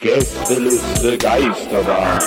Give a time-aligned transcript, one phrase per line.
[0.00, 2.20] Gästeliste Geisterbahn.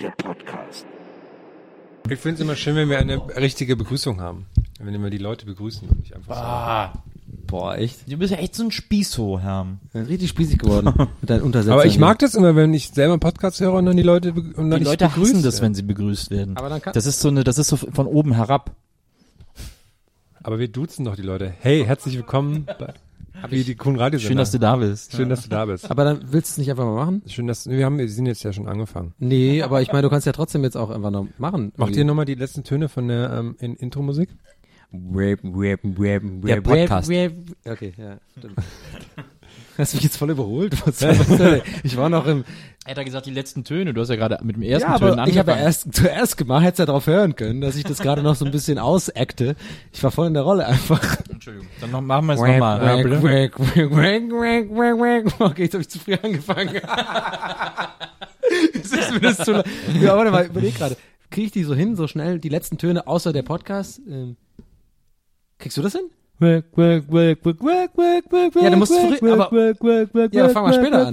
[0.00, 0.84] Der Podcast.
[2.08, 4.46] Ich finde es immer schön, wenn wir eine richtige Begrüßung haben.
[4.80, 6.42] Wenn wir die Leute begrüßen und nicht einfach so.
[6.42, 6.92] Ah,
[7.50, 8.10] Boah, echt?
[8.10, 9.66] du bist ja echt so ein Spießo, Herr.
[9.94, 11.74] Richtig spießig geworden mit deinen Untersetzern.
[11.74, 14.32] Aber ich mag das immer, wenn ich selber einen Podcast höre und dann die Leute
[14.32, 15.66] und dann Die Leute begrüßt hassen das, werde.
[15.66, 16.56] wenn sie begrüßt werden.
[16.56, 18.70] Aber dann kann- das ist so eine, das ist so von oben herab.
[20.42, 21.52] Aber wir duzen doch die Leute.
[21.60, 22.94] Hey, herzlich willkommen bei
[23.48, 25.16] wie die coolen Radio Schön, dass du da bist.
[25.16, 25.90] Schön, dass du da bist.
[25.90, 27.22] Aber dann willst du es nicht einfach mal machen?
[27.26, 29.14] Schön, dass wir haben, wir sind jetzt ja schon angefangen.
[29.18, 31.72] Nee, aber ich meine, du kannst ja trotzdem jetzt auch einfach noch machen.
[31.76, 34.28] Macht ihr nochmal die letzten Töne von der ähm, in Intro-Musik?
[34.92, 37.08] Rap, rap, rap, Der rap, Podcast.
[37.10, 37.32] Rap,
[37.64, 37.72] rap.
[37.74, 38.18] Okay, ja.
[38.36, 38.56] stimmt.
[39.78, 40.74] Hast du mich jetzt voll überholt?
[40.86, 42.44] Was, was, ich war noch im.
[42.84, 43.94] Er hat ja gesagt, die letzten Töne.
[43.94, 45.66] Du hast ja gerade mit dem ersten Ja, Tönen aber ich habe ja angefangen.
[45.66, 48.50] erst zuerst gemacht, hättest ja darauf hören können, dass ich das gerade noch so ein
[48.50, 49.56] bisschen ausacte.
[49.92, 51.00] Ich war voll in der Rolle einfach.
[51.30, 51.68] Entschuldigung.
[51.80, 52.80] Dann noch, machen wir es nochmal.
[52.80, 53.58] Wack, wack, wack,
[53.90, 55.50] wack, wack, wack, wack.
[55.50, 56.74] Okay, jetzt habe ich zu früh angefangen.
[58.74, 59.64] Jetzt ist mir das zu lang.
[60.00, 60.96] Ja, warte mal, überleg gerade.
[61.30, 64.00] Kriege ich die so hin, so schnell, die letzten Töne außer der Podcast?
[64.08, 64.36] Ähm,
[65.60, 66.10] kriegst du das hin?
[68.64, 69.50] Ja, du musst früh- aber-
[70.34, 71.12] Ja, dann fangen wir später an.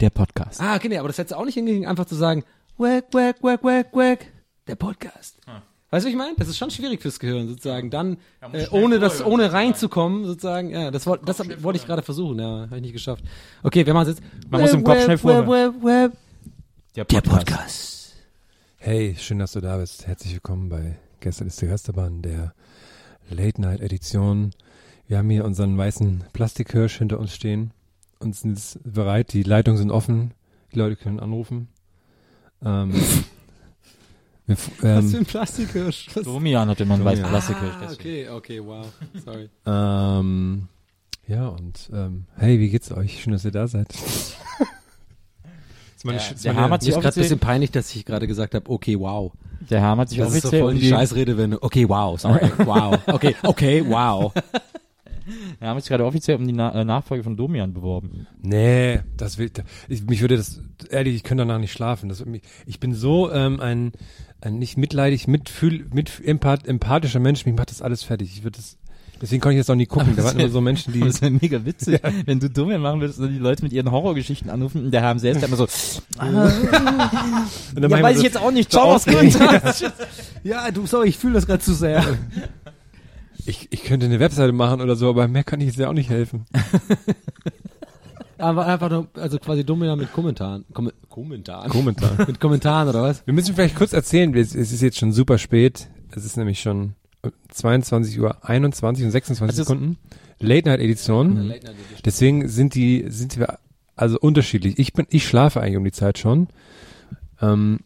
[0.00, 0.60] Der Podcast.
[0.60, 2.44] Ah, okay, nee, aber das hättest du auch nicht hingekriegt, einfach zu sagen,
[2.76, 4.26] wack, wack, wack, wack, wack,
[4.66, 5.38] der Podcast.
[5.92, 6.34] Weißt du, was ich meine?
[6.36, 7.90] Das ist schon schwierig fürs Gehirn, sozusagen.
[7.90, 8.16] Dann,
[8.52, 10.70] äh, ohne das, ohne reinzukommen, sozusagen.
[10.70, 13.24] Ja, das wollte, das wollte ich gerade versuchen, ja, habe ich nicht geschafft.
[13.62, 14.22] Okay, wir machen es jetzt.
[14.50, 15.44] Man muss im Kopf schnell vor.
[15.44, 16.12] vorhören.
[16.96, 18.14] Der Der Podcast.
[18.78, 20.06] Hey, schön, dass du da bist.
[20.06, 22.54] Herzlich willkommen bei Gestern ist die Geisterbahn, der
[23.30, 24.50] Late-Night-Edition.
[25.06, 27.72] Wir haben hier unseren weißen Plastikhirsch hinter uns stehen
[28.20, 29.32] und sind jetzt bereit.
[29.32, 30.32] Die Leitungen sind offen.
[30.72, 31.68] Die Leute können anrufen.
[32.64, 32.92] Ähm,
[34.46, 36.08] wir, f- Was für ähm, ein Plastikhirsch.
[36.14, 36.24] Was?
[36.24, 37.24] Domian hat immer einen weißen.
[37.24, 37.74] Plastikhirsch.
[37.80, 38.86] Ah, okay, okay, wow.
[39.24, 39.48] Sorry.
[39.66, 40.68] ähm,
[41.26, 43.22] ja, und ähm, hey, wie geht's euch?
[43.22, 43.92] Schön, dass ihr da seid.
[46.02, 48.70] Meine Ja, der Hammer hat sich gerade ein bisschen peinlich, dass ich gerade gesagt habe,
[48.70, 49.32] okay, wow.
[49.68, 51.62] Der Herr hat sich Das ist so offiziell voll um die die, Scheißrede, wenn du,
[51.62, 54.32] okay, wow, sorry, wow, okay, okay, wow.
[55.60, 58.26] Er hat sich gerade offiziell um die Na äh, Nachfolge von Domian beworben.
[58.40, 59.50] Nee, das will,
[59.88, 60.60] ich, mich würde das,
[60.90, 62.08] ehrlich, ich könnte danach nicht schlafen.
[62.08, 62.24] Das,
[62.66, 63.92] ich bin so ähm, ein,
[64.40, 68.32] ein nicht mitleidig, mitfühl, mit empath, empathischer Mensch, mich macht das alles fertig.
[68.34, 68.78] Ich würde das,
[69.20, 70.14] deswegen kann ich das auch nie gucken.
[70.16, 73.18] Da waren immer so Menschen, die, Das wäre mega witzig, wenn du Domian machen würdest
[73.18, 75.70] und die Leute mit ihren Horrorgeschichten anrufen und der Herr selbst immer so, und
[76.18, 76.32] dann
[77.74, 79.84] ja, machen wir weiß so, ich jetzt auch nicht, so ciao, was.
[80.42, 82.04] Ja, du, sorry, ich fühle das gerade zu sehr.
[83.46, 85.94] ich, ich könnte eine Webseite machen oder so, aber mehr kann ich jetzt ja auch
[85.94, 86.46] nicht helfen.
[88.38, 90.64] Aber einfach nur, also quasi Domina mit Kommentaren.
[90.72, 91.70] Kom Kommentaren?
[91.70, 92.12] Kommentar.
[92.26, 93.26] mit Kommentaren oder was?
[93.26, 95.88] Wir müssen vielleicht kurz erzählen, es, es ist jetzt schon super spät.
[96.16, 96.94] Es ist nämlich schon
[97.48, 99.98] 22 Uhr 21 und 26 Also Sekunden.
[100.38, 101.52] Late Night Edition.
[102.04, 103.58] Deswegen sind die, sind wir
[103.96, 104.78] also unterschiedlich.
[104.78, 106.48] Ich bin, ich schlafe eigentlich um die Zeit schon.
[107.42, 107.80] Ähm,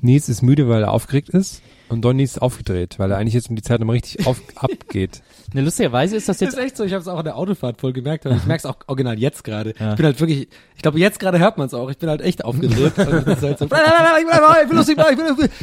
[0.00, 1.62] Nils ist müde, weil er aufgeregt ist.
[1.94, 5.22] Und Donny ist aufgedreht, weil er eigentlich jetzt um die Zeit nochmal richtig auf, abgeht.
[5.52, 7.36] Ne, lustigerweise ist das Das jetzt, ist echt so, ich habe es auch in der
[7.36, 8.26] Autofahrt voll gemerkt.
[8.26, 9.74] aber Ich merke es auch original jetzt gerade.
[9.78, 9.90] Ja.
[9.92, 11.88] Ich bin halt wirklich, ich glaube jetzt gerade hört man es auch.
[11.90, 12.98] Ich bin halt echt aufgedreht.
[12.98, 15.18] Und das ist halt so, ich will, ich will lustig ich ich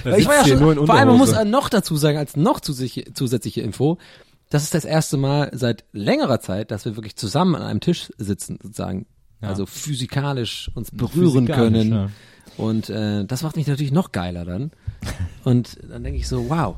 [0.06, 0.20] will.
[0.20, 2.62] Ich war ja schon, nur in vor allem man muss noch dazu sagen, als noch
[2.62, 3.98] zusätzliche, zusätzliche Info,
[4.50, 8.12] das ist das erste Mal seit längerer Zeit, dass wir wirklich zusammen an einem Tisch
[8.18, 9.06] sitzen, sozusagen.
[9.44, 11.92] Also physikalisch uns berühren Physikalisch, können.
[11.92, 12.10] ja.
[12.58, 14.72] Und äh, das macht mich natürlich noch geiler dann.
[15.44, 16.76] Und dann denke ich so, wow.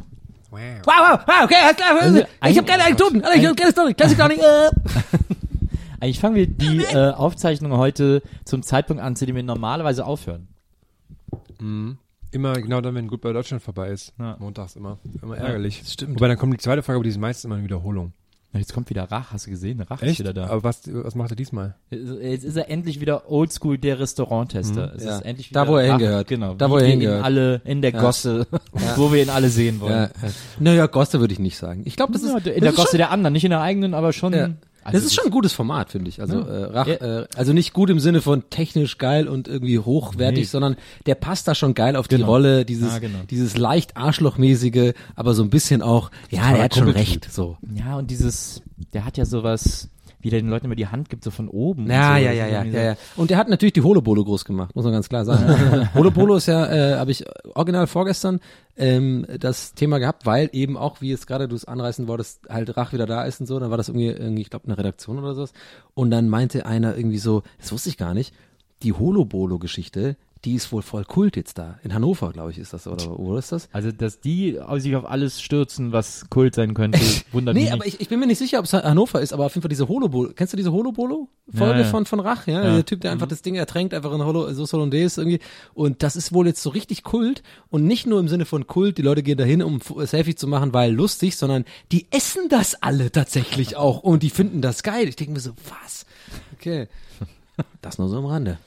[0.52, 2.00] Wow, wow, wow, okay, alles klar.
[2.00, 4.42] Also, ich habe geile Anekdoten, ich habe geile Story, Klassik gar nicht.
[4.42, 4.70] Äh.
[6.00, 10.48] eigentlich fangen wir die äh, Aufzeichnung heute zum Zeitpunkt an, zu dem wir normalerweise aufhören.
[12.32, 14.14] Immer genau dann, wenn gut bei Deutschland vorbei ist.
[14.20, 14.36] Ja.
[14.40, 14.98] Montags immer.
[15.22, 15.84] Immer ärgerlich.
[15.86, 16.16] stimmt.
[16.16, 18.12] Wobei dann kommt die zweite Frage, aber die ist meistens immer eine Wiederholung.
[18.56, 19.82] Jetzt kommt wieder Rach, hast du gesehen?
[19.82, 20.46] Rach ist wieder da.
[20.48, 21.76] Aber was, was macht er diesmal?
[21.90, 24.94] Jetzt ist er endlich wieder oldschool der Restauranttester.
[24.96, 25.16] Es Ja.
[25.18, 26.28] ist endlich Da, wieder wo er Rach, hingehört.
[26.28, 26.54] Genau.
[26.54, 27.24] Da, wo er ihn hingehört.
[27.24, 28.46] alle in der Gosse,
[28.96, 29.92] wo wir ihn alle sehen wollen.
[29.94, 30.30] Ja, ja.
[30.60, 31.82] Naja, Gosse würde ich nicht sagen.
[31.86, 34.14] Ich glaube, das ist, Ja, in der Gosse der anderen, nicht in der eigenen, aber
[34.14, 34.34] schon.
[34.84, 36.20] Also das ist schon ein gutes Format, finde ich.
[36.22, 36.46] Also, Ja.
[36.48, 40.46] äh, Rach, äh, also nicht gut im Sinne von technisch geil und irgendwie hochwertig, Nee.
[40.46, 40.76] sondern
[41.06, 42.28] der passt da schon geil auf die Genau.
[42.28, 43.20] Rolle, dieses, Ja, genau.
[43.30, 47.58] dieses leicht arschlochmäßige, aber so ein bisschen auch, ja, er hat schon recht, so.
[47.76, 48.62] Ja, und dieses,
[48.94, 49.90] der hat ja sowas,
[50.24, 51.90] wie der den Leuten immer die Hand gibt, so von oben.
[51.90, 52.24] Ja, so.
[52.24, 52.96] ja, ja, ja, irgendwie ja, ja.
[53.18, 55.90] Und der hat natürlich die Holobolo groß gemacht, muss man ganz klar sagen.
[55.94, 58.40] Holobolo ist ja, äh, habe ich original vorgestern
[58.78, 62.76] ähm, das Thema gehabt, weil eben auch, wie es gerade du es anreißen wolltest, halt
[62.78, 65.20] Rach wieder da ist und so, dann war das irgendwie, irgendwie ich glaube, eine Redaktion
[65.20, 65.54] oder sowas.
[65.94, 68.34] Und dann meinte einer irgendwie so, das wusste ich gar nicht,
[68.82, 70.16] die Holobolo-Geschichte,
[70.46, 71.80] die ist wohl voll Kult jetzt da.
[71.84, 73.70] In Hannover, glaube ich, ist das, oder wo ist das?
[73.72, 77.00] Also, dass die sich auf alles stürzen, was Kult sein könnte,
[77.32, 77.96] wundert Nee, mich aber nicht.
[77.96, 79.88] ich, ich bin mir nicht sicher, ob es Hannover ist, aber auf jeden Fall diese
[79.88, 80.32] Holobolo.
[80.36, 81.84] Kennst du diese Holobolo-Folge Ja, ja.
[81.86, 82.46] von, von Rach?
[82.48, 82.74] Ja, Ja.
[82.76, 85.40] der Typ, der einfach das Ding ertränkt, einfach in Holo, so Hollandaise irgendwie.
[85.74, 87.42] Und das ist wohl jetzt so richtig Kult.
[87.70, 90.48] Und nicht nur im Sinne von Kult, die Leute gehen dahin, um F- Selfie zu
[90.48, 94.04] machen, weil lustig, sondern die essen das alle tatsächlich auch.
[94.04, 95.08] Und die finden das geil.
[95.08, 95.52] Ich denke mir so,
[95.84, 96.06] was?
[96.60, 96.88] Okay.
[97.82, 98.58] Das nur so am Rande.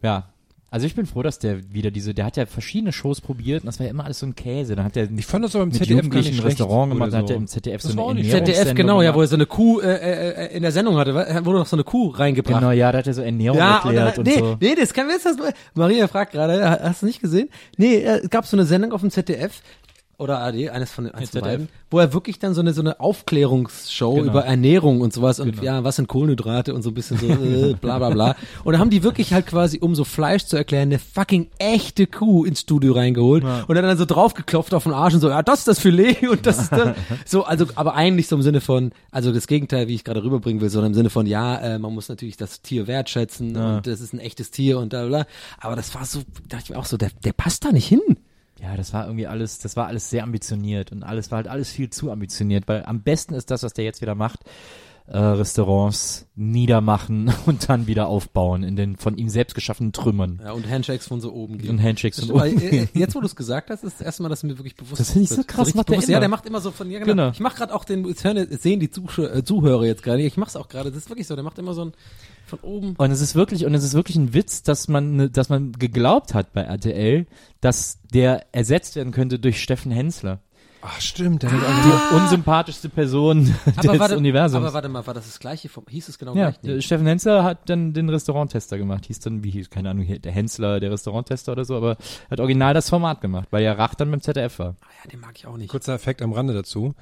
[0.00, 0.28] Ja.
[0.68, 3.66] Also ich bin froh, dass der wieder diese, der hat ja verschiedene Shows probiert und
[3.66, 4.74] das war ja immer alles so ein Käse.
[4.74, 7.22] Dann hat er Ich fand das aber im ZDF gar nicht ein Restaurant gemacht, dann
[7.22, 7.40] oder hat er so.
[7.40, 9.36] im ZDF Das so war eine auch nicht Ernährungssendung ZDF, genau, ja, wo er so
[9.36, 12.60] eine Kuh äh, äh, äh, in der Sendung hatte, wurde noch so eine Kuh reingebracht.
[12.60, 14.56] Genau, ja, da hat er so Ernährung Ja, und, erklärt dann, und, nee, so.
[14.60, 15.36] nee, das kann jetzt das,
[15.74, 17.48] Maria fragt gerade, ha- hast du nicht gesehen?
[17.76, 19.62] Nee, äh, es gab so eine Sendung auf dem ZDF
[20.18, 22.80] oder AD, eines von den eins von beiden, wo er wirklich dann so eine so
[22.80, 24.30] eine Aufklärungsshow Genau.
[24.30, 27.74] über Ernährung und sowas und ja, was sind Kohlenhydrate und so ein bisschen so äh,
[27.74, 28.36] bla bla bla.
[28.64, 32.06] Und da haben die wirklich halt quasi, um so Fleisch zu erklären, eine fucking echte
[32.06, 35.60] Kuh ins Studio reingeholt und dann so draufgeklopft auf den Arsch und so, ja, das
[35.60, 36.96] ist das Filet und das ist das.
[37.24, 40.60] so, also, aber eigentlich so im Sinne von, also das Gegenteil, wie ich gerade rüberbringen
[40.62, 44.00] will, sondern im Sinne von, ja, äh, man muss natürlich das Tier wertschätzen und das
[44.00, 45.26] ist ein echtes Tier und bla bla.
[45.60, 48.00] Aber das war so, dachte ich mir auch so, der, der passt da nicht hin.
[48.60, 51.70] Ja, das war irgendwie alles, das war alles sehr ambitioniert und alles war halt alles
[51.70, 54.40] viel zu ambitioniert, weil am besten ist das, was der jetzt wieder macht,
[55.08, 60.40] äh, Restaurants niedermachen und dann wieder aufbauen in den von ihm selbst geschaffenen Trümmern.
[60.42, 61.70] Ja, und Handshakes von so oben gehen.
[61.70, 64.22] Und Handshakes und stimmt, weil, äh, jetzt, wo du es gesagt hast, ist das erste
[64.22, 66.08] Mal, dass mir wirklich bewusst Das finde ich so krass, richtig macht der bewusst.
[66.08, 66.20] Ja, immer.
[66.20, 67.12] der macht immer so von, ja, genau.
[67.12, 67.30] Genau.
[67.30, 70.56] Ich mache gerade auch den, jetzt hören, sehen die äh, Zuhörer jetzt gerade, ich mach's
[70.56, 71.92] auch gerade, das ist wirklich so, der macht immer so ein,
[72.46, 72.94] von oben.
[72.96, 75.72] Und es ist wirklich, und es ist wirklich ein Witz, dass man, ne- dass man
[75.72, 77.26] geglaubt hat bei RTL,
[77.60, 80.40] dass der ersetzt werden könnte durch Steffen Hensler.
[80.82, 81.42] Ach, stimmt.
[81.42, 84.62] Der hat Die unsympathischste Person des warte, Universums.
[84.64, 86.62] aber warte mal, war das das gleiche vom, hieß es genau ja, gleich?
[86.62, 86.80] Nee.
[86.80, 89.06] Steffen Hensler hat dann den Restauranttester gemacht.
[89.06, 91.96] Hieß dann, wie hieß, keine Ahnung, der Hensler, der Restauranttester oder so, aber
[92.30, 94.76] hat original das Format gemacht, weil ja Rach dann beim ZDF war.
[94.80, 95.70] Ah, ja, den mag ich auch nicht.
[95.70, 96.94] Kurzer Effekt am Rande dazu.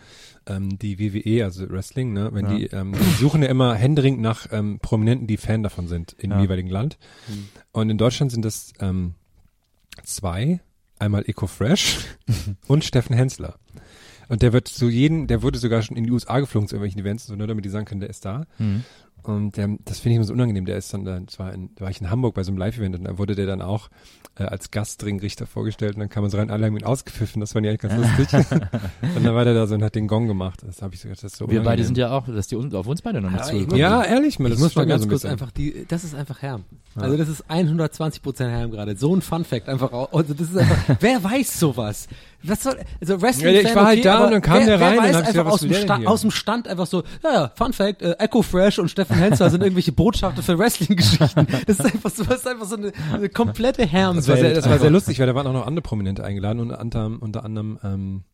[0.47, 4.47] Ähm, die WWE, also Wrestling, ne, wenn die, ähm, die suchen ja immer händeringend nach
[4.53, 6.41] ähm, Prominenten, die Fan davon sind im Ja.
[6.41, 6.97] jeweiligen Land.
[7.73, 9.15] Und in Deutschland sind das ähm,
[10.05, 10.61] zwei,
[10.99, 11.99] einmal Eco Fresh
[12.69, 13.59] und Steffen Hensler.
[14.29, 17.01] Und der wird zu jedem, der wurde sogar schon in die USA geflogen zu irgendwelchen
[17.01, 18.47] Events, so nur damit die sagen können, der ist da.
[19.25, 20.65] Und der, das finde ich immer so unangenehm.
[20.67, 22.95] Der ist dann, dann zwar in, da war ich in Hamburg bei so einem Live-Event
[22.97, 23.89] und da wurde der dann auch
[24.39, 27.53] äh, als Gastringrichter vorgestellt und dann kam man so rein, alle haben ihn ausgepfiffen, das
[27.53, 28.47] fand ich eigentlich ganz lustig.
[29.17, 30.61] und dann war der da so und hat den Gong gemacht.
[30.67, 31.87] Das habe ich so gedacht, das ist so Wir beide unangenehm.
[31.87, 34.39] sind ja auch, dass die uns- auf uns beide noch nicht Ja, zugekommen Ja, ehrlich,
[34.39, 35.33] man, Ich das muss mal mir ganz so ein kurz bisschen.
[35.33, 36.65] einfach die, das ist einfach Herm.
[36.97, 38.97] Also das ist 120 Prozent Herm gerade.
[38.97, 39.93] So ein Fun Fact einfach.
[39.93, 40.13] auch.
[40.13, 42.09] Also das ist einfach, wer weiß sowas?
[42.47, 44.99] Was soll, also Wrestling Ja, ich war halt da und dann kam wer, der rein
[44.99, 46.11] und hab ich einfach gesagt, was aus dem, will der denn Sta hier?
[46.11, 49.49] aus dem Stand einfach so, ja, ja, Fun Fact, äh, Echo Fresh und Steffen Hensler
[49.51, 51.47] sind irgendwelche Botschafter für Wrestling-Geschichten.
[51.67, 54.17] Das ist einfach so, das ist einfach so eine, eine komplette Herm.
[54.17, 56.61] Das war, sehr, das war sehr lustig, weil da waren auch noch andere Prominente eingeladen
[56.61, 58.25] und unter, unter anderem, ähm,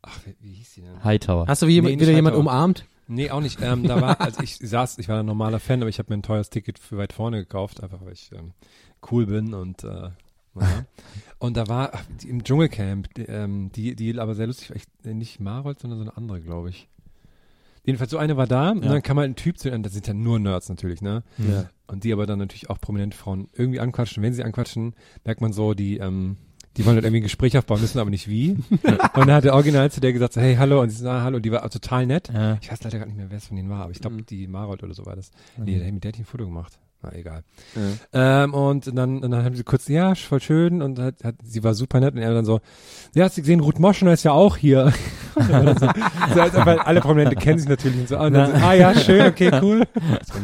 [0.00, 1.04] ach, wie, wie hieß die denn?
[1.04, 1.46] Hightower.
[1.46, 2.50] Hast du wie jemand, Nee, wieder jemand Hightower.
[2.52, 2.84] umarmt?
[3.08, 3.60] Nee, auch nicht.
[3.60, 6.18] Ähm, da war, als ich saß, ich war ein normaler Fan, aber ich habe mir
[6.18, 8.52] ein teures Ticket für weit vorne gekauft, einfach weil ich ähm,
[9.10, 10.08] cool bin und äh,
[11.38, 11.92] Und da war
[12.26, 15.98] im Dschungelcamp, die, ähm, die, die aber sehr lustig war, ich, äh, nicht Marold, sondern
[15.98, 16.88] so eine andere, glaube ich.
[17.84, 18.90] Jedenfalls so eine war da und Ja.
[18.92, 21.24] dann kam halt ein Typ zu ihnen, das sind ja nur Nerds natürlich, ne?
[21.38, 21.68] Ja.
[21.88, 24.22] Und die aber dann natürlich auch prominente Frauen irgendwie anquatschen.
[24.22, 24.94] Wenn sie anquatschen,
[25.24, 26.36] merkt man so, die, ähm,
[26.76, 28.50] die wollen halt irgendwie ein Gespräch aufbauen, wissen aber nicht wie.
[28.70, 28.82] und
[29.16, 31.36] dann hat der Original zu der gesagt, so, hey, hallo, und sie sagt, ah, hallo,
[31.38, 32.30] und die war total nett.
[32.32, 32.56] Ja.
[32.62, 34.26] Ich weiß leider gar nicht mehr, wer es von denen war, aber ich glaube, Mhm.
[34.26, 35.32] die Marold oder so war das.
[35.56, 36.78] Nee, der, mit der hat ein Foto gemacht.
[37.02, 37.42] Na, egal.
[38.12, 38.44] Ja.
[38.44, 41.64] Ähm, und dann, und dann haben sie kurz, ja, voll schön, und hat, hat, sie
[41.64, 42.60] war super nett, und er dann so,
[43.14, 44.92] ja, hast du gesehen, Ruth Moschner ist ja auch hier.
[45.34, 48.74] So, so ob halt alle Prominente kennen sich natürlich und so, und dann so, ah
[48.74, 49.84] ja, schön, okay, cool.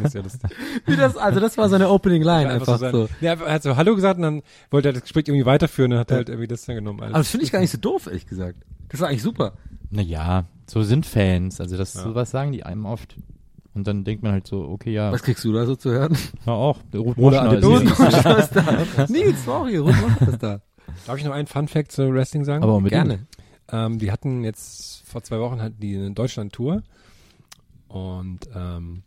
[0.01, 0.49] Das sehr lustig.
[0.87, 2.89] Wie das, also das war seine Opening Line einfach, so.
[2.91, 3.05] so.
[3.05, 5.93] sein- Ja, er hat so Hallo gesagt und dann wollte er das Gespräch irgendwie weiterführen
[5.93, 7.01] und hat halt irgendwie das dann genommen.
[7.03, 8.57] Aber das finde ich gar nicht so doof, ehrlich gesagt.
[8.89, 9.53] Das war eigentlich super.
[9.91, 11.61] Naja, so sind Fans.
[11.61, 12.01] Also das, Ja.
[12.01, 13.15] sowas sagen die einem oft.
[13.75, 16.17] Und dann denkt man halt so, okay, ja, Was kriegst du da so zu hören?
[16.45, 16.79] ja auch.
[16.91, 19.05] Der Ruth Oder Moschner ist- Ruth Moschner ist da.
[19.09, 20.61] Nils, sorry, Ruth Moschner ist da.
[21.05, 22.63] Darf ich noch einen Fun Fact zu Wrestling sagen?
[22.63, 23.05] Aber unbedingt.
[23.07, 23.27] Gerne.
[23.71, 26.81] Ähm, die hatten jetzt vor zwei Wochen hatten die eine Deutschland-Tour
[27.87, 29.03] und ähm,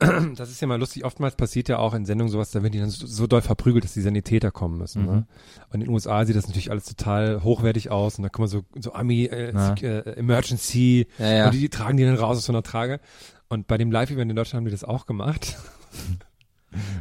[0.36, 1.04] das ist ja mal lustig.
[1.04, 3.84] Oftmals passiert ja auch in Sendungen sowas, da werden die dann so, so doll verprügelt,
[3.84, 5.02] dass die Sanitäter kommen müssen.
[5.02, 5.08] Mhm.
[5.08, 5.26] Ne?
[5.70, 8.62] Und in den USA sieht das natürlich alles total hochwertig aus und da kommen so,
[8.78, 11.44] so Army äh, äh, Emergency Ja, ja.
[11.46, 13.00] und die, die tragen die dann raus aus so einer Trage.
[13.48, 15.56] Und bei dem Live-Event in Deutschland haben die das auch gemacht.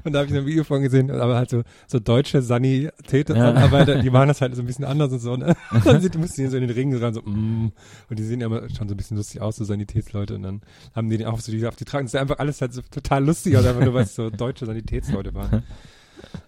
[0.03, 4.09] Und da habe ich ein Video von gesehen, aber halt so, so deutsche Sanitäter-Arbeiter, die
[4.09, 5.35] machen das halt so ein bisschen anders und so.
[5.35, 5.55] Ne?
[5.83, 7.71] Dann sind, mussten die so in den Ring rein, so, mm.
[8.09, 10.35] Und die sehen ja immer schon so ein bisschen lustig aus, so Sanitätsleute.
[10.35, 10.61] Und dann
[10.95, 12.05] haben die den auch so die auf die Tragen.
[12.05, 14.65] Das ist einfach alles halt so total lustig, also einfach nur, weil es so deutsche
[14.65, 15.63] Sanitätsleute waren.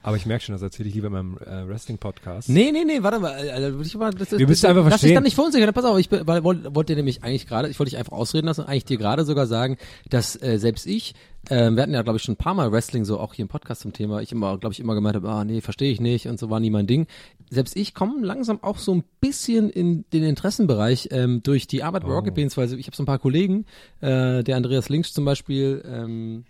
[0.03, 2.49] Aber ich merke schon, das erzähle ich lieber in meinem äh, Wrestling-Podcast.
[2.49, 3.33] Nee, nee, nee, warte mal.
[3.33, 5.15] Also, ich mal das, Wir müssen einfach Lass dich verstehen.
[5.15, 5.73] dann nicht verunsichern.
[5.73, 8.61] Pass auf, ich wollte wollt dir nämlich eigentlich gerade, ich wollte dich einfach ausreden lassen,
[8.61, 9.77] eigentlich dir gerade sogar sagen,
[10.09, 11.15] dass äh, selbst ich,
[11.49, 13.49] äh, wir hatten ja, glaube ich, schon ein paar Mal Wrestling so auch hier im
[13.49, 16.27] Podcast zum Thema, ich immer, glaube ich, immer gemeint habe, ah nee, verstehe ich nicht
[16.27, 17.07] und so war nie mein Ding.
[17.49, 22.03] Selbst ich komme langsam auch so ein bisschen in den Interessenbereich ähm, durch die Arbeit
[22.03, 23.65] bei Rocket Beans, weil ich habe so ein paar Kollegen,
[24.01, 26.45] äh, der Andreas Links zum Beispiel, ähm,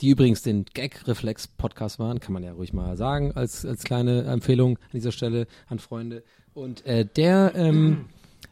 [0.00, 4.78] die übrigens den Gag-Reflex-Podcast waren, kann man ja ruhig mal sagen, als, als kleine Empfehlung
[4.78, 6.22] an dieser Stelle an Freunde.
[6.54, 8.06] Und äh, der, ähm,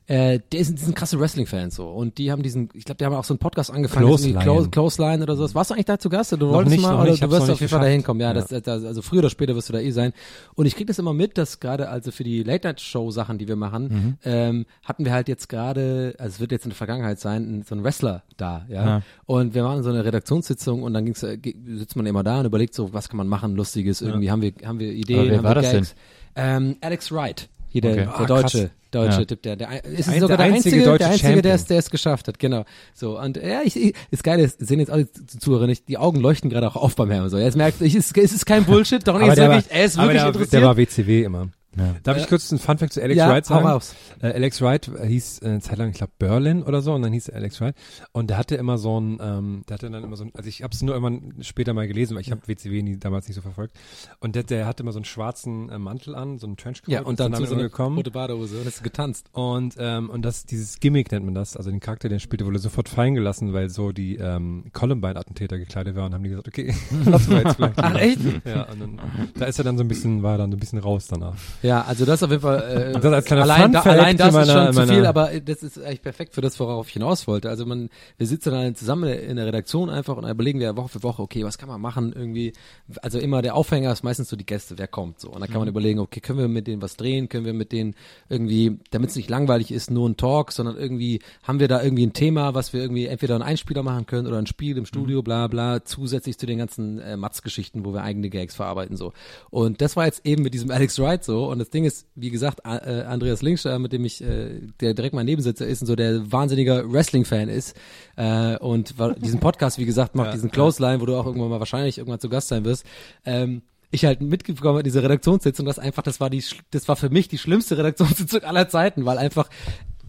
[0.07, 1.89] äh, der ist, die sind krasse Wrestling-Fans so.
[1.89, 4.05] Und die haben diesen, ich glaube, die haben auch so einen Podcast angefangen.
[4.07, 4.39] Close Line.
[4.41, 5.55] Close, Close Line oder sowas.
[5.55, 6.33] Warst du eigentlich da zu Gast?
[6.33, 7.23] Du wolltest nicht, mal, noch oder nicht.
[7.23, 8.07] Du wirst noch auf jeden Fall dahin geschafft.
[8.07, 8.21] kommen.
[8.21, 8.35] Ja, Ja.
[8.35, 10.13] Das, das, also früher oder später wirst du da eh sein.
[10.55, 13.85] Und ich krieg das immer mit, dass gerade also für die Late-Night-Show-Sachen, die wir machen,
[13.85, 14.15] Mhm.
[14.25, 17.75] ähm, hatten wir halt jetzt gerade, also es wird jetzt in der Vergangenheit sein, so
[17.75, 18.85] ein Wrestler da, ja.
[18.87, 19.03] Ja.
[19.27, 22.47] Und wir machen so eine Redaktionssitzung und dann ging's, äh, sitzt man immer da und
[22.47, 25.37] überlegt so, was kann man machen, Lustiges, irgendwie haben wir, haben wir Ideen, Aber wer
[25.39, 25.95] haben war wir das Gags.
[26.37, 27.49] Ähm, Alex Wright.
[27.75, 28.05] Hier der, Okay.
[28.05, 28.71] der Ah, deutsche, krass.
[28.93, 29.25] deutsche Ja.
[29.25, 31.79] Typ, der, der ist Ein- sogar der der einzige, einzige der einzige, der es, der
[31.81, 32.65] es geschafft hat, genau.
[32.95, 35.99] So, und ja, ich, ich ist geil, das sehen jetzt alle die Zuhörer nicht, die
[35.99, 37.29] Augen leuchten gerade auch auf beim Herrn.
[37.31, 39.77] So, jetzt merkt, ich, es, ist- es ist kein Bullshit, doch nicht, ist wirklich, war,
[39.77, 40.53] er ist wirklich der, interessiert.
[40.53, 41.49] der war WCW immer.
[41.77, 41.95] Ja.
[42.03, 43.65] Darf ich kurz einen Funfact zu Alex ja, Wright sagen?
[43.65, 43.95] hau raus.
[44.23, 47.03] Äh, Alex Wright äh, hieß äh, eine Zeit lang, ich glaube Berlin oder so, und
[47.03, 47.75] dann hieß er Alex Wright.
[48.13, 50.63] Und der hatte immer so ein, ähm, der hatte dann immer so ein, also ich
[50.63, 53.43] habe es nur irgendwann später mal gelesen, weil ich habe WCW nie, damals nicht so
[53.43, 53.77] verfolgt.
[54.21, 56.93] Und der, der hatte immer so einen schwarzen äh, Mantel an, so einen Trenchcoat.
[56.93, 57.97] Ja, und dann ist zu so immer einer gekommen.
[57.97, 59.29] rote Badehose und ist getanzt.
[59.33, 62.47] Und, ähm, und das, dieses Gimmick nennt man das, also den Charakter, den er spielte,
[62.47, 66.49] wurde sofort fallen gelassen, weil so die ähm, Columbine-Attentäter gekleidet waren und haben die gesagt,
[66.49, 67.79] okay, lassen wir jetzt vielleicht.
[67.79, 68.21] Ach, echt?
[68.45, 69.01] Ja, und dann,
[69.39, 71.35] da ist er dann so ein bisschen, war er dann so ein bisschen raus danach.
[71.65, 74.41] Ja, also das auf jeden Fall, äh, das als kleiner allein, da, allein das in
[74.41, 76.93] ist meiner- schon zu meiner- viel, aber das ist eigentlich perfekt für das, worauf ich
[76.93, 77.49] hinaus wollte.
[77.49, 81.03] Also man, wir sitzen dann zusammen in der Redaktion einfach und überlegen wir Woche für
[81.03, 82.53] Woche, okay, was kann man machen irgendwie.
[83.01, 85.31] Also immer der Aufhänger ist meistens so die Gäste, wer kommt so.
[85.31, 87.73] Und dann kann man überlegen, okay, können wir mit denen was drehen, können wir mit
[87.73, 87.95] denen
[88.29, 92.05] irgendwie, damit es nicht langweilig ist, nur ein Talk, sondern irgendwie haben wir da irgendwie
[92.07, 95.23] ein Thema, was wir irgendwie entweder einen Einspieler machen können oder ein Spiel im Studio,
[95.23, 99.15] bla bla, zusätzlich zu den ganzen äh, Matz-Geschichten, wo wir eigene Gags verarbeiten so.
[99.49, 101.54] Und das war jetzt eben mit diesem Alex Wright so.
[101.55, 105.15] Und das Ding ist, wie gesagt, äh, Andreas Linkster, mit dem ich, äh, der direkt
[105.15, 107.77] mein Nebensitzer ist und so der wahnsinniger Wrestling-Fan ist.
[108.17, 111.61] Äh, und diesen Podcast, wie gesagt, macht diesen Close Line, wo du auch irgendwann mal
[111.61, 112.85] wahrscheinlich irgendwann zu Gast sein wirst.
[113.25, 116.43] Ähm, ich halt mitgekommen habe, diese Redaktionssitzung, das einfach, das war die,
[116.73, 119.49] das war für mich die schlimmste Redaktionssitzung aller Zeiten, weil einfach,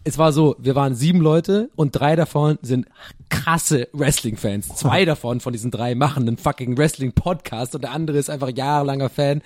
[0.02, 2.86] es war so, wir waren sieben Leute und drei davon sind
[3.28, 4.68] krasse Wrestling-Fans.
[4.68, 9.08] Zwei davon von diesen drei machen einen fucking Wrestling-Podcast und der andere ist einfach jahrelanger
[9.08, 9.42] Fan.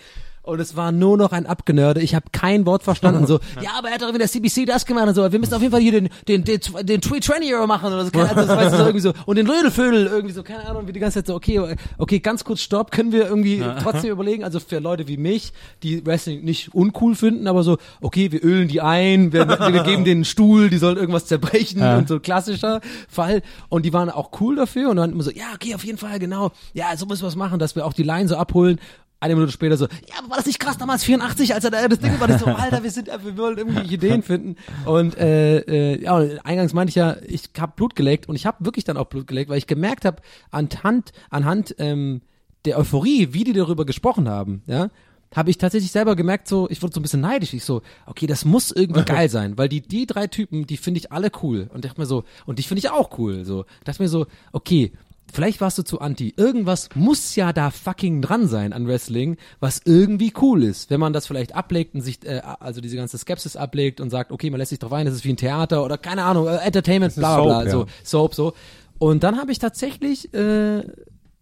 [0.50, 2.00] Und es war nur noch ein Abgenörde.
[2.00, 3.24] Ich habe kein Wort verstanden.
[3.26, 5.30] So, ja, aber er hat doch in der CBC das gemacht und so.
[5.30, 8.04] Wir müssen auf jeden Fall hier den den den, den Tweet Tranny Hero machen oder
[8.04, 8.10] so.
[8.10, 9.12] Keine, also, das weißt du, so irgendwie so.
[9.26, 10.42] Und den Rödelvödel irgendwie so.
[10.42, 11.36] Keine Ahnung, wie die ganze Zeit so.
[11.36, 12.90] Okay, okay, ganz kurz Stopp.
[12.90, 14.42] Können wir irgendwie trotzdem überlegen?
[14.42, 15.52] Also für Leute wie mich,
[15.84, 17.78] die Wrestling nicht uncool finden, aber so.
[18.00, 19.32] Okay, wir ölen die ein.
[19.32, 20.68] Wir, wir geben denen einen Stuhl.
[20.68, 23.42] Die sollen irgendwas zerbrechen und so klassischer Fall.
[23.68, 25.30] Und die waren auch cool dafür und dann immer so.
[25.30, 26.50] Ja, okay, auf jeden Fall genau.
[26.74, 28.80] Ja, so müssen wir es machen, dass wir auch die Line so abholen.
[29.20, 31.86] Eine Minute später so, ja, aber war das nicht krass damals 84, als er da
[31.86, 34.56] das Ding war, das so, Alter, wir sind, wir wollen irgendwie Ideen finden.
[34.86, 38.64] Und äh, äh, ja, eingangs meinte ich ja, ich habe Blut geleckt und ich habe
[38.64, 42.22] wirklich dann auch Blut geleckt, weil ich gemerkt habe, anhand, anhand ähm,
[42.64, 44.88] der Euphorie, wie die darüber gesprochen haben, ja,
[45.34, 47.54] habe ich tatsächlich selber gemerkt, so, ich wurde so ein bisschen neidisch.
[47.54, 50.98] Ich so, okay, das muss irgendwie geil sein, weil die, die drei Typen, die finde
[50.98, 51.70] ich alle cool.
[51.72, 53.44] Und dachte mir so, und die finde ich auch cool.
[53.44, 54.92] So, dachte mir so, okay,
[55.32, 56.34] vielleicht warst du zu anti.
[56.36, 60.90] Irgendwas muss ja da fucking dran sein an Wrestling, was irgendwie cool ist.
[60.90, 64.32] Wenn man das vielleicht ablegt und sich, äh, also diese ganze Skepsis ablegt und sagt,
[64.32, 66.56] okay, man lässt sich drauf ein, das ist wie ein Theater oder keine Ahnung, äh,
[66.56, 68.52] Entertainment, ist bla bla bla, Soap, so, Soap, so.
[68.98, 70.82] Und dann habe ich tatsächlich äh,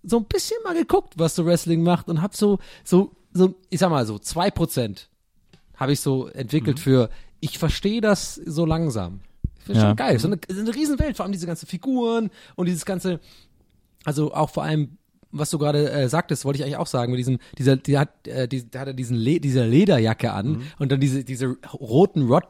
[0.02, 3.80] so ein bisschen mal geguckt, was so Wrestling macht und hab so, so, so, ich
[3.80, 5.08] sag mal so, zwei Prozent
[5.76, 9.20] habe ich so entwickelt für, ich verstehe das so langsam.
[9.58, 9.86] Ich finde Ja.
[9.88, 10.18] schon geil.
[10.18, 13.20] So eine, so eine Riesenwelt, vor allem diese ganzen Figuren und dieses ganze,
[14.04, 14.98] also auch vor allem,
[15.30, 18.26] was du gerade äh, sagtest, wollte ich eigentlich auch sagen, mit diesem, dieser, die hat,
[18.26, 22.22] äh, die, der hat er diesen Le dieser Lederjacke an und dann diese, diese roten
[22.22, 22.44] Rot,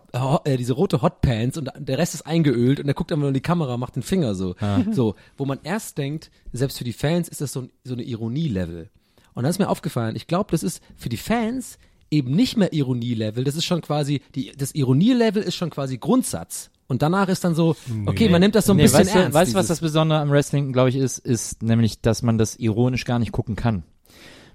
[0.44, 3.34] äh, diese rote Hotpants und der Rest ist eingeölt und er guckt einfach nur in
[3.34, 4.54] die Kamera, macht den Finger so.
[4.92, 8.02] So, wo man erst denkt, selbst für die Fans ist das so, ein, so eine
[8.02, 8.90] Ironie-Level.
[9.34, 11.78] Und dann ist mir aufgefallen, ich glaube, das ist für die Fans
[12.10, 16.70] eben nicht mehr Ironie-Level, das ist schon quasi, die, das Ironie-Level ist schon quasi Grundsatz.
[16.88, 17.76] Und danach ist dann so,
[18.07, 19.35] okay, man nimmt das so ein nee, bisschen weißt du, ernst.
[19.35, 22.57] weißt du, was das Besondere am Wrestling, glaube ich, ist, ist nämlich, dass man das
[22.57, 23.83] ironisch gar nicht gucken kann.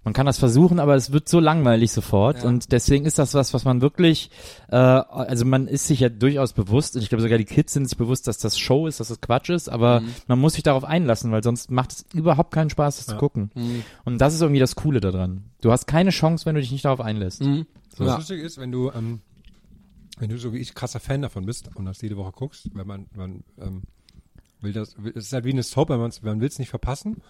[0.05, 2.49] Man kann das versuchen, aber es wird so langweilig sofort Ja.
[2.49, 4.31] und deswegen ist das was, was man wirklich,
[4.69, 7.87] äh, also man ist sich ja durchaus bewusst, und ich glaube sogar die Kids sind
[7.87, 10.07] sich bewusst, dass das Show ist, dass das Quatsch ist, aber Mhm.
[10.27, 13.51] man muss sich darauf einlassen, weil sonst macht es überhaupt keinen Spaß, das zu gucken.
[13.55, 13.83] Mhm.
[14.03, 15.45] Und das ist irgendwie das Coole daran.
[15.61, 17.41] Du hast keine Chance, wenn du dich nicht darauf einlässt.
[17.41, 17.65] Mhm.
[17.95, 18.09] So, Ja.
[18.09, 19.21] Das Lustige ist, wenn du, ähm,
[20.19, 22.85] wenn du so wie ich krasser Fan davon bist und das jede Woche guckst, weil
[22.85, 23.83] man, man ähm,
[24.61, 27.21] will das, es ist halt wie eine Soap, weil man's- man will es nicht verpassen.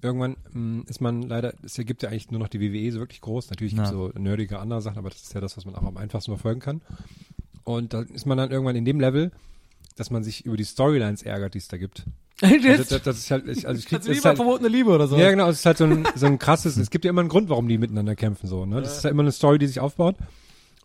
[0.00, 3.20] Irgendwann ähm, ist man leider, es gibt ja eigentlich nur noch die WWE so wirklich
[3.20, 3.50] groß.
[3.50, 3.96] Natürlich gibt es Ja.
[3.96, 6.60] so nerdige andere Sachen, aber das ist ja das, was man auch am einfachsten verfolgen
[6.60, 6.80] kann.
[7.64, 9.30] Und da ist man dann irgendwann in dem Level,
[9.96, 12.04] dass man sich über die Storylines ärgert, die es da gibt.
[12.42, 12.58] Also
[12.96, 15.06] das, das ist halt, ich, also ich krieg, Kannst das ist halt, verbotene Liebe oder
[15.06, 15.16] so?
[15.16, 17.28] ja, genau, es ist halt so ein, so ein krasses, es gibt ja immer einen
[17.28, 18.80] Grund, warum die miteinander kämpfen, so, ne?
[18.82, 20.16] Das ist halt immer eine Story, die sich aufbaut.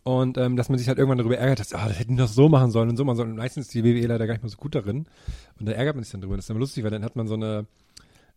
[0.08, 2.30] Und ähm, dass man sich halt irgendwann darüber ärgert, dass, ah, das hätten die doch
[2.30, 3.32] so machen sollen und so machen sollen.
[3.32, 5.06] Und meistens ist die WWE leider gar nicht mal so gut darin.
[5.60, 6.38] Und da ärgert man sich dann drüber.
[6.38, 7.66] Das ist dann lustig, weil dann hat man so eine,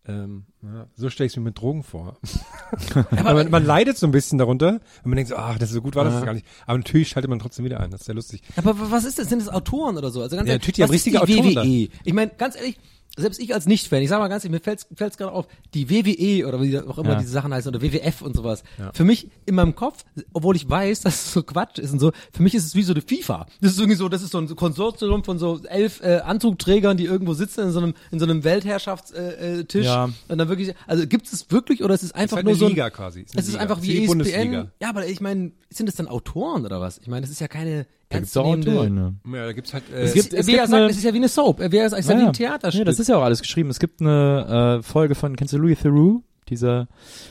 [0.09, 2.17] ähm, ja, so stelle ich es mir mit Drogen vor.
[3.12, 5.77] Aber man, man leidet so ein bisschen darunter und man denkt so, ach, das ist
[5.77, 6.25] so gut war das Ja.
[6.25, 6.47] gar nicht.
[6.67, 7.93] Aber natürlich schaltet man trotzdem wieder ein.
[7.93, 8.43] Das ist sehr lustig.
[8.57, 9.29] Aber was ist das?
[9.29, 10.23] Sind das Autoren oder so?
[10.23, 11.62] Also ganz Ja, ehrlich, natürlich, was ist richtige die Autoren da.
[11.62, 11.89] WWE?
[12.03, 12.79] Ich meine, ganz ehrlich,
[13.17, 15.90] selbst ich als Nicht-Fan, ich sag mal ganz ehrlich, mir fällt's fällt's gerade auf, die
[15.90, 17.19] WWE oder wie auch immer Ja.
[17.19, 18.62] diese Sachen heißen oder WWF und sowas.
[18.79, 18.93] Ja.
[18.95, 22.12] Für mich in meinem Kopf, obwohl ich weiß, dass es so Quatsch ist und so,
[22.33, 23.47] für mich ist es wie so eine FIFA.
[23.61, 27.05] Das ist irgendwie so, das ist so ein Konsortium von so elf äh, Anzugträgern, die
[27.05, 29.85] irgendwo sitzen in so einem in so einem Weltherrschaftstisch äh, äh.
[29.85, 30.05] Ja.
[30.29, 32.67] und dann wirklich, also gibt es wirklich oder ist es einfach halt nur eine so
[32.67, 33.23] ein, Liga quasi.
[33.23, 33.62] Ist es ist Liga.
[33.62, 34.07] einfach Ist wie E ESPN.
[34.07, 34.71] Bundesliga.
[34.81, 36.99] Ja, aber ich meine, sind das dann Autoren oder was?
[36.99, 39.14] Ich meine, das ist ja keine ernstzunehmende Autoren, ne?
[39.37, 41.12] Ja, da gibt's halt, äh, es gibt- es wer gibt sagt, eine- es ist ja
[41.12, 41.59] wie eine Soap.
[41.61, 42.81] Wer ist, ist ja, wie ein Theaterstück.
[42.81, 43.71] Nee, das ist ja auch alles geschrieben.
[43.71, 46.23] Es gibt eine äh, Folge von, kennst du Louis Theroux?
[46.49, 46.88] Dieser,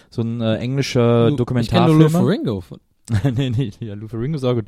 [0.09, 2.09] so ein äh, englischer Ich kenne nur Lou Dokumentarfilmer.
[2.19, 2.63] Ferrigno.
[3.35, 4.65] nee, nee, ja, Lou Ferrigno ist auch gut.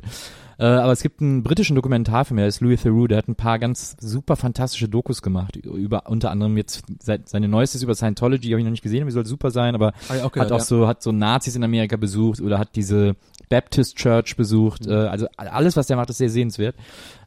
[0.58, 3.58] Äh, aber es gibt einen britischen Dokumentarfilm, der ist Louis Theroux, der hat ein paar
[3.58, 8.48] ganz super fantastische Dokus gemacht, über unter anderem jetzt seit, seine neueste ist über Scientology,
[8.50, 10.52] habe ich noch nicht gesehen, aber die soll super sein, aber Hab ich auch hat
[10.52, 10.64] auch ja.
[10.64, 13.16] so hat so Nazis in Amerika besucht oder hat diese
[13.48, 14.92] Baptist Church besucht, Mhm.
[14.92, 16.76] äh, also alles was der macht ist sehr sehenswert.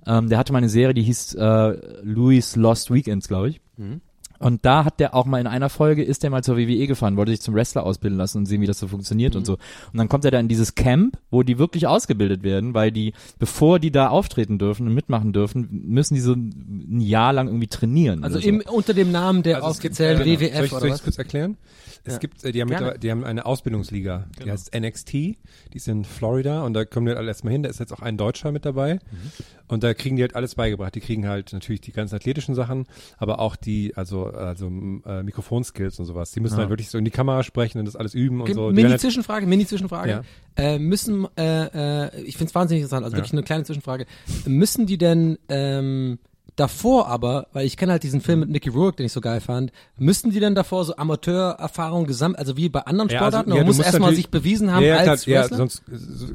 [0.07, 3.62] Ähm, der hatte mal eine Serie, die hieß äh, Louis Lost Weekends, glaube ich.
[3.77, 4.01] Mhm.
[4.46, 7.18] Und da hat der auch mal in einer Folge, ist der mal zur WWE gefahren,
[7.18, 9.40] wollte sich zum Wrestler ausbilden lassen und sehen, wie das so funktioniert Mhm.
[9.40, 9.54] und so.
[9.54, 13.14] Und dann kommt er da in dieses Camp, wo die wirklich ausgebildet werden, weil die,
[13.40, 17.65] bevor die da auftreten dürfen und mitmachen dürfen, müssen die so ein Jahr lang irgendwie
[17.65, 18.24] trainieren.
[18.24, 18.48] Also so.
[18.48, 21.04] im, unter dem Namen der Also aufgezählten äh, WWF soll ich, oder soll ich was?
[21.04, 21.58] kurz erklären?
[22.08, 22.20] Es Ja.
[22.20, 25.38] gibt, äh, die haben, mittlerweile- die haben eine Ausbildungsliga, die heißt NXT, die
[25.74, 28.15] ist in Florida und da kommen wir alle erstmal hin, da ist jetzt auch ein
[28.15, 29.00] Deutscher mit dabei
[29.68, 30.94] und da kriegen die halt alles beigebracht.
[30.94, 32.86] Die kriegen halt natürlich die ganzen athletischen Sachen,
[33.18, 36.32] aber auch die, also, also äh, Mikrofonskills und sowas.
[36.32, 36.60] Die müssen Ja.
[36.62, 38.62] halt wirklich so in die Kamera sprechen und das alles üben und Okay, so.
[38.62, 40.10] Die werden Mini halt, Zwischenfrage, Mini Zwischenfrage.
[40.12, 40.24] Ja.
[40.58, 44.06] Äh, müssen, äh, äh, ich finde es wahnsinnig interessant, also wirklich eine kleine Zwischenfrage.
[44.46, 46.20] Müssen die denn ähm,
[46.56, 49.41] davor aber, weil ich kenne halt diesen Film mit Nicky Rourke, den ich so geil
[49.41, 53.50] fand, müssten die denn davor so Amateurerfahrung gesamt, also wie bei anderen Ja, also, Sportarten,
[53.52, 55.84] ja, man muss erstmal sich bewiesen haben ja, als klar, ja, sonst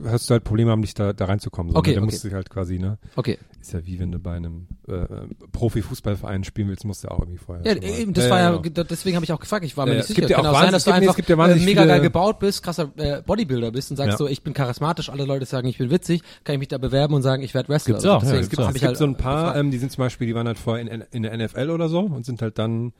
[0.06, 1.72] hast du halt Probleme haben, nicht da, da reinzukommen.
[1.72, 1.78] So.
[1.78, 1.96] Okay, ne?
[1.96, 2.12] Da okay.
[2.12, 2.98] musst du halt quasi, ne?
[3.16, 3.38] Okay.
[3.60, 5.04] Ist ja wie wenn du bei einem äh,
[5.52, 7.64] Profi-Fußballverein spielen willst, musst du ja auch irgendwie vorher.
[7.66, 8.84] Ja, eben, das war ja, genau.
[8.84, 10.20] deswegen habe ich auch gefragt, ich war mir Ja, nicht es sicher.
[10.22, 12.38] gibt ja Kann auch auch sein, dass du einfach gibt ja äh, mega geil gebaut
[12.38, 14.16] bist, krasser äh, Bodybuilder bist und sagst Ja.
[14.16, 17.14] so, ich bin charismatisch, alle Leute sagen, ich bin witzig, kann ich mich da bewerben
[17.14, 17.94] und sagen, ich werde Wrestler.
[17.94, 19.78] Gibt's auch, Also ja, deswegen es gibt Es gibt halt so ein paar, ähm, die
[19.78, 22.40] sind zum Beispiel, die waren halt vorher in, in der NFL oder so und sind
[22.42, 22.92] halt dann,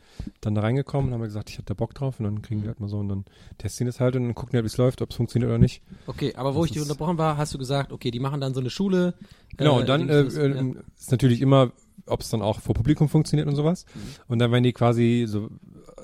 [0.42, 2.68] dann da reingekommen und haben gesagt, ich hätte da Bock drauf und dann kriegen die
[2.68, 3.24] halt mal so und dann
[3.58, 5.58] testen das halt und dann gucken die halt, wie es läuft, ob es funktioniert oder
[5.58, 5.82] nicht.
[6.06, 8.60] Okay, aber wo ich dich unterbrochen war, hast du gesagt, okay, die machen dann so
[8.60, 9.14] eine Schule.
[9.56, 10.08] Genau, äh, und dann
[10.52, 10.80] äh, ja.
[10.98, 11.72] ist natürlich immer,
[12.06, 13.86] ob es dann auch vor Publikum funktioniert und sowas.
[13.94, 14.00] Mhm.
[14.28, 15.48] Und dann werden die quasi so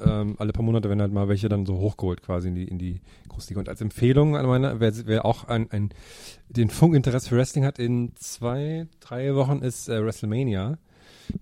[0.05, 2.79] ähm, alle paar Monate werden halt mal welche dann so hochgeholt quasi in die in
[2.79, 3.61] die Großliga.
[3.61, 5.91] Und als Empfehlung an meiner, wer, wer auch ein, ein
[6.49, 10.79] den Funkinteresse für Wrestling hat, in zwei, drei Wochen ist äh, WrestleMania.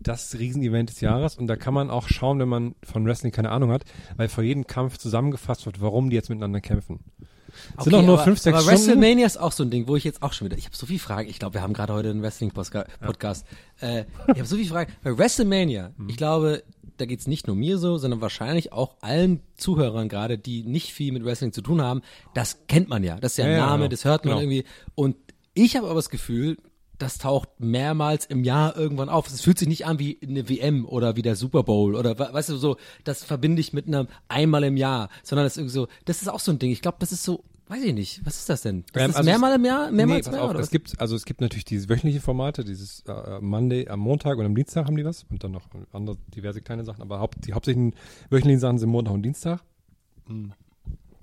[0.01, 3.51] Das Riesenevent des Jahres und da kann man auch schauen, wenn man von Wrestling keine
[3.51, 3.85] Ahnung hat,
[4.17, 7.01] weil vor jedem Kampf zusammengefasst wird, warum die jetzt miteinander kämpfen.
[7.79, 8.79] Es sind auch nur aber, fünf, sechs aber Stunden.
[8.87, 10.87] WrestleMania ist auch so ein Ding, wo ich jetzt auch schon wieder, ich habe so
[10.87, 13.47] viele Fragen, ich glaube, wir haben gerade heute einen Wrestling-Podcast.
[13.81, 14.93] Äh, ich habe so viele Fragen.
[15.03, 16.09] Bei WrestleMania, Mhm.
[16.09, 16.63] ich glaube,
[16.97, 21.13] da geht's nicht nur mir so, sondern wahrscheinlich auch allen Zuhörern gerade, die nicht viel
[21.13, 22.03] mit Wrestling zu tun haben.
[22.35, 23.19] Das kennt man ja.
[23.19, 23.89] Das ist ja ein Ja, ja, Name, genau.
[23.91, 24.43] das hört man Genau.
[24.43, 24.65] irgendwie.
[24.95, 25.17] Und
[25.55, 26.59] ich habe aber das Gefühl,
[26.99, 29.27] das taucht mehrmals im Jahr irgendwann auf.
[29.29, 32.29] Es fühlt sich nicht an wie eine WM oder wie der Super Bowl oder we-
[32.33, 35.75] weißt du so, das verbinde ich mit einem einmal im Jahr, sondern das ist irgendwie
[35.75, 36.71] so, das ist auch so ein Ding.
[36.71, 38.85] Ich glaube, das ist so, weiß ich nicht, was ist das denn?
[38.93, 40.71] Das Ähm, ist also mehrmal im Jahr, Nee, mehrmals pass mehr auf, oder es was?
[40.71, 44.55] gibt, also es gibt natürlich diese wöchentliche Formate, dieses äh, Monday am Montag und am
[44.55, 47.95] Dienstag haben die was und dann noch andere diverse kleine Sachen, aber haupt, die hauptsächlichen
[48.31, 49.61] wöchentlichen Sachen sind Montag und Dienstag.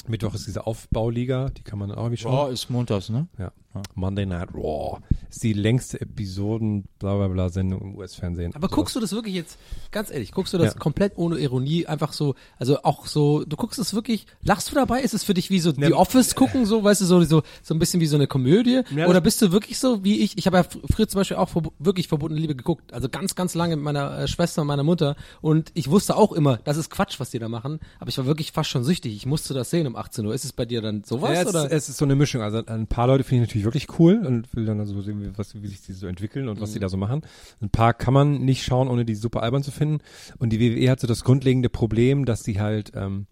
[0.07, 2.51] Mittwoch ist diese Aufbauliga, die kann man dann auch irgendwie schauen.
[2.51, 3.27] ist montags, ne?
[3.37, 3.51] Ja.
[3.95, 4.99] Monday Night Raw.
[5.31, 8.53] Ist die längste Episoden, bla bla bla Sendung im US-Fernsehen.
[8.55, 9.57] Aber guckst du das wirklich jetzt,
[9.91, 10.79] ganz ehrlich, guckst du das Ja.
[10.79, 15.01] komplett ohne Ironie, einfach so, also auch so, du guckst es wirklich, lachst du dabei?
[15.01, 15.87] Ist es für dich wie so Ja.
[15.87, 18.81] The Office gucken, so, weißt du, so, so, so ein bisschen wie so eine Komödie?
[18.95, 20.37] Ja, Oder bist du wirklich so wie ich?
[20.37, 23.55] Ich habe ja fr- früher zum Beispiel auch wirklich verbotene Liebe geguckt, also ganz, ganz
[23.55, 26.89] lange mit meiner äh, Schwester und meiner Mutter und ich wusste auch immer, das ist
[26.89, 29.69] Quatsch, was die da machen, aber ich war wirklich fast schon süchtig, ich musste das
[29.69, 30.33] sehen um 18 Uhr.
[30.33, 31.71] Ist es bei dir dann sowas, Ja, es, oder?
[31.71, 32.41] es ist so eine Mischung.
[32.41, 35.37] Also ein paar Leute finde ich natürlich wirklich cool und will dann also sehen, wie,
[35.37, 37.21] was, wie sich die so entwickeln und was die da so machen.
[37.61, 39.99] Ein paar kann man nicht schauen, ohne die super albern zu finden.
[40.39, 43.27] Und die WWE hat so das grundlegende Problem, dass die halt, ähm,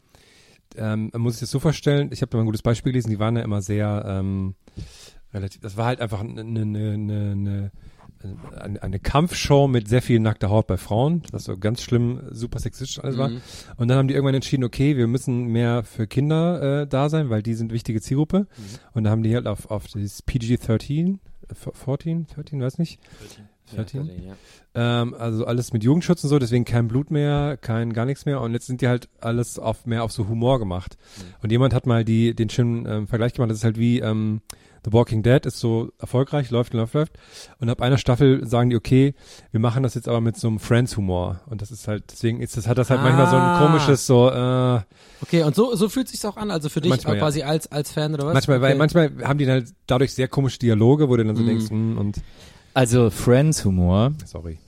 [0.76, 3.10] ähm, man muss sich das so vorstellen, ich habe da mal ein gutes Beispiel gelesen,
[3.10, 4.56] die waren ja immer sehr ähm,
[5.34, 7.72] relativ, das war halt einfach eine, eine, eine, eine
[8.60, 12.60] eine, eine Kampfshow mit sehr viel nackter Haut bei Frauen, das so ganz schlimm, super
[12.60, 13.32] sexistisch alles war.
[13.78, 17.30] Und dann haben die irgendwann entschieden, okay, wir müssen mehr für Kinder äh, da sein,
[17.30, 18.48] weil die sind wichtige Zielgruppe.
[18.94, 21.18] Und da haben die halt auf, auf das PG-13, äh,
[21.56, 23.00] 14, 13, weiß nicht.
[23.76, 24.10] 13?
[24.28, 24.36] ja.
[24.76, 28.42] Ähm, also alles mit Jugendschutz und so, deswegen kein Blut mehr, kein gar nichts mehr.
[28.42, 30.98] Und jetzt sind die halt alles auf mehr auf so Humor gemacht.
[31.42, 34.42] Und jemand hat mal die den schönen ähm, Vergleich gemacht, das ist halt wie ähm,
[34.86, 37.14] The Walking Dead ist so erfolgreich, läuft, läuft, läuft.
[37.60, 39.14] Und ab einer Staffel sagen die, okay,
[39.52, 41.42] wir machen das jetzt aber mit so einem Friends-Humor.
[41.48, 43.66] Und das ist halt, deswegen ist das, hat das halt manchmal so ein Ah.
[43.68, 44.80] komisches, so, äh,
[45.22, 47.92] Okay, und so, so fühlt sich's auch an, also für dich Manchmal, quasi als, als
[47.92, 48.34] Fan oder was?
[48.34, 48.78] manchmal, weil okay.
[48.78, 52.22] manchmal haben die halt dadurch sehr komische Dialoge, wo du dann so denkst, hm, und
[52.74, 54.14] Also Friends-Humor.
[54.26, 54.60] sorry.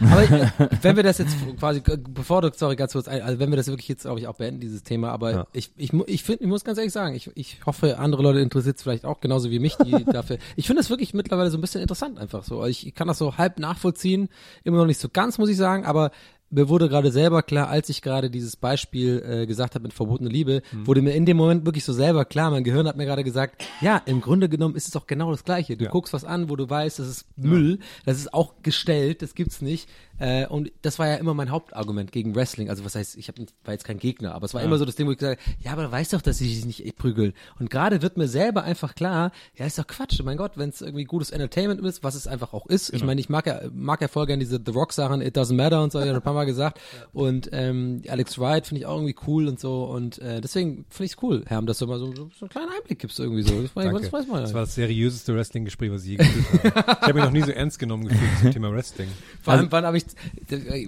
[0.00, 3.66] Aber wenn wir das jetzt quasi, bevor du, sorry, ganz kurz, also wenn wir das
[3.68, 5.46] wirklich jetzt, glaube ich, auch beenden, dieses Thema, aber Ja.
[5.52, 8.76] ich, ich, ich finde, ich muss ganz ehrlich sagen, ich, ich hoffe, andere Leute interessiert
[8.76, 11.60] es vielleicht auch genauso wie mich, die dafür, ich finde das wirklich mittlerweile so ein
[11.60, 12.64] bisschen interessant einfach so.
[12.66, 14.28] Ich, ich kann das so halb nachvollziehen,
[14.64, 16.10] immer noch nicht so ganz, muss ich sagen, aber
[16.50, 20.28] mir wurde gerade selber klar, als ich gerade dieses Beispiel äh, gesagt habe mit verbotene
[20.28, 20.86] Liebe, Mhm.
[20.86, 23.64] wurde mir in dem Moment wirklich so selber klar, mein Gehirn hat mir gerade gesagt,
[23.80, 25.76] ja, im Grunde genommen ist es doch genau das Gleiche.
[25.76, 25.90] Du Ja.
[25.90, 29.62] guckst was an, wo du weißt, das ist Müll, das ist auch gestellt, das gibt's
[29.62, 29.88] nicht.
[30.20, 32.70] Äh, und das war ja immer mein Hauptargument gegen Wrestling.
[32.70, 34.94] Also was heißt, ich hab, war jetzt kein Gegner, aber es war immer so das
[34.94, 37.32] Ding, wo ich gesagt habe, ja, aber du weißt doch, dass sie sich nicht prügeln.
[37.58, 40.20] Und gerade wird mir selber einfach klar, ja, ist doch Quatsch.
[40.22, 42.92] Mein Gott, wenn es irgendwie gutes Entertainment ist, was es einfach auch ist.
[42.92, 45.54] Ich meine, ich mag ja, mag ja voll gerne diese The Rock Sachen, It Doesn't
[45.54, 46.80] Matter und so, ich ja ein paar Mal gesagt.
[47.12, 49.84] Und ähm, Alex Wright finde ich auch irgendwie cool und so.
[49.84, 52.68] Und äh, deswegen finde ich es cool, Herm, dass du mal so, so, einen kleinen
[52.70, 53.60] Einblick gibst irgendwie so.
[53.60, 54.00] Das, Danke.
[54.00, 54.42] das weiß man ja.
[54.42, 56.90] Das war das seriöseste Wrestling-Gespräch, was ich je geführt habe.
[56.90, 59.08] Ich habe mich noch nie so ernst genommen gefühlt zum Thema Wrestling.
[59.42, 60.04] Vor allem, wann habe ich,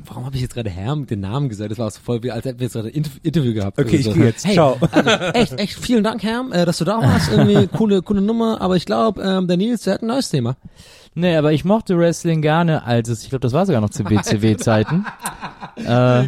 [0.07, 1.71] warum habe ich jetzt gerade Herm den Namen gesagt?
[1.71, 3.79] Das war so voll als hätten wir jetzt gerade ein Interv- Interview gehabt.
[3.79, 4.13] Okay, ich so.
[4.13, 4.45] gehe jetzt.
[4.47, 4.77] Hey, Ciao.
[4.91, 7.31] Also, echt, echt, vielen Dank, Herm, äh, dass du da warst.
[7.33, 8.61] Irgendwie coole, coole Nummer.
[8.61, 10.57] Aber ich glaube, ähm, der Nils, der hat ein neues Thema.
[11.15, 14.03] Nee, aber ich mochte Wrestling gerne, als es, ich glaube, das war sogar noch zu
[14.09, 15.05] WCW-Zeiten.
[15.77, 16.27] äh,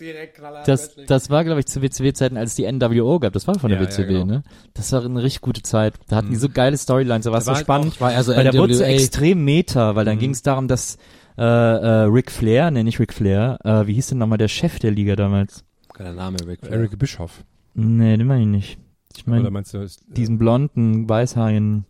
[0.00, 3.32] direkt, das, das war, glaube ich, zu WCW-Zeiten, als es die NWO gab.
[3.32, 4.24] Das war von der Ja, ja, WCW, genau.
[4.24, 4.42] ne?
[4.74, 5.94] Das war eine richtig gute Zeit.
[6.08, 7.94] Da hatten die so geile Storylines, da war es so spannend.
[7.96, 8.92] auch- war eher so weil da wurde so NWA.
[8.94, 10.98] extrem Meta, weil dann ging es darum, dass
[11.40, 14.78] äh, äh, Ric Flair, nee, nicht Ric Flair, äh, wie hieß denn nochmal der Chef
[14.78, 15.64] der Liga damals?
[15.94, 16.72] Geiler Name, Rick Flair.
[16.72, 17.44] Eric Bischoff.
[17.74, 18.78] Nee, den meine ich nicht.
[19.16, 21.86] Ich meine, ist, äh, diesen blonden, weißhaarigen,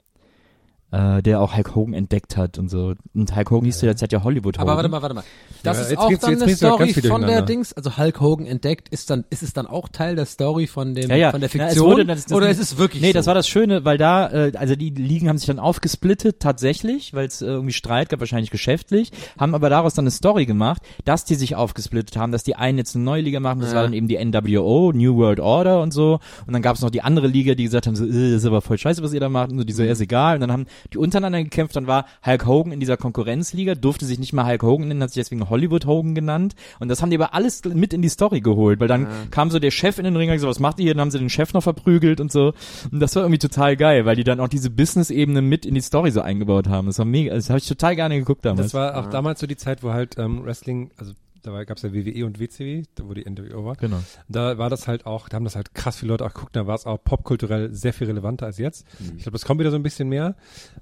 [0.93, 2.95] äh, der auch Hulk Hogan entdeckt hat und so.
[3.15, 4.69] Und Hulk Hogan hieß zu der Zeit ja Hollywood Hogan.
[4.69, 5.25] Aber warte mal, warte mal.
[5.63, 7.43] Das Ja, ist jetzt auch dann jetzt eine Story von der.
[7.43, 10.95] Dings, also Hulk Hogan entdeckt, ist dann, ist es dann auch Teil der Story von
[10.95, 11.31] dem, Ja, ja.
[11.31, 11.91] von der Ja, es Fiktion?
[11.91, 13.13] wurde- das- das- oder ist es wirklich Nee, so?
[13.15, 17.13] das war das Schöne, weil da, äh, also die Ligen haben sich dann aufgesplittet, tatsächlich,
[17.15, 20.83] weil es äh, irgendwie Streit gab, wahrscheinlich geschäftlich, haben aber daraus dann eine Story gemacht,
[21.05, 23.77] dass die sich aufgesplittet haben, dass die einen jetzt eine neue Liga machen, das Ja.
[23.77, 26.91] war dann eben die NWO, New World Order und so, und dann gab es noch
[26.91, 29.21] die andere Liga, die gesagt haben, so, äh, das ist aber voll scheiße, was ihr
[29.21, 31.77] da macht, und so, die so, ja, ist egal, und dann haben die untereinander gekämpft,
[31.77, 35.11] dann war Hulk Hogan in dieser Konkurrenzliga, durfte sich nicht mal Hulk Hogan nennen, hat
[35.11, 38.41] sich deswegen Hollywood Hogan genannt, und das haben die aber alles mit in die Story
[38.41, 40.85] geholt, weil dann kam so der Chef in den Ring und gesagt, was macht ihr
[40.85, 40.95] hier?
[40.95, 42.53] Dann haben sie den Chef noch verprügelt und so.
[42.91, 45.81] Und das war irgendwie total geil, weil die dann auch diese Business-Ebene mit in die
[45.81, 46.87] Story so eingebaut haben.
[46.87, 48.67] Das war mega, das habe ich total gerne geguckt damals.
[48.67, 51.83] das war auch damals so die Zeit, wo halt ähm, Wrestling, also da gab es
[51.83, 53.77] ja WWE und WCW, da wo die NWO war.
[53.77, 54.01] genau.
[54.29, 56.67] Da war das halt auch, da haben das halt krass viele Leute auch geguckt, da
[56.67, 58.87] war es auch popkulturell sehr viel relevanter als jetzt.
[59.17, 60.37] Ich glaube, das kommt wieder so ein bisschen mehr.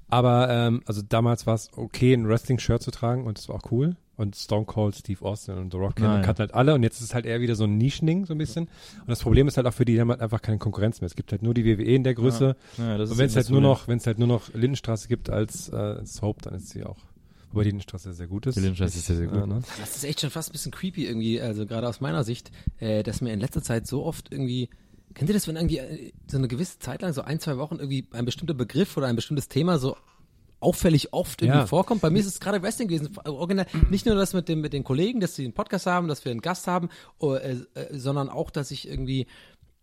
[0.09, 3.71] Aber ähm, also damals war es okay, ein Wrestling-Shirt zu tragen und das war auch
[3.71, 3.95] cool.
[4.17, 6.19] Und Stone Cold, Steve Austin und The Rock ja.
[6.21, 8.37] kannten halt alle und jetzt ist es halt eher wieder so ein Nischending, so ein
[8.37, 8.65] bisschen.
[8.65, 11.05] Und das Problem ist halt auch für die, die haben halt einfach keine Konkurrenz mehr.
[11.05, 12.57] Es gibt halt nur die WWE in der Größe.
[12.77, 15.07] Ja, das und ist wenn es halt nur noch, wenn es halt nur noch Lindenstraße
[15.07, 16.97] gibt als äh, Soap, dann ist sie auch.
[17.51, 18.55] Wobei die Lindenstraße sehr gut ist.
[18.55, 19.37] Die Lindenstraße ist sehr, sehr gut.
[19.39, 19.61] Ja, ne?
[19.79, 23.01] Das ist echt schon fast ein bisschen creepy irgendwie, also gerade aus meiner Sicht, äh,
[23.03, 24.69] dass mir in letzter Zeit so oft irgendwie,
[25.15, 27.75] kennt ihr das, wenn irgendwie äh, so eine gewisse Zeit lang, so ein, zwei Wochen
[27.77, 29.95] irgendwie ein bestimmter Begriff oder ein bestimmtes Thema so
[30.61, 31.67] auffällig oft irgendwie Ja.
[31.67, 32.01] vorkommt.
[32.01, 33.17] Bei mir ist es gerade Wrestling gewesen.
[33.25, 36.25] Original, nicht nur das mit dem mit den Kollegen, dass sie einen Podcast haben, dass
[36.25, 39.25] wir einen Gast haben, oh, äh, äh, sondern auch, dass ich irgendwie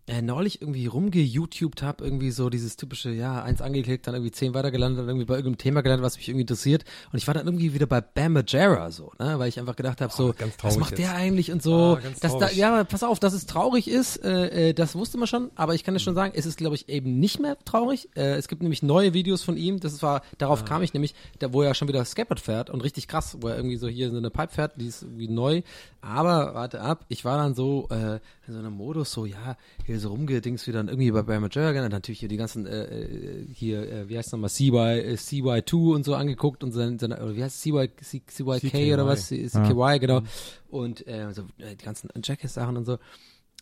[0.09, 4.55] äh, neulich irgendwie rumge-YouTubed habe, irgendwie so dieses typische, ja, eins angeklickt, dann irgendwie zehn
[4.55, 6.85] weitergelandet, dann irgendwie bei irgendeinem Thema gelandet, was mich irgendwie interessiert.
[7.13, 10.01] Und ich war dann irgendwie wieder bei Bam Margera so, ne, weil ich einfach gedacht
[10.01, 11.15] habe, so, ganz was macht der jetzt.
[11.15, 11.97] eigentlich und so.
[11.97, 15.19] Ah, ganz dass da, ja, pass auf, dass es traurig ist, äh, äh, das wusste
[15.19, 17.59] man schon, aber ich kann dir schon sagen, es ist, glaube ich, eben nicht mehr
[17.65, 18.09] traurig.
[18.15, 21.53] Äh, es gibt nämlich neue Videos von ihm, das war, darauf kam ich nämlich, da,
[21.53, 24.17] wo er schon wieder Skateboard fährt und richtig krass, wo er irgendwie so hier so
[24.17, 25.63] eine Pipe fährt, die ist irgendwie neu.
[26.01, 29.96] Aber warte ab, ich war dann so äh, in so einem Modus, so ja, hier
[29.99, 33.91] so rumgedings wieder und irgendwie bei Major und natürlich hier die ganzen äh, äh, hier,
[33.91, 37.43] äh, wie heißt nochmal, CY, äh, CY2 und so angeguckt und so, so oder wie
[37.43, 38.95] heißt es, CY, C, CYK CKY.
[38.95, 40.23] oder was, CKY, genau.
[40.69, 42.99] Und äh, so, äh, die ganzen Jackass-Sachen und so.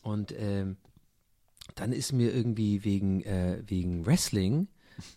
[0.03, 0.77] Und ähm,
[1.75, 4.69] dann ist mir irgendwie wegen, äh, wegen Wrestling,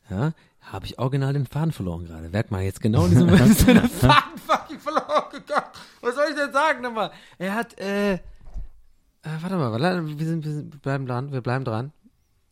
[0.09, 2.29] ja, habe ich original den Faden verloren gerade.
[2.29, 5.71] Merkt mal jetzt genau in diesem Moment ist der Faden fucking verloren gegangen.
[6.01, 7.11] Was soll ich denn sagen nochmal?
[7.37, 8.19] Er hat, äh,
[9.27, 11.91] äh warte mal, warte, wir, sind, wir, sind, wir bleiben dran, wir bleiben dran.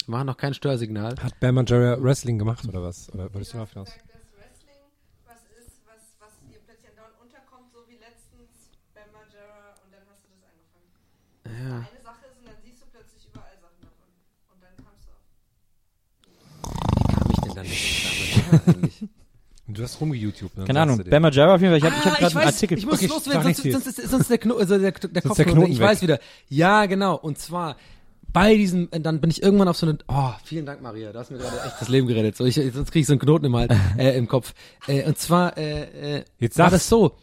[0.05, 1.15] Wir machen noch kein Störsignal.
[1.21, 3.09] Hat Bam Margera Wrestling gemacht oder was?
[3.13, 3.88] Oder wolltest du darauf hinaus?
[3.89, 4.81] gesagt, dass Wrestling
[5.25, 10.03] was ist, was, was dir plötzlich andauernd unterkommt, so wie letztens bei Majora und dann
[10.05, 10.89] hast du das angefangen.
[11.49, 11.89] Ja.
[11.89, 14.09] Eine Sache ist und dann siehst du plötzlich überall Sachen davon.
[14.53, 15.25] Und dann kamst du auf.
[16.93, 18.75] Wie kam ich denn dann nicht damit?
[18.75, 19.24] Eigentlich.
[19.67, 20.65] Du hast rumge-YouTube, ne?
[20.65, 21.01] Keine Ahnung.
[21.10, 21.78] Bam Margera auf jeden Fall.
[21.80, 22.78] Ich habe ich hab Ah, gerade einen Artikel.
[22.78, 25.36] Ich muss Okay, loswerden, sonst, sonst, ist, sonst der, Kno also der, der Kopf.
[25.38, 25.88] der Knoten ich weg.
[25.88, 26.19] weiß wieder.
[26.49, 27.15] Ja, genau.
[27.15, 27.75] Und zwar
[28.32, 31.32] bei diesem, dann bin ich irgendwann auf so eine, oh, vielen Dank, Maria, du hast
[31.32, 32.36] mir gerade echt das Leben gerettet.
[32.36, 34.54] So, ich, sonst kriege ich so einen Knoten im, Hals, äh, im Kopf.
[34.88, 37.13] Äh, und zwar, äh, äh, Jetzt war das so,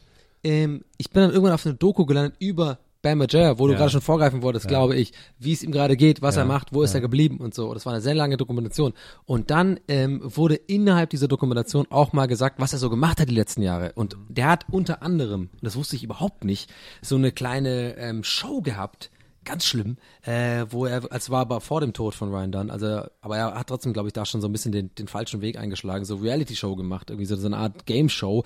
[0.43, 3.79] ähm, ich bin dann irgendwann auf eine Doku gelandet über Bam Margera, wo du Ja.
[3.81, 6.73] gerade schon vorgreifen wolltest, glaube ich, wie es ihm gerade geht, was Ja, er macht,
[6.73, 6.99] wo ist ja.
[6.99, 7.75] er geblieben und so.
[7.75, 8.93] Das war eine sehr lange Dokumentation.
[9.25, 13.29] Und dann ähm, wurde innerhalb dieser Dokumentation auch mal gesagt, was er so gemacht hat
[13.29, 13.93] die letzten Jahre.
[13.97, 16.71] Und der hat unter anderem, das wusste ich überhaupt nicht,
[17.03, 19.11] so eine kleine ähm, Show gehabt,
[19.45, 23.03] ganz schlimm, äh, wo er, als war aber vor dem Tod von Ryan Dunn, also,
[23.21, 25.59] aber er hat trotzdem, glaube ich, da schon so ein bisschen den, den falschen Weg
[25.59, 28.45] eingeschlagen, so Reality-Show gemacht, irgendwie so, so eine Art Game-Show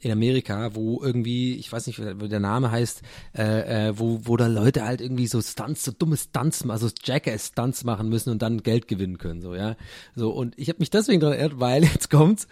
[0.00, 3.02] in Amerika, wo irgendwie, ich weiß nicht, wie der Name heißt,
[3.36, 7.84] äh, äh, wo, wo da Leute halt irgendwie so Stunts, so dumme Stunts, also Jackass-Stunts
[7.84, 9.76] machen müssen und dann Geld gewinnen können, so, ja.
[10.14, 12.46] So, und ich habe mich deswegen daran erinnert, weil jetzt kommt's,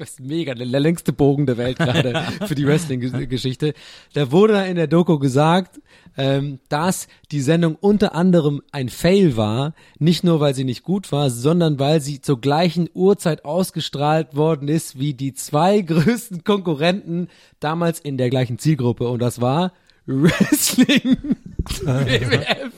[0.00, 3.74] ich weiß, mega, der, der längste Bogen der Welt gerade für die Wrestling-Geschichte.
[4.14, 5.80] Da wurde in der Doku gesagt,
[6.16, 11.12] ähm, dass die Sendung unter anderem ein Fail war, nicht nur weil sie nicht gut
[11.12, 17.28] war, sondern weil sie zur gleichen Uhrzeit ausgestrahlt worden ist wie die zwei größten Konkurrenten
[17.60, 19.72] damals in der gleichen Zielgruppe und das war
[20.06, 21.36] Wrestling
[21.84, 22.72] WWF.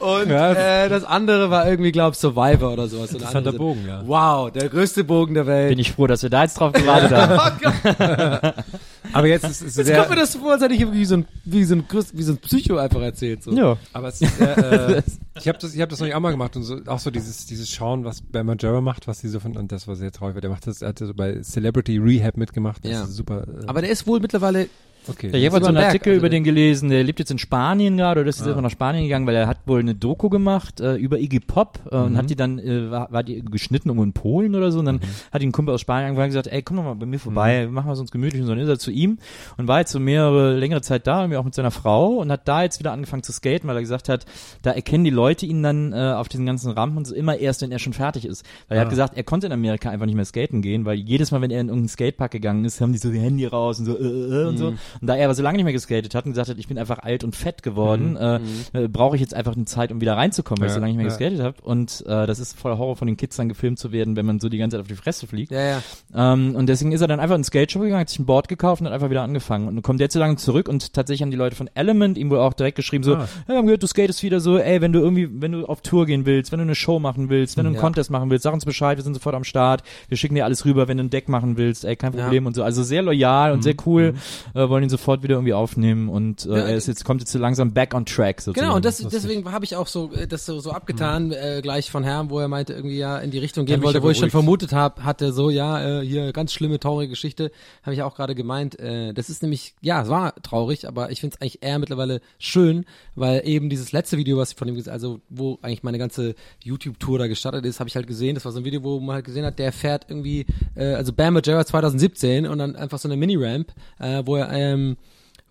[0.00, 0.52] Und Ja.
[0.84, 3.12] äh, das andere war irgendwie, glaub Survivor oder sowas.
[3.12, 4.02] Interessanter Bogen, ja.
[4.06, 5.70] Wow, der größte Bogen der Welt.
[5.70, 8.52] Bin ich froh, dass wir da jetzt drauf gewartet haben.
[9.12, 11.04] Aber jetzt ist es Jetzt sehr, kommt mir das so vor, als hätte ich irgendwie
[11.04, 13.42] so ein, wie so ein, wie so ein Psycho einfach erzählt.
[13.42, 13.52] So.
[13.52, 13.76] Ja.
[13.92, 14.58] aber es ist sehr,
[14.98, 15.02] äh,
[15.38, 17.10] ich habe das, ich habe das noch nicht auch mal gemacht und so, auch so
[17.10, 20.12] dieses, dieses Schauen, was Bam Margera macht, was die so von, und das war sehr
[20.12, 23.02] traurig, weil der macht das, er hat so bei Celebrity Rehab mitgemacht, das Ja.
[23.04, 24.68] ist super, äh, Aber der ist wohl mittlerweile,
[25.08, 25.30] okay.
[25.32, 28.20] Ich habe so einen Artikel also über den gelesen, der lebt jetzt in Spanien gerade
[28.20, 28.50] oder ist jetzt Ah.
[28.50, 31.80] einfach nach Spanien gegangen, weil er hat wohl eine Doku gemacht äh, über Iggy Pop
[31.90, 32.04] äh, Mhm.
[32.04, 34.84] und hat die dann, äh, war, war die geschnitten irgendwo in Polen oder so und
[34.86, 35.00] dann Mhm.
[35.32, 37.18] hat ihn ein Kumpel aus Spanien angefangen und gesagt, ey, komm doch mal bei mir
[37.18, 38.54] vorbei, machen wir es uns gemütlich und so.
[38.54, 39.18] Dann ist er zu ihm
[39.56, 42.46] und war jetzt so mehrere, längere Zeit da, irgendwie auch mit seiner Frau und hat
[42.48, 44.24] da jetzt wieder angefangen zu skaten, weil er gesagt hat,
[44.62, 47.62] da erkennen die Leute ihn dann äh, auf diesen ganzen Rampen und so immer erst,
[47.62, 48.44] wenn er schon fertig ist.
[48.68, 48.84] Weil er Ah.
[48.84, 51.50] hat gesagt, er konnte in Amerika einfach nicht mehr skaten gehen, weil jedes Mal, wenn
[51.50, 54.02] er in irgendeinen Skatepark gegangen ist, haben die so die Handy raus und so, äh,
[54.02, 54.74] äh, und so.
[55.00, 56.78] Und da er aber so lange nicht mehr geskatet hat und gesagt hat, ich bin
[56.78, 58.40] einfach alt und fett geworden, äh,
[58.72, 60.92] äh, brauche ich jetzt einfach eine Zeit, um wieder reinzukommen, weil ich Ja, so lange
[60.92, 61.16] nicht mehr ja.
[61.16, 61.56] geskatet habe.
[61.62, 64.40] Und äh, das ist voller Horror von den Kids dann gefilmt zu werden, wenn man
[64.40, 65.52] so die ganze Zeit auf die Fresse fliegt.
[65.52, 66.32] ja, ja.
[66.32, 68.48] Ähm, und deswegen ist er dann einfach in Skate Shop gegangen, hat sich ein Board
[68.48, 69.68] gekauft und hat einfach wieder angefangen.
[69.68, 72.38] Und kommt jetzt so lange zurück und tatsächlich haben die Leute von Element ihm wohl
[72.38, 73.28] auch direkt geschrieben, so, Ah.
[73.46, 76.06] wir haben gehört, du skatest wieder so, ey, wenn du irgendwie, wenn du auf Tour
[76.06, 77.80] gehen willst, wenn du eine Show machen willst, wenn du einen Ja.
[77.80, 80.64] Contest machen willst, sag uns Bescheid, wir sind sofort am Start, wir schicken dir alles
[80.64, 82.12] rüber, wenn du ein Deck machen willst, ey, kein.
[82.12, 82.62] Problem und so.
[82.62, 84.14] Also sehr loyal und sehr cool,
[84.54, 87.38] äh, wollen ihn sofort wieder irgendwie aufnehmen und äh, er ist jetzt, kommt jetzt so
[87.38, 88.66] langsam back on track sozusagen.
[88.66, 91.90] Genau, und das, deswegen habe ich auch so äh, das so, so abgetan, äh, gleich
[91.90, 94.30] von Herrn, wo er meinte, irgendwie ja in die Richtung gehen wollte, wo ich schon
[94.30, 97.50] vermutet habe, hatte so, ja, äh, hier ganz schlimme, traurige Geschichte,
[97.82, 98.78] habe ich auch gerade gemeint.
[98.78, 102.20] Äh, das ist nämlich, ja, es war traurig, aber ich finde es eigentlich eher mittlerweile
[102.38, 106.34] schön, weil eben dieses letzte Video, was ich von ihm also wo eigentlich meine ganze
[106.62, 109.16] YouTube-Tour da gestartet ist, habe ich halt gesehen, das war so ein Video, wo man
[109.16, 113.08] halt gesehen hat, der fährt irgendwie, äh, also Bam Margera 2017 und dann einfach so
[113.08, 114.96] eine Mini-Ramp, äh, wo er, ähm,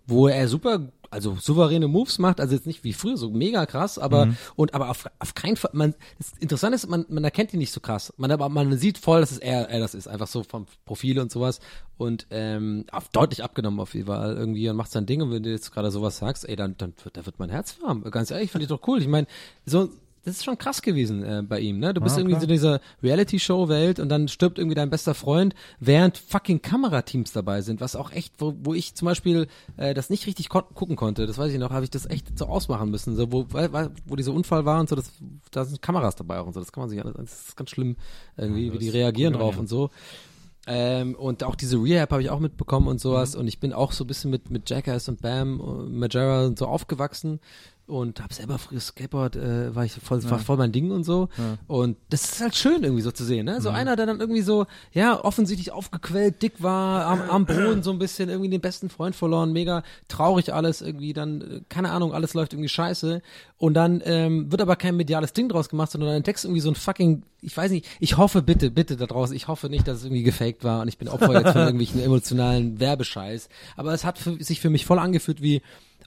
[0.06, 3.98] wo er super, also souveräne Moves macht, also jetzt nicht wie früher so mega krass,
[3.98, 7.58] aber und aber auf, auf keinen Fall, man das Interessante ist, man, man erkennt ihn
[7.58, 10.26] nicht so krass, man aber man sieht voll, dass es er, er das ist, einfach
[10.26, 11.60] so vom Profil und sowas.
[11.98, 15.22] Und ähm, auf, deutlich abgenommen auf jeden Fall irgendwie und macht sein Ding.
[15.22, 17.76] Und wenn du jetzt gerade sowas sagst, ey, dann dann wird, da wird mein Herz
[17.80, 19.00] warm, ganz ehrlich, finde ich doch cool.
[19.00, 19.28] Ich meine,
[19.66, 19.88] so
[20.24, 21.92] das ist schon krass gewesen äh, bei ihm, ne?
[21.92, 22.40] Du bist Ja, irgendwie klar.
[22.40, 27.60] so in dieser Reality-Show-Welt und dann stirbt irgendwie dein bester Freund, während fucking Kamerateams dabei
[27.62, 30.96] sind, was auch echt, wo, wo ich zum Beispiel äh, das nicht richtig kon gucken
[30.96, 33.46] konnte, das weiß ich noch, habe ich das echt so ausmachen müssen, so wo,
[34.06, 35.10] wo dieser Unfall war und so, das,
[35.50, 37.70] da sind Kameras dabei auch und so, das kann man sich alles, das ist ganz
[37.70, 37.96] schlimm
[38.36, 39.90] irgendwie, wie die reagieren drauf und so.
[40.64, 43.34] Ähm, und auch diese Rehab habe ich auch mitbekommen und sowas.
[43.34, 46.56] Und ich bin auch so ein bisschen mit, mit Jackass und Bam, und Majera und
[46.56, 47.40] so aufgewachsen
[47.86, 51.28] und habe selber früher Skateboard, äh, war ich voll, war voll mein Ding und so.
[51.66, 53.60] Und das ist halt schön irgendwie so zu sehen, ne?
[53.60, 57.90] So einer, der dann irgendwie so, ja, offensichtlich aufgequellt, dick war, am, am Boden so
[57.90, 62.14] ein bisschen, irgendwie den besten Freund verloren, mega traurig alles irgendwie, dann, äh, keine Ahnung,
[62.14, 63.20] alles läuft irgendwie scheiße.
[63.58, 66.70] Und dann ähm, wird aber kein mediales Ding draus gemacht, sondern dann du irgendwie so
[66.70, 69.98] ein fucking, ich weiß nicht, ich hoffe bitte, bitte da draußen, ich hoffe nicht, dass
[69.98, 73.48] es irgendwie gefaked war und ich bin Opfer jetzt von irgendwelchen emotionalen Werbescheiß.
[73.76, 75.62] Aber es hat für, sich für mich voll angefühlt wie,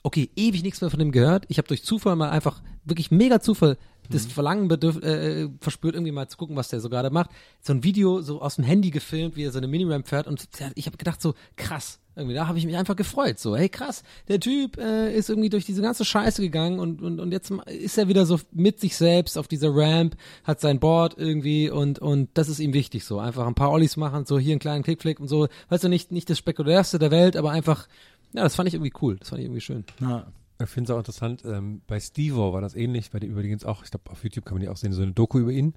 [0.06, 1.46] okay, ewig nichts mehr von dem gehört.
[1.48, 3.76] Ich habe durch Zufall mal einfach, wirklich mega Zufall,
[4.08, 7.30] das Verlangen bedürf, äh, verspürt, irgendwie mal zu gucken, was der so gerade macht.
[7.60, 10.46] So ein Video so aus dem Handy gefilmt, wie er so eine Miniramp fährt und
[10.76, 13.40] ich habe gedacht so, krass, irgendwie, da habe ich mich einfach gefreut.
[13.40, 17.18] So, hey krass, der Typ äh, ist irgendwie durch diese ganze Scheiße gegangen und, und,
[17.18, 21.16] und jetzt ist er wieder so mit sich selbst auf dieser Ramp, hat sein Board
[21.18, 23.18] irgendwie und, und das ist ihm wichtig so.
[23.18, 25.48] Einfach ein paar Ollies machen, so hier einen kleinen Kickflick und so.
[25.68, 27.88] Weißt du, nicht, nicht das spektakulärste der Welt, aber einfach,
[28.36, 29.16] ja, das fand ich irgendwie cool.
[29.16, 29.84] Das fand ich irgendwie schön.
[30.00, 30.26] Ja.
[30.58, 33.84] Ich finde es auch interessant, ähm, bei Stevo war das ähnlich, bei dem übrigens auch,
[33.84, 35.74] ich glaube auf YouTube kann man die auch sehen, so eine Doku über ihn,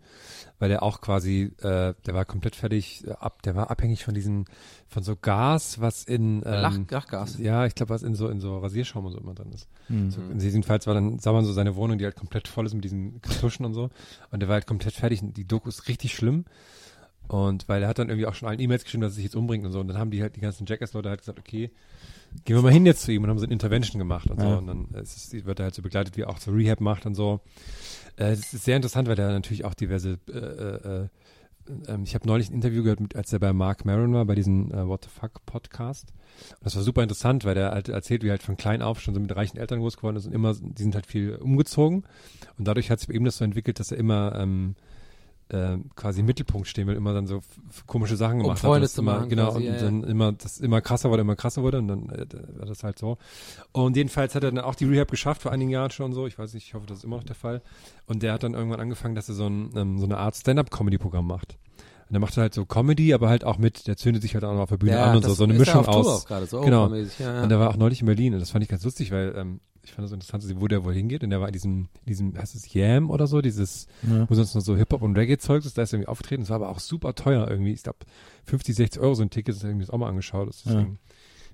[0.57, 4.13] weil der auch quasi, äh, der war komplett fertig, äh, ab, der war abhängig von
[4.13, 4.45] diesen,
[4.87, 7.37] von so Gas, was in ähm, Lach, Lachgas.
[7.39, 9.67] Ja, ich glaube, was in so in so Rasierschaum und so immer drin ist.
[9.89, 10.11] Mhm.
[10.11, 12.85] So, jedenfalls war dann, sah man so seine Wohnung, die halt komplett voll ist mit
[12.85, 13.89] diesen Kartuschen und so.
[14.31, 15.19] Und der war halt komplett fertig.
[15.21, 16.45] Die Doku ist richtig schlimm.
[17.29, 19.35] Und weil er hat dann irgendwie auch schon allen E-Mails geschrieben, dass er sich jetzt
[19.35, 19.79] umbringt und so.
[19.79, 21.69] Und dann haben die halt, die ganzen Jackass-Leute halt gesagt, okay,
[22.43, 24.47] gehen wir mal hin jetzt zu ihm und haben so eine Intervention gemacht und so.
[24.47, 24.55] Ja.
[24.55, 27.05] Und dann äh, es wird er halt so begleitet, wie er auch so Rehab macht
[27.05, 27.39] und so.
[28.17, 31.07] Äh, Es ist sehr interessant, weil der natürlich auch diverse äh, äh, äh,
[31.87, 34.35] ähm, ich habe neulich ein Interview gehört, mit, als er bei Mark Maron war, bei
[34.35, 36.11] diesem äh, What the Fuck Podcast.
[36.57, 39.01] Und das war super interessant, weil der halt erzählt, wie er halt von klein auf
[39.01, 42.05] schon so mit reichen Eltern groß geworden ist und immer, die sind halt viel umgezogen.
[42.57, 44.75] Und dadurch hat sich bei ihm das so entwickelt, dass er immer ähm,
[45.49, 47.41] äh, quasi im Mittelpunkt stehen will, immer dann so
[47.87, 48.91] komische Sachen Um gemacht Freunde hat.
[48.91, 49.81] Zu immer, machen Genau, quasi, und ja, ja.
[49.81, 52.25] dann immer, das immer krasser wurde, immer krasser wurde und dann äh,
[52.57, 53.17] war das halt so.
[53.71, 56.27] Und jedenfalls hat er dann auch die Rehab geschafft vor einigen Jahren schon so.
[56.27, 57.61] Ich weiß nicht, ich hoffe, das ist immer noch der Fall.
[58.05, 61.25] Und der hat dann irgendwann angefangen, dass er so, ein, ähm, so eine Art Stand-Up-Comedy-Programm
[61.25, 61.57] macht.
[62.09, 64.53] Und der macht halt so Comedy, aber halt auch mit, der zündet sich halt auch
[64.53, 66.25] noch auf der Bühne an und so, so eine Mischung ja aus.
[66.47, 66.91] So genau.
[66.91, 67.43] Ja, ja.
[67.43, 69.59] Und der war auch neulich in Berlin und das fand ich ganz lustig, weil ähm,
[69.89, 71.23] ich fand das so interessant, zu sehen, wo der wohl hingeht.
[71.23, 74.29] Und der war in diesem, in diesem, heißt es Yam oder so, dieses, Ja.
[74.29, 76.43] wo sonst noch so Hip-Hop und Reggae-Zeugs ist, da ist er irgendwie aufgetreten.
[76.43, 77.73] Das war aber auch super teuer irgendwie.
[77.73, 77.99] Ich glaube,
[78.45, 80.49] 50, 60 Euro so ein Ticket, das habe ich mir das auch mal angeschaut.
[80.49, 80.99] Deswegen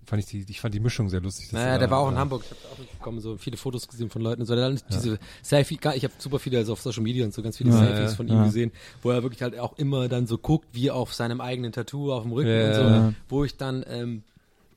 [0.05, 1.51] fand ich die, ich fand die Mischung sehr lustig.
[1.51, 2.43] Naja, er der war auch in Hamburg.
[2.45, 4.53] Ich habe auch mitbekommen, so viele Fotos gesehen von Leuten so.
[4.53, 7.57] Der hat diese Selfie, ich habe super viele also auf Social Media und so ganz
[7.57, 8.43] viele Ja, Selfies ja, von ihm ja.
[8.43, 8.71] gesehen,
[9.01, 12.21] wo er wirklich halt auch immer dann so guckt, wie auf seinem eigenen Tattoo auf
[12.23, 13.13] dem Rücken Ja, und so, ja.
[13.29, 14.23] wo ich dann ähm,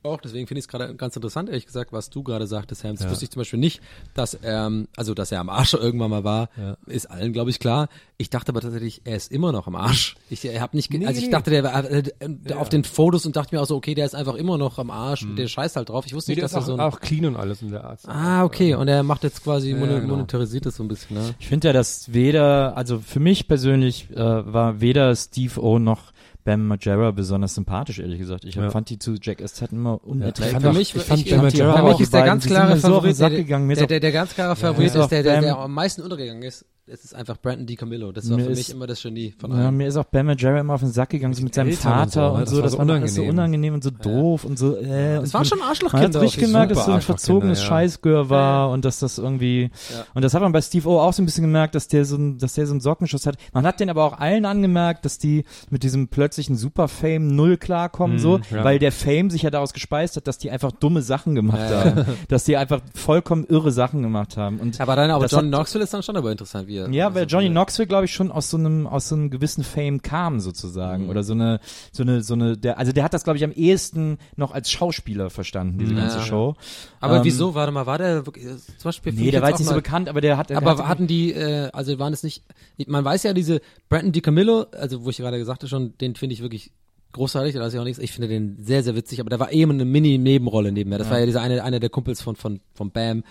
[0.02, 2.94] auch, deswegen finde ich es gerade ganz interessant, ehrlich gesagt, was du gerade sagtest, Sam.
[2.96, 3.11] Das Ja.
[3.11, 3.80] wusste ich zum Beispiel nicht,
[4.14, 6.76] dass ähm, also dass er am Arsch irgendwann mal war, Ja.
[6.87, 7.88] ist allen, glaube ich, klar.
[8.16, 10.16] Ich dachte aber tatsächlich, er ist immer noch am Arsch.
[10.30, 13.37] Ich habe nicht, Nee, also ich dachte, der war äh, äh, auf den Fotos und
[13.37, 15.37] dachte mir auch so, okay, der ist einfach immer noch am Arsch, Mhm.
[15.37, 16.06] der scheißt halt drauf.
[16.06, 18.00] Ich wusste Nee, nicht, dass er so ein auch clean und alles in der Art.
[18.06, 18.74] Ah, okay.
[18.74, 20.06] Und er macht jetzt quasi, Ja, genau.
[20.14, 21.34] monetarisiert das so ein bisschen, ne?
[21.38, 26.12] Ich finde ja, dass weder, also für mich persönlich äh, war weder Steve O noch
[26.48, 28.46] Bam Margera besonders sympathisch, ehrlich gesagt.
[28.46, 28.70] Ich Ja.
[28.70, 30.11] fand die zu Jack S-Zeiten immer Ja.
[30.11, 30.52] unerträglich.
[30.52, 32.76] fand für mich, ich fand ich, Bam ich, Margera für mich ist der ganz klare
[32.78, 35.74] so Favorit, der, der, der, der ganz klare Favorit Mir ist der, der, der am
[35.74, 36.64] meisten untergegangen ist.
[36.90, 38.12] Es ist einfach Brandon DiCamillo.
[38.12, 39.77] Das war Mir für ist- mich immer das Genie von Ja, allen.
[39.77, 42.12] mir ist auch Bam Margera immer auf den Sack gegangen, so mit seinem Eltern und
[42.12, 42.57] so, Vater und Das so.
[42.57, 43.38] war Das so war doch alles so unangenehm.
[43.38, 44.77] unangenehm und so doof und so.
[44.77, 45.51] Äh, Es waren so.
[45.51, 46.20] schon Man hat Arschlochkinder.
[46.22, 47.66] richtig auch, gemerkt, dass so ein Arschlochkinder, verzogenes ja.
[47.66, 50.05] Scheißgör war und dass das irgendwie Ja.
[50.14, 52.16] und das hat man bei Steve O auch so ein bisschen gemerkt, dass der so
[52.16, 53.37] ein, dass der so einen Sockenschuss hat.
[53.53, 58.16] Man hat den aber auch allen angemerkt, dass die mit diesem plötzlichen Superfame null klarkommen,
[58.16, 58.64] Mhm, so, ja.
[58.64, 61.85] weil der Fame sich ja daraus gespeist hat, dass die einfach dumme Sachen gemacht Ja,
[61.85, 65.48] haben, dass die einfach vollkommen irre Sachen gemacht haben und Aber dann, aber Das John
[65.48, 66.90] Knoxville ist dann schon aber interessant, wie er.
[66.90, 69.64] ja, weil so- Johnny Knoxville, glaube ich, schon aus so einem, aus so einem gewissen
[69.64, 71.04] Fame kam, sozusagen.
[71.04, 71.10] Mhm.
[71.10, 71.60] Oder so eine,
[71.92, 74.70] so eine, so eine, der, also der hat das, glaube ich, am ehesten noch als
[74.70, 75.96] Schauspieler verstanden, diese Mhm.
[75.98, 76.24] ganze Ja.
[76.24, 76.54] Show.
[77.00, 79.12] Aber Ähm, wieso, warte mal, war der wirklich, äh, zum Beispiel.
[79.12, 81.06] Nee, der war jetzt nicht so mal- bekannt, aber der hat, der Aber hat, hatten
[81.06, 82.42] die, äh, also waren es nicht,
[82.86, 86.32] man weiß ja diese Brandon DiCamillo, also wo ich gerade gesagt habe schon, den finde
[86.34, 86.72] ich wirklich
[87.12, 89.52] großartig, da weiß ich auch nichts, ich finde den sehr, sehr witzig, aber der war
[89.52, 92.90] eben eine Mini-Nebenrolle nebenher, das war ja dieser eine, einer der Kumpels von, von, von
[92.90, 93.24] Bam,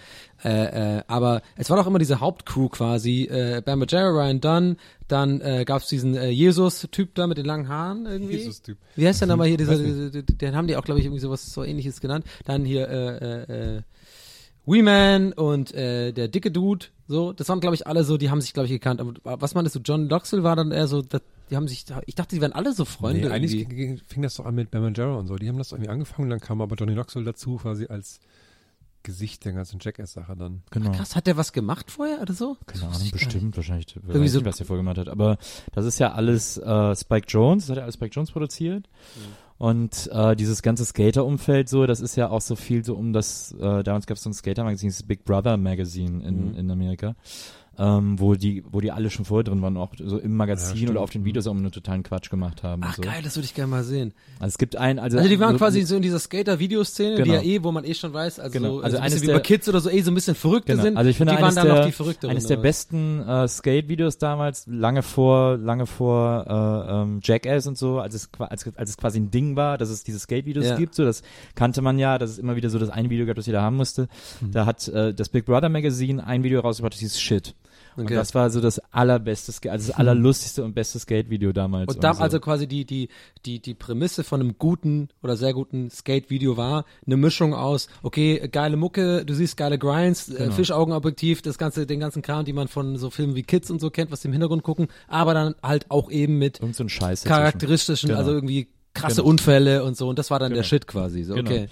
[0.44, 4.78] äh, äh, aber es war doch immer diese Hauptcrew quasi, äh, Bam Margera, Ryan Dunn,
[5.08, 8.38] dann äh, gab's diesen äh, Jesus-Typ da mit den langen Haaren irgendwie.
[8.38, 8.78] Jesus-Typ.
[8.96, 11.64] Wie heißt der nochmal hier, dieser, den haben die auch, glaube ich, irgendwie sowas so
[11.64, 12.26] ähnliches genannt.
[12.46, 13.82] Dann hier, äh, äh, äh,
[14.68, 16.88] Wee Man und äh, der dicke Dude.
[17.08, 19.00] So, das waren, glaube ich, alle so, die haben sich, glaube ich, gekannt.
[19.00, 21.02] Aber was meinst du, John Doxel war dann eher so,
[21.50, 24.02] die haben sich, ich dachte, die wären alle so Freunde Nee, eigentlich irgendwie.
[24.06, 25.36] fing das doch an mit Bamangero und so.
[25.36, 28.20] Die haben das irgendwie angefangen, dann kam aber Johnny Knoxville dazu, quasi als
[29.04, 30.64] Gesicht der ganzen Jackass-Sache dann.
[30.72, 30.92] Genau.
[30.92, 32.58] Krass, hat der was gemacht vorher oder so?
[32.66, 33.96] Keine Ahnung, bestimmt, wahrscheinlich.
[33.96, 35.08] Irgendwie weiß so- nicht, was der vorgemacht hat.
[35.08, 35.38] Aber
[35.72, 38.90] das ist ja alles äh, Spike Jones, das hat ja alles Spike Jones produziert.
[39.60, 43.54] Und äh, dieses ganze Skater-Umfeld so, das ist ja auch so viel so um das,
[43.54, 47.16] äh, damals gab es so ein Skater-Magazin, das Big Brother Magazine in, in Amerika,
[47.80, 50.92] ähm, wo die, wo die alle schon vorher drin waren, auch so im Magazin stimmt.
[50.92, 52.82] oder auf den Videos auch nur totalen Quatsch gemacht haben.
[52.84, 53.02] Ach so.
[53.04, 54.14] geil, das würde ich gerne mal sehen.
[54.40, 57.24] Also es gibt ein, also, Also die waren so- quasi so in dieser Skater-Videoszene, die
[57.24, 57.36] Genau.
[57.36, 58.68] ja eh, wo man eh schon weiß, also, Genau.
[58.70, 60.36] so, Also also ein eines wie der- über Kids oder so, eh so ein bisschen
[60.36, 60.84] Verrückte Genau.
[60.84, 60.98] sind.
[60.98, 62.32] Also ich finde die waren eines dann der, noch die Verrückteren.
[62.32, 66.46] eines der besten äh, Skate-Videos damals, lange vor, lange vor
[66.88, 69.90] äh, ähm, Jackass und so, als es, als, als es quasi ein Ding war, dass
[69.90, 70.76] es diese Skate-Videos Ja.
[70.78, 71.22] gibt, so das
[71.56, 73.76] kannte man ja, dass es immer wieder so das eine Video gab, das jeder haben
[73.78, 74.08] musste.
[74.42, 74.52] Mhm.
[74.52, 77.54] Da hat äh, das Big Brother Magazine ein Video rausgebracht, das hieß Shit.
[77.98, 78.16] Und Okay.
[78.16, 81.94] das war so das allerbeste, also das allerlustigste und beste Skate-Video damals.
[81.94, 82.22] Und da so.
[82.22, 83.10] also quasi die, die,
[83.46, 88.48] die, die Prämisse von einem guten oder sehr guten Skate-Video war eine Mischung aus, okay,
[88.52, 90.40] geile Mucke, du siehst geile Grinds, Genau.
[90.40, 93.82] äh, Fischaugenobjektiv, das ganze, den ganzen Kram, die man von so Filmen wie Kids und
[93.82, 96.84] so kennt, was die im Hintergrund gucken, aber dann halt auch eben mit Irgend so
[96.84, 96.90] ein
[97.24, 98.20] charakteristischen, Genau.
[98.20, 99.30] also irgendwie krasse Genau.
[99.30, 100.68] Unfälle und so und das war dann der Genau.
[100.70, 101.50] Shit quasi, so, Genau.
[101.50, 101.68] okay.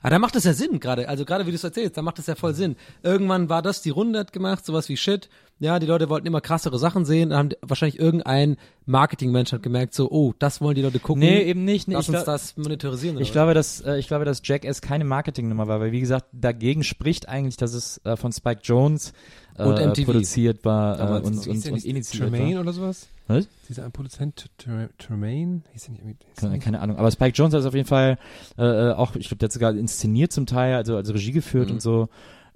[0.00, 2.20] Ah, da macht es ja Sinn gerade, also gerade wie du es erzählst, da macht
[2.20, 2.76] es ja voll Sinn.
[3.02, 5.28] Irgendwann war das die Runde hat gemacht, sowas wie Shit.
[5.60, 8.56] Ja, die Leute wollten immer krassere Sachen sehen, dann haben wahrscheinlich irgendein
[8.86, 11.20] Marketingmensch hat gemerkt so, oh, das wollen die Leute gucken.
[11.20, 11.88] Nee, eben nicht.
[11.88, 13.18] Nee, Lass ich uns glaub- das monetarisieren.
[13.20, 16.84] Ich glaube, dass äh, ich glaube, dass Jackass keine Marketingnummer war, weil wie gesagt, dagegen
[16.84, 19.12] spricht eigentlich, dass es äh, von Spike Jones
[19.58, 20.04] äh, Und MTV.
[20.06, 22.62] produziert war äh, und, und, und, initiiert Tremaine war.
[22.62, 23.08] oder sowas?
[23.26, 23.46] Was?
[23.68, 25.62] Dieser ein Produzent, Tre- Tremaine?
[25.72, 26.64] Hieß nicht hieß Keine, nicht?
[26.64, 26.96] keine Ahnung.
[26.96, 28.16] Aber Spike Jones hat es auf jeden Fall
[28.56, 31.66] äh, äh, auch, ich glaube, der hat sogar inszeniert zum Teil, also also Regie geführt
[31.68, 31.74] Mhm.
[31.74, 32.08] und so.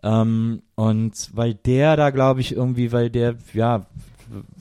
[0.02, 3.86] Ähm, und weil der da, glaube ich, irgendwie, weil der, ja,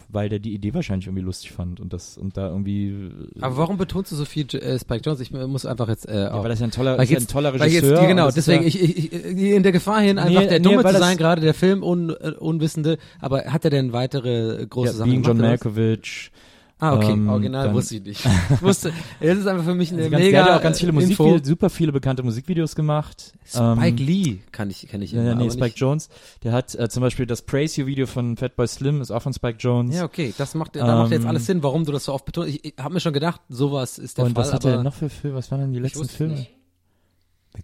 [0.10, 2.89] weil der die Idee wahrscheinlich irgendwie lustig fand und das und da irgendwie.
[2.89, 5.22] äh, Aber warum betonst du so viel äh, Spike Jones?
[5.22, 7.18] Ich muss einfach jetzt äh, Ja, auch- weil das ja ein toller, weil ist ja
[7.20, 8.02] jetzt- ein toller jetzt, Regisseur.
[8.02, 10.60] die, genau, das deswegen, ja, ich, ich, ich, in der Gefahr hin, einfach Nee, der
[10.60, 13.72] nee, Dumme weil zu das- sein, gerade der Film un, äh, Unwissende, aber hat er
[13.72, 15.38] denn weitere große ja, Sachen Being John?
[15.38, 16.32] Malkovich.
[16.84, 18.25] Ah, okay, ähm, original dann- wusste ich nicht.
[18.49, 20.63] Ich wusste, das ist einfach für mich eine Also ganz, mega der hat ja auch
[20.63, 23.34] ganz viele Musikvideos, super viele bekannte Musikvideos gemacht.
[23.45, 25.77] Spike Ähm, Lee kann ich, kenne ich immer, ja, nee, Spike nicht.
[25.77, 26.09] Jones.
[26.43, 29.32] Der hat äh, zum Beispiel das Praise You Video von Fatboy Slim, ist auch von
[29.34, 29.95] Spike Jones.
[29.95, 32.25] Ja, okay, das macht, da macht jetzt Ähm, alles Sinn, warum du das so oft
[32.25, 32.49] betonst.
[32.49, 34.95] Ich, ich habe mir schon gedacht, sowas ist der Und Fall, was hat er noch
[34.95, 35.38] für Filme?
[35.38, 36.34] Was waren denn die letzten Filme?
[36.34, 36.51] nicht.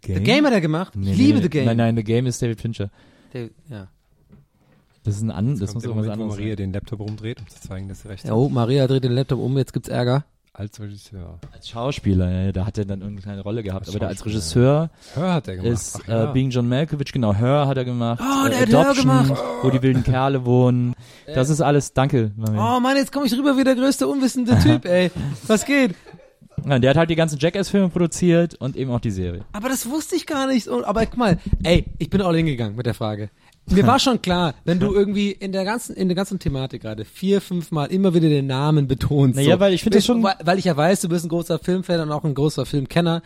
[0.06, 0.96] The The Game hat er gemacht.
[0.96, 1.44] Nee, ich liebe nee.
[1.44, 1.66] The Game.
[1.66, 2.92] Nein, nein, The Game ist David Fincher.
[3.34, 3.88] Der, ja.
[5.08, 6.58] Das ist ein an, das muss der irgendwas Moment, wo anderes Maria sein.
[6.58, 8.32] den Laptop rumdreht, um zu zeigen, dass sie recht hat.
[8.32, 10.26] Oh, Maria dreht den Laptop um, jetzt gibt's Ärger.
[10.52, 11.40] Als Regisseur.
[11.54, 13.86] Als Schauspieler, ja, da hat er dann irgendeine kleine Rolle gehabt.
[13.86, 15.72] Als Aber da als Regisseur Hör hat er gemacht.
[15.72, 16.30] ist Ach, ja.
[16.30, 18.22] äh, Being John Malkovich, genau, Her hat er gemacht.
[18.22, 19.44] Oh, äh, der hat Adoption, gemacht.
[19.62, 20.94] Wo die wilden Kerle wohnen.
[21.28, 22.32] Das ist alles, danke.
[22.36, 22.76] Maria.
[22.76, 25.12] Oh Mann, jetzt komme ich rüber wie der größte unwissende Typ, ey.
[25.46, 25.94] Was geht?
[26.66, 29.46] Ja, der hat halt die ganzen Jackass-Filme produziert und eben auch die Serie.
[29.54, 30.68] Aber das wusste ich gar nicht.
[30.68, 33.30] Aber guck mal, ey, ich bin all hingegangen mit der Frage.
[33.70, 37.06] Mir war schon klar, wenn du irgendwie in der ganzen, in der ganzen Thematik gerade
[37.06, 39.36] vier, fünf Mal immer wieder den Namen betonst.
[39.36, 39.60] Naja, so.
[39.60, 42.00] weil ich finde das schon- Weil, weil ich ja weiß, du bist ein großer Filmfan
[42.02, 43.22] und auch ein großer Filmkenner.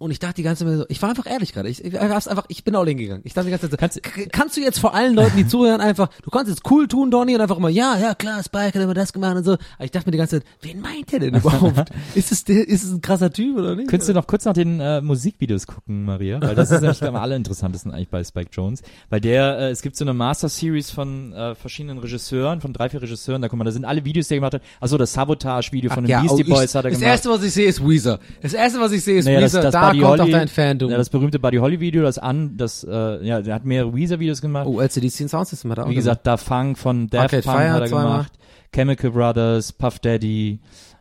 [0.00, 1.68] Und ich dachte die ganze Zeit so, ich war einfach ehrlich gerade.
[1.68, 3.20] Ich, ich, hab's einfach, ich bin all hingegangen.
[3.26, 5.82] Ich dachte die ganze Zeit so, Kannst- kannst du jetzt vor allen Leuten, die zuhören,
[5.82, 8.82] einfach, du kannst jetzt cool tun, Donny, und einfach immer, ja, ja, klar, Spike hat
[8.82, 9.52] immer das gemacht und so.
[9.52, 11.90] Aber ich dachte mir die ganze Zeit, wen meint der denn überhaupt?
[12.14, 13.90] ist es der, ist es ein krasser Typ oder nicht?
[13.90, 16.40] Könntest du noch kurz nach den äh, Musikvideos gucken, Maria?
[16.40, 18.80] Weil das ist nämlich am allerinteressantesten eigentlich bei Spike Jones.
[19.10, 23.02] Weil der, äh, es gibt so eine Master-Series von äh, verschiedenen Regisseuren, von drei, vier
[23.02, 24.62] Regisseuren, da guck mal, da sind alle Videos, die er gemacht hat.
[24.80, 27.12] Achso, das Sabotage-Video von den ja, Beastie oh, Boys ich, hat er das gemacht.
[27.12, 28.18] erste, was ich sehe, ist Weezer.
[28.40, 29.62] Das erste, was ich sehe, ist Naja, das- Weezer.
[29.62, 30.90] das da Buddy kommt Holly- auch dein Fandom.
[30.90, 34.40] Ja, das berühmte Buddy Holly Video, das an, das, äh, ja, der hat mehrere Weezer-Videos
[34.40, 34.66] gemacht.
[34.66, 37.56] oh, LCD Sound System hat er auch Wie gesagt, Da Funk von Daft Arcade Punk
[37.58, 38.04] Fire hat er zweimal.
[38.12, 38.32] gemacht.
[38.74, 40.60] Chemical Brothers, Puff Daddy,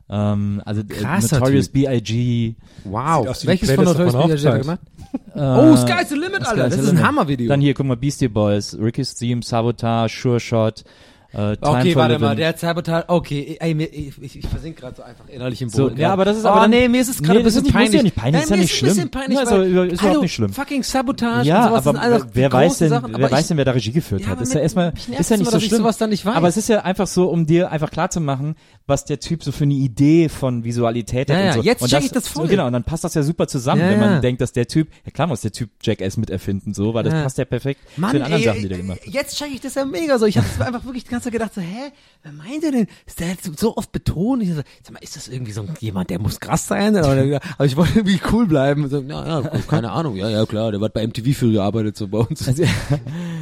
[0.10, 2.56] ähm, also äh, Krasser Notorious B.I.G.
[2.86, 3.28] Wow.
[3.46, 4.34] Welches von Notorious B.I.G.
[4.48, 4.80] hat er gemacht?
[5.36, 6.70] Äh, Oh, Sky's the Limit, Alter.
[6.70, 7.04] Das ist ein.
[7.06, 7.48] Hammervideo.
[7.48, 10.84] Dann hier, guck mal, Beastie Boys, Ricky's Theme, Sabotage, Sure Shot,
[11.32, 12.28] äh, Okay, warte Living.
[12.28, 13.06] mal, der hat Sabotage.
[13.08, 16.00] Okay, ey, ich, ich, ich versink gerade so einfach innerlich im So, Boden.
[16.00, 17.64] ja, aber das ist oh, aber dann- nee, mir ist es gerade Nee, ein bisschen
[17.64, 17.94] nicht- peinlich.
[17.94, 19.12] ja nicht peinlich, Nein, ist ja nicht ist ein bisschen schlimm.
[19.12, 20.54] peinlich, Ja, ist weil, hallo, nicht schlimm.
[20.54, 23.92] fucking Sabotage ja, aber alles wer weiß denn, Sachen, wer weiß denn, wer da Regie
[23.92, 24.42] geführt Ja, hat?
[24.42, 25.86] Ist ja erstmal, ist ja nicht so schlimm.
[26.10, 26.26] nicht.
[26.26, 28.56] Aber es ist ja einfach so, um dir einfach klar zu machen,
[28.88, 31.62] was der Typ so für eine Idee von Visualität hat Ja, und so.
[31.62, 32.46] jetzt und check ich das voll.
[32.46, 34.88] So, genau, und dann passt das ja super zusammen, wenn man denkt, dass der Typ,
[35.06, 38.22] ja klar muss der Typ Jackass miterfinden, so, weil das passt ja perfekt zu den
[38.24, 39.14] anderen Sachen, die der gemacht hat.
[39.14, 40.26] Jetzt check ich das ja mega so.
[40.26, 41.92] Ich habe einfach wirklich die ganze Zeit gedacht so, hä,
[42.24, 42.88] wer meint er denn?
[43.06, 44.44] Ist der jetzt so oft betont?
[44.44, 46.96] Ich so, sag mal, ist das irgendwie so jemand, der muss krass sein?
[46.96, 48.88] Oder, aber ich wollte irgendwie cool bleiben.
[48.90, 50.16] So, ja, ja, keine Ahnung.
[50.16, 52.48] Ja, ja, klar, der hat bei MTV viel gearbeitet, so bei uns.
[52.48, 52.64] Also,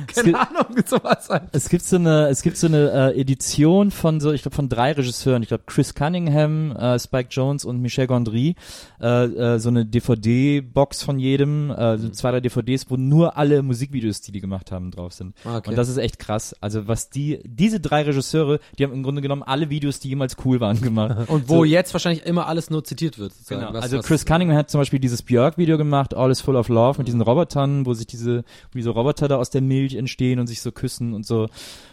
[0.09, 1.43] Es gibt, Keine Ahnung, sowas halt.
[1.51, 4.69] es gibt so eine, es gibt so eine äh, Edition von so, ich glaube von
[4.69, 8.55] drei Regisseuren, ich glaube Chris Cunningham, äh, Spike Jones und Michel Gondry,
[9.01, 13.61] äh, äh, so eine DVD-Box von jedem, äh, so zwei, drei DVDs, wo nur alle
[13.61, 15.35] Musikvideos, die die gemacht haben, drauf sind.
[15.43, 15.69] Ah, okay.
[15.69, 16.55] Und das ist echt krass.
[16.61, 20.35] Also was die, diese drei Regisseure, die haben im Grunde genommen alle Videos, die jemals
[20.45, 21.15] cool waren, gemacht.
[21.29, 23.33] Und wo jetzt wahrscheinlich immer alles nur zitiert wird.
[23.33, 23.61] sozusagen.
[23.61, 23.73] Genau.
[23.73, 26.69] Was- also was- Chris Cunningham hat zum Beispiel dieses Björk-Video gemacht, All is Full of
[26.69, 30.39] Love, mit diesen Robotern, wo sich diese, wie so Roboter da aus der Milch entstehen
[30.39, 31.47] und sich so küssen und so.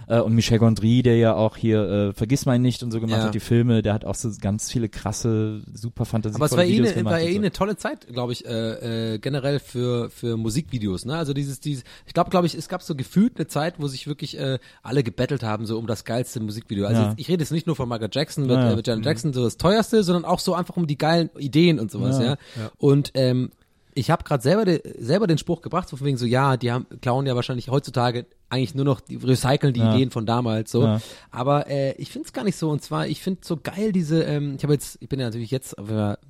[0.07, 3.18] Äh, und Michel Gondry, der ja auch hier äh, Vergiss mein nicht und so gemacht
[3.20, 3.25] Ja.
[3.27, 6.64] hat, die Filme, der hat auch so ganz viele krasse, super fantasievolle Aber es war
[6.64, 7.12] eh, Videos eine, gemacht.
[7.14, 7.39] war eh so.
[7.39, 11.05] eine tolle Zeit, glaube ich, äh, äh, generell für für Musikvideos.
[11.07, 11.16] Ne?
[11.16, 14.07] Also dieses, dieses, ich glaube, glaube ich, es gab so gefühlt eine Zeit, wo sich
[14.07, 16.87] wirklich äh, alle gebettelt haben so um das geilste Musikvideo.
[16.87, 17.09] Also Ja.
[17.11, 19.33] jetzt, ich rede jetzt nicht nur von Michael Jackson mit, Ja, äh, mit Janet Jackson
[19.33, 22.19] so das teuerste, sondern auch so einfach um die geilen Ideen und sowas.
[22.19, 22.25] Ja.
[22.25, 22.37] Ja,
[22.79, 23.51] Und ähm,
[23.95, 26.73] ich habe gerade selber, de, selber den Spruch gebracht, so von wegen so, ja, die
[26.73, 29.94] haben klauen ja wahrscheinlich heutzutage eigentlich nur noch, die recyceln die Ja.
[29.94, 30.84] Ideen von damals so.
[30.84, 31.00] Ja.
[31.30, 32.70] Aber äh, ich finde es gar nicht so.
[32.70, 35.50] Und zwar, ich finde so geil diese, ähm, ich habe jetzt, ich bin ja natürlich
[35.50, 35.76] jetzt,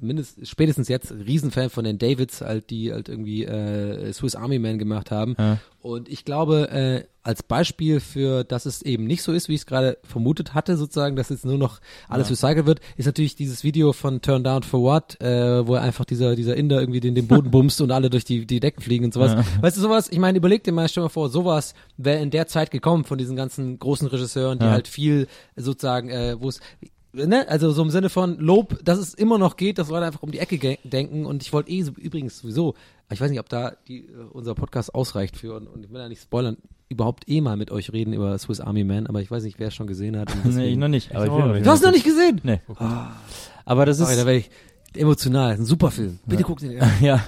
[0.00, 4.78] mindestens, spätestens jetzt Riesenfan von den Davids, halt, die halt irgendwie äh, Swiss Army Man
[4.78, 5.36] gemacht haben.
[5.38, 5.58] Ja.
[5.80, 9.60] Und ich glaube, äh, als Beispiel für, dass es eben nicht so ist, wie ich
[9.60, 13.64] es gerade vermutet hatte, sozusagen, dass jetzt nur noch alles recycelt wird, ist natürlich dieses
[13.64, 17.26] Video von Turn Down for What, äh, wo einfach dieser, dieser Inder irgendwie den, den
[17.26, 19.36] Boden bumst und alle durch die, die Decken fliegen und sowas.
[19.60, 22.46] Weißt du, sowas, ich meine, überleg dir mal, stell mal vor, sowas wäre in der
[22.46, 24.72] Zeit gekommen von diesen ganzen großen Regisseuren, die Ja.
[24.72, 26.60] halt viel sozusagen, äh, wo es
[27.16, 30.24] Ne, also so im Sinne von Lob, dass es immer noch geht, dass Leute einfach
[30.24, 32.74] um die Ecke denken und ich wollte eh so, übrigens sowieso,
[33.08, 36.00] ich weiß nicht, ob da die, äh, unser Podcast ausreicht für und, und ich will
[36.00, 36.56] ja nicht spoilern,
[36.88, 39.68] überhaupt eh mal mit euch reden über Swiss Army Man, aber ich weiß nicht, wer
[39.68, 40.28] es schon gesehen hat.
[40.44, 41.14] Nee, ich noch nicht.
[41.14, 42.40] Aber ich noch du hast ihn noch nicht gesehen?
[42.42, 42.60] Nee.
[43.64, 44.50] Aber das ist, Sorry, da werde ich
[44.96, 46.18] emotional, das ist ein super Film.
[46.26, 46.90] Bitte guck den an.
[47.00, 47.22] ja,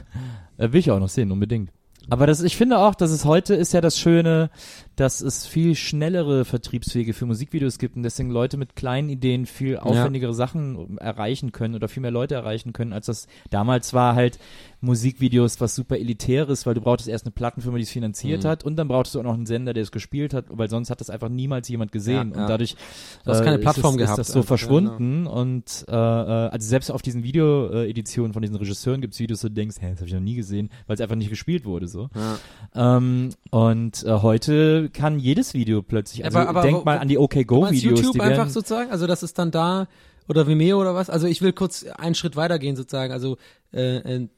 [0.58, 1.70] äh, will ich auch noch sehen, unbedingt.
[2.08, 4.50] Aber das, ich finde auch, dass es heute ist ja das Schöne,
[4.96, 9.76] dass es viel schnellere Vertriebswege für Musikvideos gibt und deswegen Leute mit kleinen Ideen viel
[9.76, 14.38] aufwendigere Sachen erreichen können oder viel mehr Leute erreichen können, als das damals war halt
[14.80, 18.48] Musikvideos was super elitäres, weil du brauchtest erst eine Plattenfirma, die es finanziert Mhm.
[18.48, 20.90] hat und dann brauchtest du auch noch einen Sender, der es gespielt hat, weil sonst
[20.90, 22.42] hat das einfach niemals jemand gesehen Ja, ja.
[22.42, 22.76] und dadurch
[23.24, 25.92] Du hast keine äh, Plattform ist, es, gehabt ist das so ja, verschwunden und äh,
[25.94, 29.90] äh, also selbst auf diesen Video-Editionen von diesen Regisseuren gibt's Videos, wo du denkst, hä,
[29.90, 32.08] das habe ich noch nie gesehen, weil es einfach nicht gespielt wurde so.
[32.74, 32.96] Ja.
[32.96, 37.18] Ähm, und äh, heute kann jedes Video plötzlich, also Aber- aber denk mal an die
[37.18, 39.86] OK Go Videos, YouTube die einfach sozusagen, also das ist dann da
[40.28, 41.08] oder Vimeo oder was?
[41.10, 43.36] Also ich will kurz einen Schritt weitergehen sozusagen, also
[43.72, 44.28] äh, äh,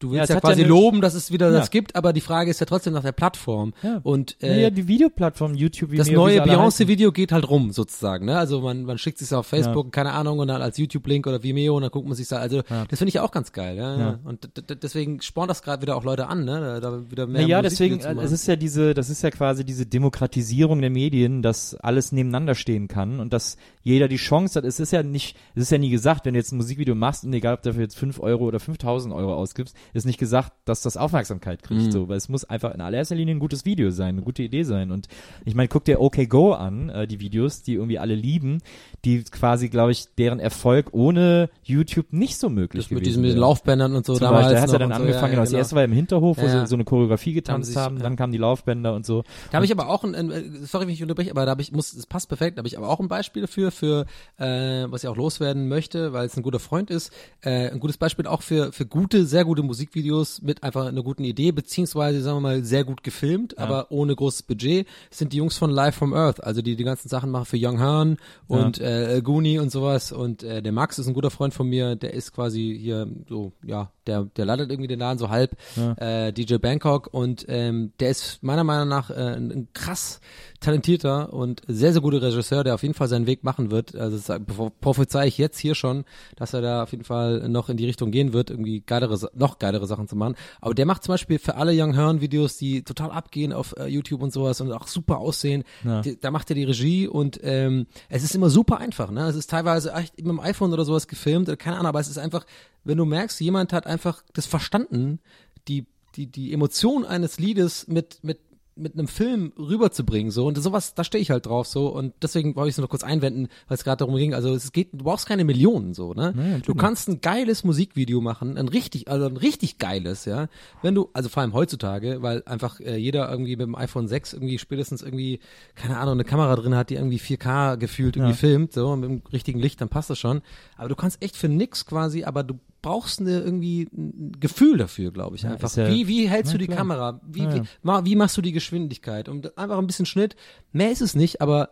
[0.00, 1.58] Du Ja, willst ja, hat quasi ja eine- loben, dass es wieder Ja.
[1.58, 3.74] das gibt, aber die Frage ist ja trotzdem nach der Plattform.
[3.82, 4.00] Ja.
[4.02, 6.40] Und äh, naja, die Videoplattform YouTube, das wie sie neue.
[6.42, 8.24] Beyoncé-Video geht halt rum, sozusagen.
[8.24, 8.38] Ne?
[8.38, 11.76] Also man, man schickt sich auf Facebook, keine Ahnung, und dann als YouTube-Link oder Vimeo
[11.76, 12.38] und dann guckt man sich da.
[12.38, 12.86] Also Ja.
[12.88, 13.76] das finde ich auch ganz geil.
[13.76, 13.98] Ja?
[13.98, 14.18] Ja.
[14.24, 14.48] Und
[14.82, 16.60] deswegen spornt das gerade wieder auch Leute an, ne?
[16.60, 19.30] Da, da wieder mehr Naja, Musikvideo deswegen, äh, es ist ja diese, das ist ja
[19.30, 24.58] quasi diese Demokratisierung der Medien, dass alles nebeneinander stehen kann und dass jeder die Chance
[24.58, 24.64] hat.
[24.64, 27.24] Es ist ja nicht, es ist ja nie gesagt, wenn du jetzt ein Musikvideo machst
[27.24, 30.52] und egal ob du dafür jetzt 5 Euro oder 5000 Euro ausgibst, ist nicht gesagt,
[30.64, 31.90] dass das Aufmerksamkeit kriegt, Mhm.
[31.92, 34.62] so, weil es muss einfach in allererster Linie ein gutes Video sein, eine gute Idee
[34.62, 35.08] sein und
[35.44, 38.58] ich meine, guck dir OK Go an, äh, die Videos, die irgendwie alle lieben,
[39.04, 43.36] die quasi, glaube ich, deren Erfolg ohne YouTube nicht so möglich das mit diesen wäre.
[43.36, 44.46] Laufbändern und so Zum damals.
[44.52, 45.02] Beispiel, da ja noch dann und so.
[45.02, 45.58] angefangen, genau, das genau.
[45.58, 46.60] erste war im Hinterhof, wo Ja, ja.
[46.60, 48.02] sie so eine Choreografie getanzt sich- haben, ja.
[48.02, 49.24] dann kamen die Laufbänder und so.
[49.50, 51.62] Da habe ich aber auch ein, ein äh, sorry, wenn ich unterbreche, aber da habe
[51.62, 54.06] ich muss, es passt perfekt, da habe ich aber auch ein Beispiel dafür, für
[54.38, 57.12] äh, was ich auch loswerden möchte, weil es ein guter Freund ist.
[57.42, 61.24] Äh, ein gutes Beispiel auch für für gute, sehr gute Musikvideos mit einfach einer guten
[61.24, 64.86] Idee beziehungsweise sagen wir mal sehr gut gefilmt, aber ohne großes Budget.
[65.10, 67.78] Sind die Jungs von Live from Earth, also die die ganzen Sachen machen für Young
[67.78, 70.12] Hearn und äh, Goonie und sowas.
[70.12, 73.52] Und äh, der Max ist ein guter Freund von mir, der ist quasi hier so
[73.64, 75.56] ja, der der leitet irgendwie den Laden so halb.
[75.76, 80.20] Äh, DJ Bangkok und ähm, der ist meiner Meinung nach äh, ein, ein krass
[80.60, 83.94] talentierter und sehr, sehr guter Regisseur, der auf jeden Fall seinen Weg machen wird.
[83.94, 84.40] Also das
[84.80, 86.04] prophezei ich jetzt hier schon,
[86.36, 89.58] dass er da auf jeden Fall noch in die Richtung gehen wird, irgendwie geilere, noch
[89.58, 90.34] geilere Sachen zu machen.
[90.60, 93.86] Aber der macht zum Beispiel für alle Young Hearn Videos, die total abgehen auf äh,
[93.86, 95.64] YouTube und sowas und auch super aussehen.
[95.84, 96.02] Ja.
[96.02, 99.10] Die, da macht er die Regie und ähm, es ist immer super einfach.
[99.10, 99.26] Ne?
[99.26, 102.18] Es ist teilweise echt mit dem iPhone oder sowas gefilmt keine Ahnung, aber es ist
[102.18, 102.44] einfach,
[102.84, 105.20] wenn du merkst, jemand hat einfach das verstanden,
[105.68, 108.40] die die die Emotion eines Liedes mit mit
[108.76, 112.56] mit einem Film rüberzubringen so und sowas da stehe ich halt drauf so und deswegen
[112.56, 114.32] wollte ich es nur noch kurz einwenden weil es gerade darum ging.
[114.32, 116.62] Also es geht du brauchst keine Millionen so ne?
[116.64, 120.48] Du kannst ein geiles Musikvideo machen ein richtig also ein richtig geiles ja.
[120.82, 124.32] Wenn du also vor allem heutzutage weil einfach äh, jeder irgendwie mit dem iPhone 6
[124.32, 125.40] irgendwie spätestens irgendwie
[125.74, 128.36] keine Ahnung eine Kamera drin hat die irgendwie 4K gefühlt irgendwie Ja.
[128.38, 130.40] filmt so mit dem richtigen Licht dann passt das schon.
[130.78, 135.10] Aber du kannst echt für nix quasi aber du brauchst eine irgendwie ein Gefühl dafür,
[135.12, 135.68] glaube ich Ja, einfach.
[135.68, 136.78] ist ja- wie wie hältst Ja, du die klar.
[136.78, 137.20] Kamera?
[137.26, 137.64] Wie, Ja, wie, ja.
[137.82, 139.28] ma- wie machst du die Geschwindigkeit?
[139.28, 140.36] Und einfach ein bisschen Schnitt.
[140.72, 141.70] Mehr ist es nicht, aber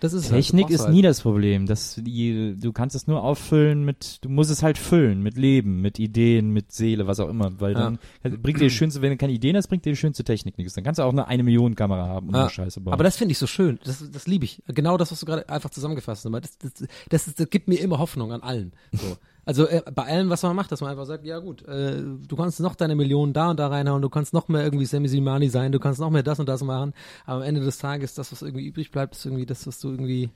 [0.00, 0.42] das ist halt.
[0.42, 0.94] Technik brauchst ist halt.
[0.94, 1.66] nie das Problem.
[1.66, 5.80] Das, die, du kannst es nur auffüllen mit, du musst es halt füllen mit Leben,
[5.80, 7.60] mit Ideen, mit Seele, was auch immer.
[7.60, 7.92] Weil Ja.
[8.24, 10.58] dann bringt dir die schönste, wenn du keine Ideen hast, bringt dir die schönste Technik
[10.58, 10.74] nichts.
[10.74, 12.40] Dann kannst du auch eine eine Million Kamera haben und Ja.
[12.40, 12.94] nur Scheiße bauen.
[12.94, 13.78] Aber das finde ich so schön.
[13.84, 14.60] Das, das liebe ich.
[14.66, 16.32] Genau das, was du gerade einfach zusammengefasst hast.
[16.34, 18.72] Das, das, das, das gibt mir immer Hoffnung an allen.
[18.90, 19.16] So.
[19.44, 22.36] Also äh, bei allem, was man macht, dass man einfach sagt, ja gut, äh, du
[22.36, 25.48] kannst noch deine Millionen da und da reinhauen, du kannst noch mehr irgendwie Sammy Simani
[25.48, 26.92] sein, du kannst noch mehr das und das machen.
[27.26, 29.90] Aber am Ende des Tages, das, was irgendwie übrig bleibt, ist irgendwie das, was du
[29.90, 30.30] irgendwie,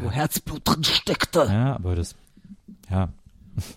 [0.00, 1.46] wo Herzblut drin steckte.
[1.48, 2.14] ja, aber das,
[2.90, 3.08] ja.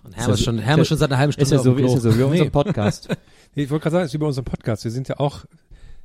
[0.03, 1.63] Und Herm ist ja- schon, Herm ist schon seit einer halben Stunde Ist ja auf
[1.63, 1.95] so, dem ist Klo.
[1.95, 2.49] ja so wie unser.
[2.49, 3.07] Podcast.
[3.55, 4.83] Nee, Ich wollte gerade sagen, es ist über unseren Podcast.
[4.83, 5.45] Wir sind ja auch,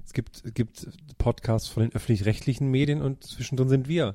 [0.06, 0.86] es gibt, es gibt
[1.18, 4.14] Podcasts von den öffentlich-rechtlichen Medien und zwischendrin sind wir.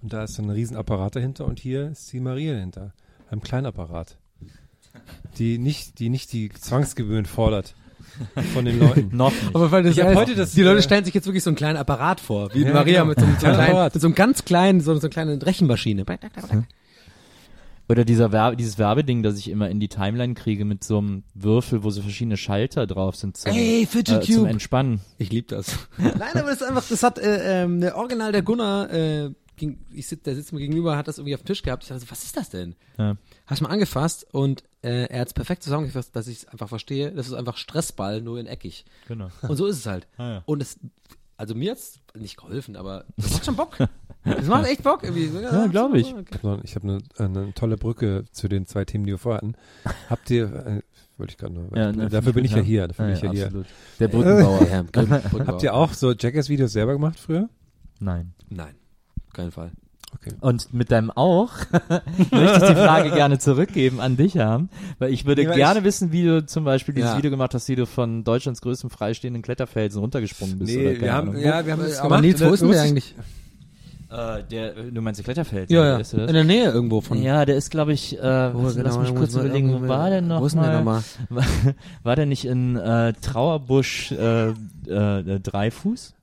[0.00, 2.94] Und da ist so ein Riesenapparat dahinter und hier ist die Maria dahinter.
[3.30, 4.16] Einem kleinen Apparat.
[5.38, 7.74] Die nicht, die nicht die Zwangsgebühren fordert
[8.52, 9.10] von den Leuten.
[9.16, 9.54] Noch nicht.
[9.54, 11.50] Aber weil das Ich heißt, heute das, die Leute äh, stellen sich jetzt wirklich so
[11.50, 13.04] einen kleinen Apparat vor, wie Ja, Maria genau.
[13.06, 15.08] mit so, einem, so, einem Ja, kleinen, mit so einem ganz kleinen, so, so einer
[15.10, 16.04] kleinen Rechenmaschine.
[17.88, 21.24] Oder dieser Werbe, dieses Werbeding, das ich immer in die Timeline kriege mit so einem
[21.34, 24.46] Würfel, wo so verschiedene Schalter drauf sind zum, Ey, Fidget äh, zum.
[24.46, 25.00] Entspannen.
[25.18, 25.76] Ich lieb das.
[25.98, 29.30] Nein, aber das ist einfach, das hat äh, ähm, der Original der Gunnar, äh,
[29.60, 31.84] ging, ich sitz, der sitzt mir gegenüber, hat das irgendwie auf dem Tisch gehabt.
[31.84, 32.74] Ich dachte, so, was ist das denn?
[32.98, 33.16] Ja.
[33.46, 37.12] Hast mal angefasst und äh, er hat es perfekt zusammengefasst, dass ich es einfach verstehe.
[37.12, 38.84] Das ist einfach Stressball, nur in eckig.
[39.06, 39.28] Genau.
[39.42, 40.08] Und so ist es halt.
[40.16, 40.42] Ah, ja.
[40.46, 40.80] Und es,
[41.36, 43.76] also mir hat's nicht geholfen, aber das macht schon Bock.
[44.24, 45.30] Das macht echt Bock irgendwie.
[45.40, 46.08] Ja, glaub ich.
[46.08, 49.18] Ich habe noch- ich hab eine, eine tolle Brücke zu den zwei Themen, die wir
[49.18, 49.54] vorher hatten.
[50.10, 50.82] Habt ihr, äh,
[51.16, 52.62] wollte ich gerade noch, Ja, ne, dafür bin ich ja ja.
[52.62, 53.44] hier, dafür bin ich ja hier.
[53.46, 53.66] absolut.
[53.98, 54.66] Der Brückenbauer.
[54.70, 55.46] Ja, Brückenbauer.
[55.46, 57.48] Habt ihr auch so Jackass-Videos selber gemacht früher?
[57.98, 58.32] Nein.
[58.50, 58.74] Nein,
[59.32, 59.70] keinen Fall.
[60.12, 60.34] Okay.
[60.40, 61.52] Und mit deinem auch
[62.32, 64.68] möchte ich die Frage gerne zurückgeben an dich haben,
[64.98, 67.16] weil ich würde weil gerne ich- wissen, wie du zum Beispiel dieses Ja.
[67.18, 70.74] Video gemacht hast, wie du von Deutschlands größtem freistehenden Kletterfelsen runtergesprungen bist.
[70.74, 71.40] Nee, oder wir haben, Ahnung.
[71.42, 72.22] ja, wir haben das aber gemacht.
[72.22, 73.14] Nils, wo und ist denn der eigentlich?
[74.10, 75.72] Äh, der, du meinst der Kletterfelsen?
[75.76, 75.96] Ja, ja.
[75.98, 76.26] Ist das?
[76.26, 77.22] In der Nähe irgendwo von.
[77.22, 78.20] Ja, der ist, glaube ich, äh,
[78.50, 80.96] lass, lass mich kurz überlegen, wo war der noch Wo ist denn der mal?
[80.96, 81.02] nochmal?
[81.28, 81.44] War,
[82.02, 86.14] war der nicht in äh, Trauerbusch äh, äh, Dreifuß?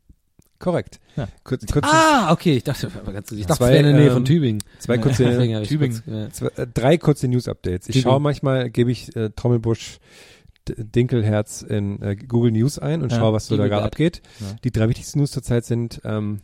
[0.60, 1.00] Korrekt.
[1.16, 1.28] Ja.
[1.44, 4.14] Kurz, kurz, Ah, okay, ich dachte, ich dachte, Zwei, das wäre in der Nähe ähm,
[4.14, 4.64] von Tübingen.
[4.80, 5.24] zwei kurze,
[5.68, 6.02] Tübingen.
[6.06, 7.90] kurz, zwei, äh, drei kurze News-Updates.
[7.90, 10.00] Ich schaue manchmal, gebe ich äh, Trommelbusch
[10.68, 14.22] Dinkelherz in äh, Google News ein und Ja, schaue, was so da gerade abgeht.
[14.40, 14.48] Ja.
[14.64, 16.42] Die drei wichtigsten News zurzeit sind ähm,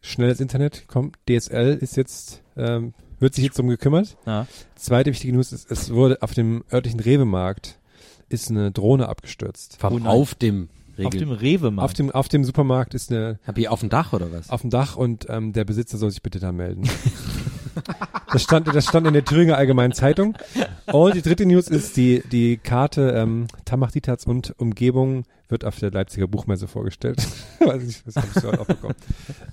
[0.00, 4.16] schnelles Internet, kommt, DSL ist jetzt, ähm, wird sich jetzt drum gekümmert.
[4.26, 4.46] Ja.
[4.74, 7.78] Zweite wichtige News ist, es wurde auf dem örtlichen Rewe-Markt
[8.28, 9.78] ist eine Drohne abgestürzt.
[9.82, 10.06] Oh nein.
[10.06, 10.70] auf dem
[11.06, 11.28] Auf Regel.
[11.28, 11.84] dem Rewe-Markt.
[11.84, 14.50] Auf dem, auf dem Supermarkt ist eine Hab ich auf dem Dach oder was?
[14.50, 16.82] auf dem Dach und ähm, der Besitzer soll sich bitte da melden.
[18.32, 20.36] das stand, das stand in der Thüringer Allgemeinen Zeitung.
[20.90, 25.92] Und die dritte News ist die die Karte ähm, Tamach-Dietz und Umgebung wird auf der
[25.92, 27.24] Leipziger Buchmesse vorgestellt.
[27.60, 28.94] Weiß nicht, was habe ich so auch bekommen.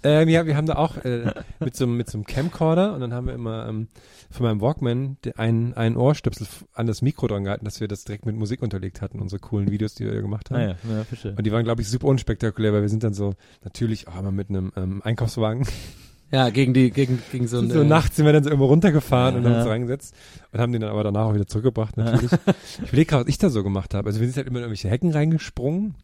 [0.04, 3.02] Ähm, ja, wir haben da auch äh, mit so einem mit so einem Camcorder und
[3.02, 3.90] dann haben wir immer ähm,
[4.32, 8.26] von meinem Walkman einen einen Ohrstöpsel an das Mikro dran gehalten, dass wir das direkt
[8.26, 10.58] mit Musik unterlegt hatten, unsere coolen Videos, die wir gemacht haben.
[10.58, 11.36] Ah, ja, ja, verstehe.
[11.36, 14.32] Und die waren, glaube ich, super unspektakulär, weil wir sind dann so, natürlich auch immer
[14.32, 15.68] mit einem ähm, Einkaufswagen.
[16.32, 17.70] Ja, gegen die, gegen, gegen so ein.
[17.72, 19.60] So nachts sind wir dann so irgendwo runtergefahren und haben Ja.
[19.62, 20.16] uns reingesetzt
[20.52, 22.32] und haben den dann aber danach auch wieder zurückgebracht, natürlich.
[22.84, 24.08] ich überlege gerade, was ich da so gemacht habe.
[24.08, 25.96] Also wir sind halt immer in irgendwelche Hecken reingesprungen,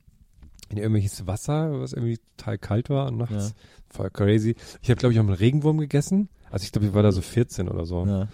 [0.70, 3.54] in irgendwelches Wasser, was irgendwie total kalt war und nachts.
[3.90, 4.56] Voll crazy.
[4.82, 6.30] Ich habe, glaube ich, auch einen Regenwurm gegessen.
[6.50, 8.06] Also ich glaube, ich war da so 14 oder so.
[8.06, 8.28] Ja.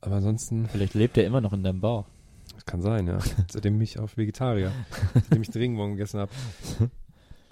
[0.00, 1.80] Aber ansonsten, Vielleicht lebt er immer noch in deinem
[2.54, 3.18] das kann sein, ja.
[3.50, 4.72] Seitdem ich auf Vegetarier.
[5.14, 6.30] Seitdem ich den Regenwurm gegessen habe.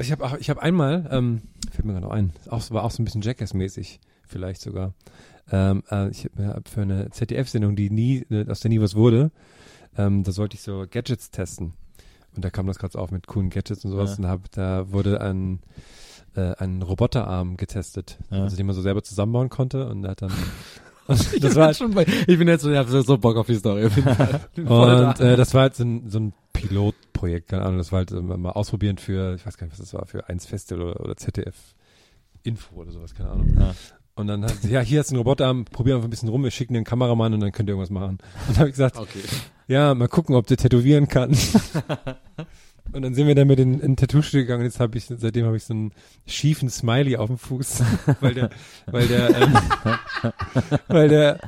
[0.03, 3.03] Ich habe ich habe einmal, ähm, fällt mir gerade noch ein, auch, war auch so
[3.03, 4.95] ein bisschen Jackass-mäßig, vielleicht sogar.
[5.51, 8.95] Ähm, äh, ich habe hab für eine ZDF-Sendung, die nie, äh, aus der nie was
[8.95, 9.31] wurde,
[9.97, 11.73] ähm, da sollte ich so Gadgets testen.
[12.35, 14.13] Und da kam das gerade so auf mit coolen Gadgets und sowas.
[14.13, 14.25] Ja.
[14.25, 15.61] Und hab, da wurde ein,
[16.35, 18.45] äh, ein Roboterarm getestet, Ja.
[18.45, 19.87] also den man so selber zusammenbauen konnte.
[19.89, 20.33] Und der hat dann,
[21.09, 23.57] Ich das bin schon bei, ich bin jetzt so, ich hab so Bock auf die
[23.57, 23.85] Story.
[24.57, 25.13] Und da.
[25.19, 28.21] äh, das war halt so ein, so ein Pilotprojekt, keine Ahnung, das war halt äh,
[28.21, 31.17] mal ausprobieren für, ich weiß gar nicht, was das war, für 1 Festival oder, oder
[31.17, 31.57] ZDF
[32.45, 33.55] Info oder sowas, keine Ahnung.
[33.59, 33.75] Ja.
[34.15, 36.45] Und dann hat sie, ja, hier hast du einen Roboterarm, probier einfach ein bisschen rum,
[36.45, 38.19] wir schicken einen Kameramann und dann könnt ihr irgendwas machen.
[38.49, 39.23] Und dann habe ich gesagt, Okay.
[39.69, 41.31] ja, mal gucken, ob der tätowieren kann.
[42.93, 45.07] und dann sind wir dann mit in, in ein Tattoo-Studio gegangen und jetzt habe ich,
[45.07, 45.93] seitdem habe ich so einen
[46.27, 47.83] schiefen Smiley auf dem Fuß,
[48.21, 48.51] weil der,
[48.87, 49.57] weil der, ähm,
[50.89, 51.39] weil der,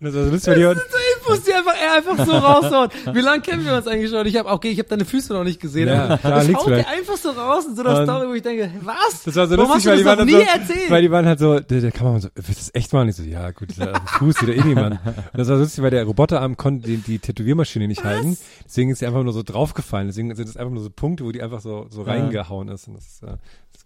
[0.00, 0.80] das war so lustig, weil die,
[1.28, 2.90] muss die einfach, er einfach so raushauen.
[3.12, 4.26] Wie lange kennen wir uns eigentlich schon?
[4.26, 5.88] Ich habe, okay, ich habe deine Füße noch nicht gesehen.
[5.88, 6.88] Ja, klar, das haut vielleicht.
[6.88, 9.22] einfach so raus in so einer Story, wo ich denke, was?
[9.24, 10.90] Das war so Warum lustig, weil die waren nie so, erzählt?
[10.90, 13.08] weil die waren halt so, der, der Kameramann so, willst du das echt machen?
[13.08, 15.00] Ich so, ja gut, dieser Fuß, der eh niemand.
[15.04, 18.36] Und das war lustig, weil der Roboterarm konnte die, die Tätowiermaschine nicht halten.
[18.64, 20.08] Deswegen ist sie einfach nur so draufgefallen.
[20.08, 22.88] Deswegen sind es einfach nur so Punkte, wo die einfach so, so reingehauen ist.
[22.88, 23.36] Und das, äh,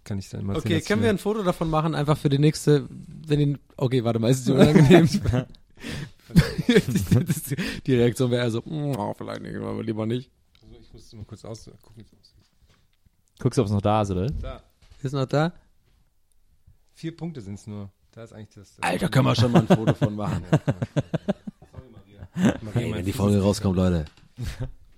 [0.07, 2.87] kann ich dann immer Okay, können wir ein Foto davon machen, einfach für die nächste,
[3.27, 5.09] wenn den, okay, warte mal, ist es unangenehm?
[7.27, 7.43] Das
[7.85, 10.29] die Reaktion wäre eher so, mm, oh, vielleicht nicht, aber lieber nicht.
[10.69, 12.33] mir- Ich muss mal kurz aus, gucken, wie es aussieht.
[13.39, 14.27] Guckst du, ob es noch da ist, oder?
[14.29, 14.61] Da.
[15.03, 15.53] Ist noch da?
[16.93, 17.91] Vier Punkte sind es nur.
[18.11, 18.77] Da ist eigentlich das.
[18.81, 20.43] Alter, können wir schon mal ein Foto von machen.
[22.33, 24.05] Maria, Hey, wenn die Folge rauskommt, Leute.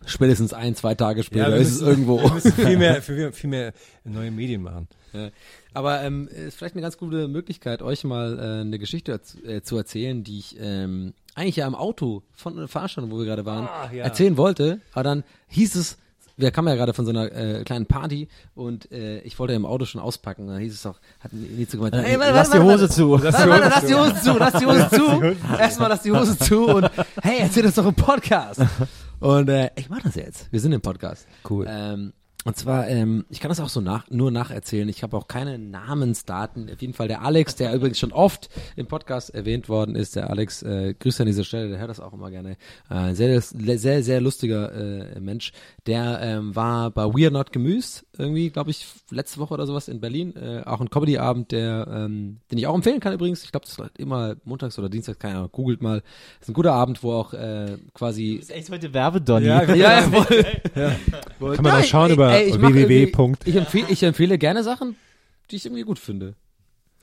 [0.06, 2.22] Spätestens ein, zwei Tage später wir ist es müssen- irgendwo.
[2.24, 3.74] Wir müssen viel mehr, viel, viel mehr
[4.06, 4.88] neue Medien machen.
[5.14, 5.30] Ja.
[5.74, 9.62] Aber ähm, ist vielleicht eine ganz gute Möglichkeit, euch mal äh, eine Geschichte erz- äh,
[9.62, 13.46] zu erzählen, die ich ähm, eigentlich ja im Auto von der Veranstaltung, wo wir gerade
[13.46, 14.04] waren, Ah, ja.
[14.04, 14.82] erzählen wollte.
[14.94, 15.98] Aber dann hieß es,
[16.38, 19.66] wir kamen ja gerade von so einer äh, kleinen Party und äh, ich wollte im
[19.66, 20.48] Auto schon auspacken.
[20.48, 23.18] Dann hieß es doch, hat Nizzo gemeint, hey, warte, Lass warte, die warte, Hose zu.
[23.22, 25.58] Lass die Hose zu, lass die Hose zu.
[25.60, 26.90] Erstmal lass die Hose zu und
[27.22, 28.62] hey, erzähl das doch im Podcast.
[29.20, 30.50] Und äh, ich mach das jetzt.
[30.50, 31.28] Wir sind im Podcast.
[31.50, 31.66] Cool.
[31.70, 32.14] Ähm,
[32.46, 34.88] und zwar, ähm, ich kann das auch so nach, nur nacherzählen.
[34.88, 36.72] Ich habe auch keine Namensdaten.
[36.72, 40.16] Auf jeden Fall der Alex, der übrigens schon oft im Podcast erwähnt worden ist.
[40.16, 42.56] Der Alex, äh, Grüße an dieser Stelle, der hört das auch immer gerne.
[42.90, 45.52] Äh, sehr, sehr, sehr lustiger äh, Mensch.
[45.86, 49.88] Der ähm, war bei We Are Not Gemüse irgendwie, glaube ich, letzte Woche oder sowas
[49.88, 50.36] in Berlin.
[50.36, 53.44] Äh, auch ein Comedy-Abend, der, ähm, den ich auch empfehlen kann übrigens.
[53.44, 56.02] Ich glaube, das ist immer montags oder dienstags, keine Ahnung, googelt mal.
[56.02, 59.46] Das ist ein guter Abend, wo auch äh, quasi Das ist echt heute Werbedonny.
[59.48, 60.92] Ja, ja, ja,
[61.40, 61.56] voll.
[61.56, 63.36] Kann man auch schauen über ey, ich mach www.
[63.46, 64.96] Ich empfehle, ich empfehle gerne Sachen,
[65.50, 66.36] die ich irgendwie gut finde.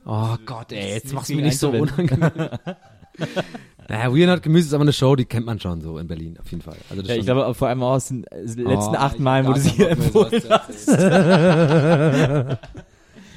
[0.05, 2.31] Oh Gott, ey, jetzt machst du mir nicht so unangenehm.
[3.89, 6.07] naja, We Are Not Gemüse ist aber eine Show, die kennt man schon so in
[6.07, 6.77] Berlin, auf jeden Fall.
[6.91, 9.61] Also Ja, ich glaube, vor allem aus den äh, letzten Oh, acht Malen, wo du
[9.61, 11.69] sie hier empfohlen erzählen.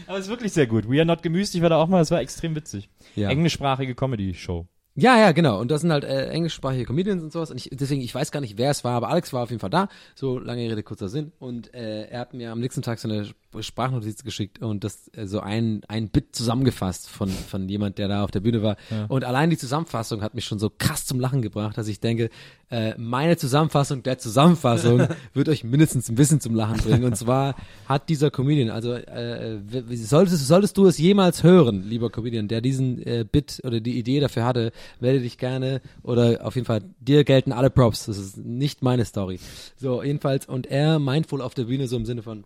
[0.08, 0.90] Aber es ist wirklich sehr gut.
[0.90, 2.90] We Are Not Gemüsed, ich war da auch mal, das war extrem witzig.
[3.16, 3.30] Ja.
[3.30, 4.66] Englischsprachige Comedy-Show.
[4.96, 5.60] Ja, ja, genau.
[5.60, 7.52] Und das sind halt äh, englischsprachige Comedians und sowas.
[7.52, 9.60] Und ich, deswegen, ich weiß gar nicht, wer es war, aber Alex war auf jeden
[9.62, 9.88] Fall da.
[10.16, 11.32] So lange Rede, kurzer Sinn.
[11.40, 13.28] Und äh, er hat mir am nächsten Tag so eine
[13.60, 18.24] Sprachnotiz geschickt und das äh, so ein, ein Bit zusammengefasst von, von jemand, der da
[18.24, 18.78] auf der Bühne war.
[19.08, 22.30] Und allein die Zusammenfassung hat mich schon so krass zum Lachen gebracht, dass ich denke,
[22.70, 27.04] äh, meine Zusammenfassung der Zusammenfassung wird euch mindestens ein bisschen zum Lachen bringen.
[27.04, 27.56] Und zwar
[27.88, 29.60] hat dieser Comedian, also äh,
[29.96, 34.20] solltest, solltest du es jemals hören, lieber Comedian, der diesen äh, Bit oder die Idee
[34.20, 38.06] dafür hatte, melde dich gerne oder auf jeden Fall, dir gelten alle Props.
[38.06, 39.40] Das ist nicht meine Story.
[39.78, 42.44] So, jedenfalls, und er meint wohl auf der Bühne so im Sinne von,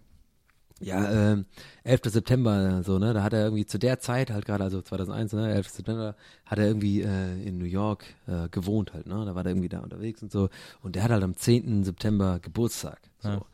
[0.83, 1.45] ja, ähm,
[1.83, 2.01] 11.
[2.05, 5.53] September, so, ne, da hat er irgendwie zu der Zeit halt gerade, also 2001, ne,
[5.53, 5.69] 11.
[5.69, 6.15] September,
[6.45, 9.69] hat er irgendwie äh, in New York äh, gewohnt halt, ne, da war er irgendwie
[9.69, 10.49] da unterwegs und so
[10.81, 11.83] und der hat halt am 10.
[11.83, 13.45] September Geburtstag, so.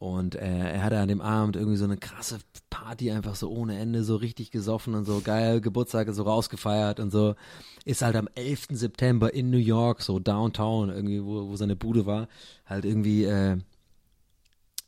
[0.00, 2.38] Und äh, er hatte an dem Abend irgendwie so eine krasse
[2.70, 7.10] Party, einfach so ohne Ende, so richtig gesoffen und so geil, Geburtstage so rausgefeiert und
[7.10, 7.34] so.
[7.84, 8.68] Ist halt am 11.
[8.70, 12.28] September in New York, so downtown, irgendwie, wo, wo seine Bude war,
[12.64, 13.58] halt irgendwie, äh,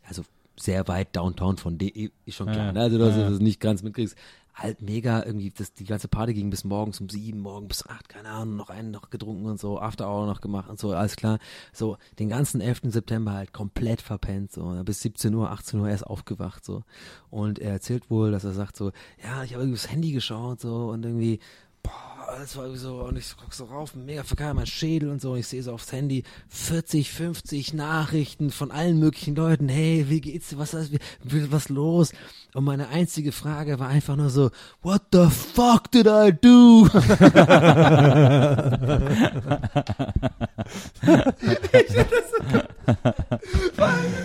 [0.09, 0.23] also
[0.57, 2.81] sehr weit downtown von DE, ist schon klar, Ja, ne?
[2.81, 3.25] Also, dass ja.
[3.25, 4.17] du das nicht ganz mitkriegst.
[4.55, 8.11] Halt mega irgendwie, das, die ganze Party ging bis morgens um sieben, morgen bis acht,
[8.11, 11.17] keine Ahnung, noch einen noch getrunken und so, After Hour noch gemacht und so, alles
[11.17, 11.39] klar.
[11.73, 12.83] So, den ganzen 11.
[12.85, 16.85] September halt komplett verpennt, so, bis 17 Uhr, 18 Uhr erst aufgewacht, so.
[17.31, 18.93] Und er erzählt wohl, dass er sagt so,
[19.25, 21.41] ja, ich habe irgendwie aufs Handy geschaut, so, und irgendwie,
[21.83, 25.33] boah, das war so, und ich guck so rauf, mega verkehrt, mein Schädel und so,
[25.33, 30.21] und ich sehe so aufs Handy 40, 50 Nachrichten von allen möglichen Leuten, hey, wie
[30.21, 32.13] geht's dir, was was los?
[32.55, 34.51] Und meine einzige Frage war einfach nur so,
[34.83, 36.89] what the fuck did I do?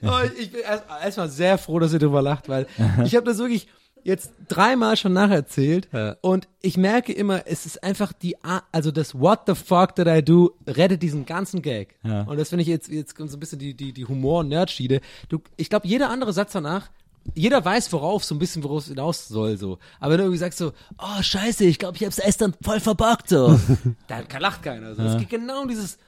[0.00, 2.66] Ich, ich bin erstmal erst mal sehr froh, dass ihr drüber lacht, weil
[3.04, 3.68] ich habe das wirklich
[4.04, 5.88] jetzt dreimal schon nacherzählt
[6.22, 10.06] und ich merke immer, es ist einfach die, A- also das What the fuck did
[10.06, 11.96] I do rettet diesen ganzen Gag.
[12.02, 12.22] Ja.
[12.22, 15.00] Und das finde ich jetzt, jetzt kommt so ein bisschen die, die, die Humor-Nerdschiede.
[15.28, 16.90] Du, ich glaube, jeder andere Satz danach,
[17.34, 19.78] jeder weiß, worauf so ein bisschen, worauf es hinaus soll, so.
[20.00, 22.80] Aber wenn du irgendwie sagst so, oh, scheiße, ich glaube, ich hab's erst dann voll
[22.80, 23.58] verbuggt, so.
[24.08, 24.94] dann lacht keiner.
[24.94, 25.02] So.
[25.02, 25.98] Es geht genau um dieses,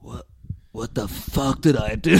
[0.00, 0.24] what,
[0.72, 1.02] what the
[1.32, 2.12] fuck did I do?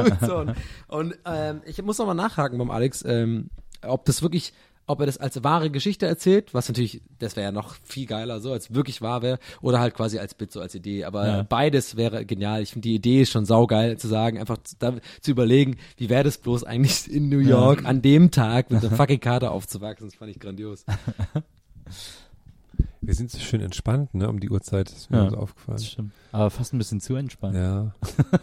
[0.00, 0.36] und so.
[0.38, 0.54] und,
[0.88, 3.50] und ähm, ich muss noch mal nachhaken beim Alex, ähm,
[3.88, 4.52] ob das wirklich,
[4.88, 8.38] ob er das als wahre Geschichte erzählt, was natürlich, das wäre ja noch viel geiler,
[8.40, 11.04] so als wirklich wahr wäre, oder halt quasi als Bit, so als Idee.
[11.04, 11.42] Aber Ja.
[11.42, 12.62] beides wäre genial.
[12.62, 16.08] Ich finde die Idee ist schon saugeil zu sagen, einfach zu, da, zu überlegen, wie
[16.08, 20.06] wäre das bloß eigentlich in New York an dem Tag mit einer fucking Karte aufzuwachsen.
[20.06, 20.84] Das fand ich grandios.
[23.00, 25.30] Wir sind so schön entspannt, ne, um die Uhrzeit, ist mir Ja.
[25.30, 25.78] so aufgefallen.
[25.78, 26.12] Das stimmt.
[26.32, 27.54] Aber fast ein bisschen zu entspannt.
[27.54, 27.92] Ja.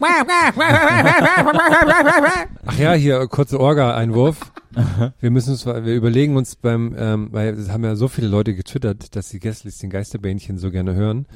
[2.66, 4.52] Ach ja, hier kurze Orga-Einwurf.
[5.20, 8.54] Wir müssen uns, wir überlegen uns beim, ähm, weil es haben ja so viele Leute
[8.54, 11.26] getwittert, dass die Gästlis den Geisterbähnchen so gerne hören.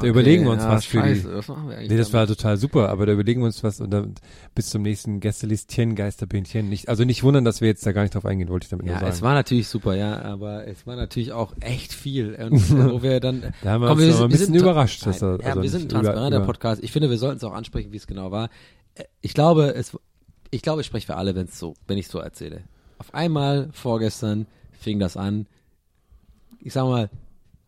[0.00, 2.38] Da überlegen wir uns was für die- Was machen wir eigentlich Nee, das war damit?
[2.38, 4.14] total super, aber da überlegen wir uns was und dann
[4.54, 6.68] bis zum nächsten Gästelistchen, Geisterbähnchen.
[6.68, 8.86] Nicht, also nicht wundern, dass wir jetzt da gar nicht drauf eingehen, wollte ich damit
[8.86, 9.12] nur Ja, sagen.
[9.12, 12.34] es war natürlich super, ja, aber es war natürlich auch echt viel.
[12.34, 14.46] Und, äh, wo wir dann, da haben wir Komm, uns wir sind- ein wir bisschen
[14.46, 15.06] sind überrascht.
[15.06, 16.82] Dass Nein, ja, also wir sind ein transparenter über- Podcast.
[16.82, 18.48] Ich finde, wir sollten es auch ansprechen, wie es genau war.
[18.94, 19.96] Äh, Ich glaube, es,
[20.50, 22.62] ich glaube, ich spreche für alle, wenn es so, wenn ich so erzähle.
[23.04, 25.46] Auf einmal vorgestern fing das an.
[26.60, 27.10] Ich sag mal,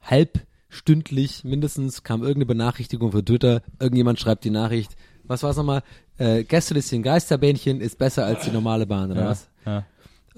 [0.01, 3.61] halbstündlich mindestens kam irgendeine Benachrichtigung für Twitter.
[3.79, 4.97] Irgendjemand schreibt die Nachricht.
[5.25, 5.83] Was war's nochmal?
[6.17, 9.29] Äh, Gästelistchen Geisterbähnchen ist besser als die normale Bahn, oder Ja.
[9.29, 9.49] was?
[9.67, 9.85] Ja.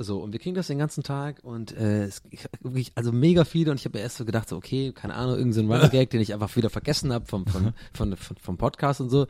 [0.01, 3.45] So, und wir kriegen das den ganzen Tag und äh, es, ich, wirklich, also mega
[3.45, 6.11] viele und ich habe erst so gedacht, so, okay, keine Ahnung, irgendein so Running Gag,
[6.11, 9.27] den ich einfach wieder vergessen habe vom, vom, von, von, vom Podcast und so.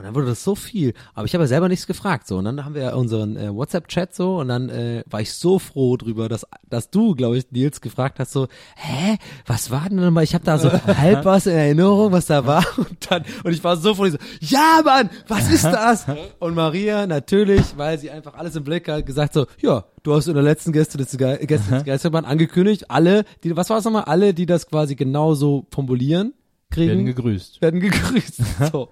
[0.00, 0.94] Und dann wurde das so viel.
[1.12, 2.26] Aber ich habe ja selber nichts gefragt.
[2.26, 5.34] So, und dann haben wir ja unseren äh, WhatsApp-Chat so und dann äh, war ich
[5.34, 9.90] so froh drüber, dass, dass du, glaube ich, Nils, gefragt hast, so, hä, was war
[9.90, 10.24] denn nochmal?
[10.24, 12.64] Ich habe da so halb was in Erinnerung, was da war.
[12.78, 16.06] Und dann, und ich war so froh, ich so, ja, Mann, was ist das?
[16.38, 20.28] Und Maria, natürlich, weil sie einfach alles im Blick hat, gesagt so, ja, du hast
[20.28, 23.84] in der letzten Gäste des Ge Gäste des Geisterbahn angekündigt, alle, die, was war es
[23.84, 24.04] nochmal?
[24.04, 26.32] Alle, die das quasi genauso formulieren,
[26.70, 27.60] kriegen, Werden gegrüßt.
[27.60, 28.40] werden gegrüßt.
[28.72, 28.88] So.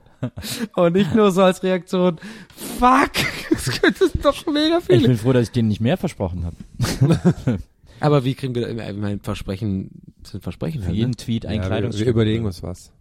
[0.75, 2.19] Und nicht nur so als Reaktion,
[2.57, 3.11] fuck,
[3.51, 5.09] das könnte es doch mega Ich viele.
[5.09, 6.57] bin froh, dass ich denen nicht mehr versprochen habe.
[8.01, 9.91] Aber wie kriegen wir, ich meine, Versprechen
[10.25, 10.81] sind Versprechen.
[10.83, 11.17] Für halt, jeden ne?
[11.17, 12.07] Tweet ein ja, wir, Kleidungsstück.
[12.07, 12.93] wir überlegen uns was.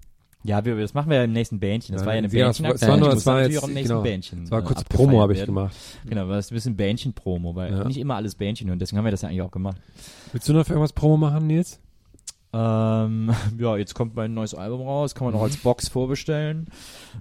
[0.43, 1.93] Ja, wir, das machen wir ja im nächsten Bähnchen.
[1.93, 3.63] Das Ja, war ja eine ja, war- es war nur- das es war natürlich jetzt-
[3.63, 4.01] auch im nächsten genau.
[4.03, 4.43] Bähnchen.
[4.43, 5.75] Es war äh, kurz Promo, habe ich gemacht.
[6.05, 7.83] Genau, das ist ein bisschen Bähnchen-Promo, weil Ja.
[7.83, 8.79] nicht immer alles Bähnchen hören.
[8.79, 9.77] Deswegen haben wir das ja eigentlich auch gemacht.
[10.31, 11.79] Willst du noch für irgendwas Promo machen, Nils?
[12.53, 16.67] Ähm, ja, jetzt kommt mein neues Album raus, kann man auch als Box vorbestellen.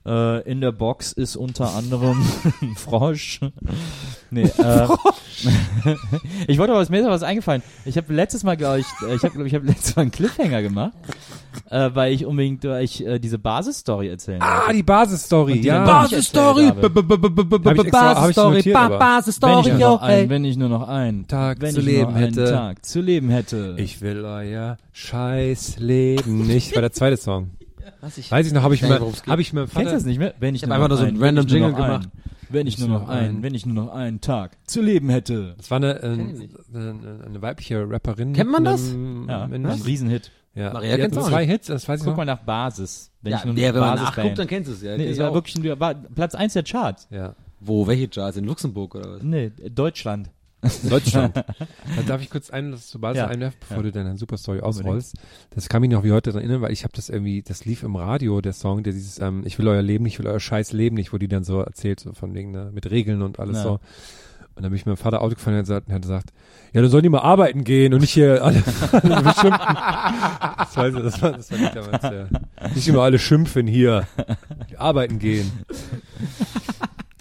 [0.06, 2.22] Äh, in der Box ist unter anderem
[2.62, 3.40] ein Frosch.
[4.30, 4.88] Nee, äh,
[6.46, 7.62] ich wollte aber, mir ist aber was eingefallen.
[7.84, 10.10] Ich habe letztes Mal, glaube ich, äh, ich habe, glaube ich, habe letztes Mal einen
[10.10, 10.92] Cliffhanger gemacht,
[11.70, 14.74] äh, weil ich unbedingt, weil ich äh, diese Basisstory erzählen Ah, wollte.
[14.74, 15.84] die Basisstory, ja.
[15.84, 16.70] Basisstory.
[17.90, 20.28] Basisstory, ich ich Basisstory, ich, nur yo, noch ein, ey.
[20.30, 22.50] wenn ich nur noch einen Tag wenn zu ich leben hätte.
[22.50, 23.74] Tag zu leben hätte.
[23.78, 26.74] Ich will euer Scheißleben nicht.
[26.74, 27.50] War der zweite Song.
[28.00, 30.18] Was ich, Weiß ich noch, habe ich es habe ich mir Kennst du das nicht
[30.18, 30.34] mehr?
[30.40, 32.08] Wenn ich, hab nur einfach noch nur so einen random ich Jingle gemacht.
[32.48, 35.54] Wenn ich nur noch einen, wenn ich nur noch einen Tag zu leben hätte.
[35.58, 38.32] das war eine, ich äh, eine, eine weibliche Rapperin.
[38.32, 38.90] Kennt man das?
[38.90, 40.30] einem- Ja, mit ein einem- Riesenhit.
[40.54, 40.72] ja.
[40.72, 42.16] Maria hatten auch zwei Hits, das weiß ich Guck noch.
[42.18, 43.10] mal nach Basis.
[43.22, 44.96] Wenn Ja, ich nur der, wenn man Basisband- nachguckt, dann kennst du es ja.
[44.96, 45.34] Nee, ich war auch.
[45.34, 47.06] wirklich war Platz 1 der Charts.
[47.10, 47.34] Ja.
[47.60, 48.36] Wo, welche Charts?
[48.36, 49.22] In Luxemburg oder was?
[49.22, 50.30] Nee, Deutschland.
[50.88, 51.36] Deutschland.
[51.96, 53.26] da darf ich kurz ein, das zu Basis Ja.
[53.28, 53.82] einwerfen, bevor Ja.
[53.84, 55.14] du deine Superstory ausrollst.
[55.54, 57.82] Das kann mich noch wie heute daran erinnern, weil ich habe das irgendwie, das lief
[57.82, 60.40] im Radio, der Song, der dieses, ähm, ich will euer Leben nicht, ich will euer
[60.40, 63.38] scheiß Leben nicht, wo die dann so erzählt, so von wegen, ne, mit Regeln und
[63.38, 63.62] alles Ja.
[63.62, 63.70] so.
[64.54, 66.02] Und dann bin ich mit meinem Vater Auto gefahren und er hat gesagt- und hat
[66.02, 66.30] gesagt,
[66.72, 69.76] ja, dann sollen die mal arbeiten gehen und nicht hier alle, alle beschimpfen.
[70.58, 72.68] Das, weiß ich, das, war, das war nicht damals, ja.
[72.74, 74.06] Nicht immer alle schimpfen hier.
[74.70, 75.52] Die arbeiten gehen.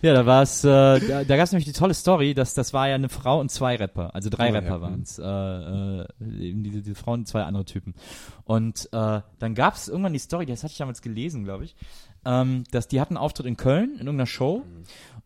[0.05, 2.73] Ja, da war es, äh, da, da gab es nämlich die tolle Story, dass das
[2.73, 4.59] war ja eine Frau und zwei Rapper, also drei Oh, ja.
[4.59, 7.95] Rapper waren es, äh, äh, eben diese, diese Frauen und zwei andere Typen.
[8.43, 11.75] Und äh, dann gab es irgendwann die Story, das hatte ich damals gelesen, glaube ich,
[12.23, 14.61] ähm, dass die hatten einen Auftritt in Köln in irgendeiner Show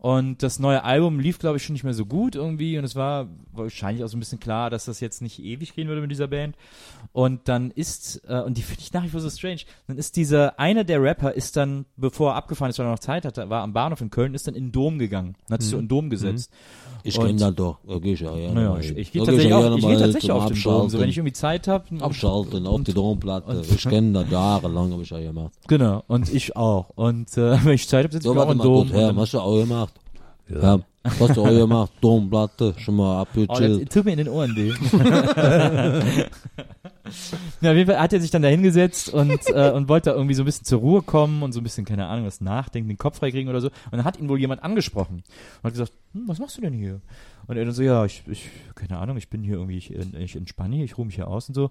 [0.00, 2.96] und das neue Album lief, glaube ich, schon nicht mehr so gut irgendwie und es
[2.96, 6.10] war wahrscheinlich auch so ein bisschen klar, dass das jetzt nicht ewig gehen würde mit
[6.10, 6.56] dieser Band.
[7.12, 10.16] Und dann ist, äh, und die finde ich nach wie vor so strange, dann ist
[10.16, 13.50] dieser, einer der Rapper ist dann, bevor er abgefahren ist, weil er noch Zeit hatte,
[13.50, 15.76] war am Bahnhof in Köln, ist dann in den Dom gegangen, und hat sich so
[15.76, 16.50] in den Dom gesetzt.
[17.04, 17.78] Ich kenne das doch.
[17.88, 18.98] Da geh ich ja gerne Naja, mal ich, hin.
[18.98, 21.00] ich gehe Da geh tatsächlich, ja auch, ich geh tatsächlich auf den Dom, so Abschalten.
[21.00, 21.84] wenn ich irgendwie Zeit habe.
[22.00, 23.62] Abschalten auf die Domplatte.
[23.70, 25.52] Ich kenne das jahrelang, habe ich ja gemacht.
[25.68, 26.90] Genau, und ich auch.
[26.94, 28.74] Und äh, wenn ich Zeit habe, sitze So, ich auch warte im mal Dom.
[28.74, 29.94] gut, und Herr, dann- was hast du auch gemacht?
[30.48, 30.80] Ja.
[31.02, 31.92] Was du auch gemacht?
[32.00, 33.92] Domplatte, schon mal Oh, das abgechillt.
[33.92, 34.70] tut mir in den Ohren weh.
[37.60, 40.34] ja, auf jeden Fall hat er sich dann da hingesetzt und, äh, und wollte irgendwie
[40.34, 42.98] so ein bisschen zur Ruhe kommen und so ein bisschen, keine Ahnung, was nachdenken, den
[42.98, 43.68] Kopf freikriegen oder so.
[43.68, 45.22] Und dann hat ihn wohl jemand angesprochen
[45.62, 47.00] und hat gesagt, hm, was machst du denn hier?
[47.46, 50.36] Und er dann so, ja, ich, ich keine Ahnung, ich bin hier irgendwie, ich, ich
[50.36, 51.70] entspanne hier, ich ruhe mich hier aus und so.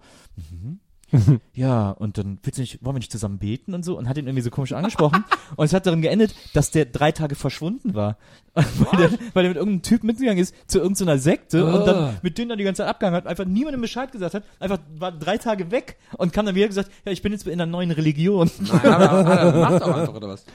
[0.51, 0.80] Mhm.
[1.53, 4.18] ja, und dann willst du nicht, wollen wir nicht zusammen beten und so und hat
[4.18, 5.24] ihn irgendwie so komisch angesprochen
[5.55, 8.18] und es hat darin geendet, dass der drei Tage verschwunden war.
[8.55, 11.86] weil, der, weil er mit irgendeinem Typ mitgegangen ist zu irgendeiner Sekte und Ah.
[11.86, 14.80] dann mit denen dann die ganze Zeit abgehangen hat, einfach niemandem Bescheid gesagt hat, einfach
[14.97, 17.66] war drei Tage weg und kam dann wieder gesagt, ja, ich bin jetzt in einer
[17.68, 18.49] neuen Religion.
[18.60, 20.45] Nein, aber, aber macht auch einfach, oder was?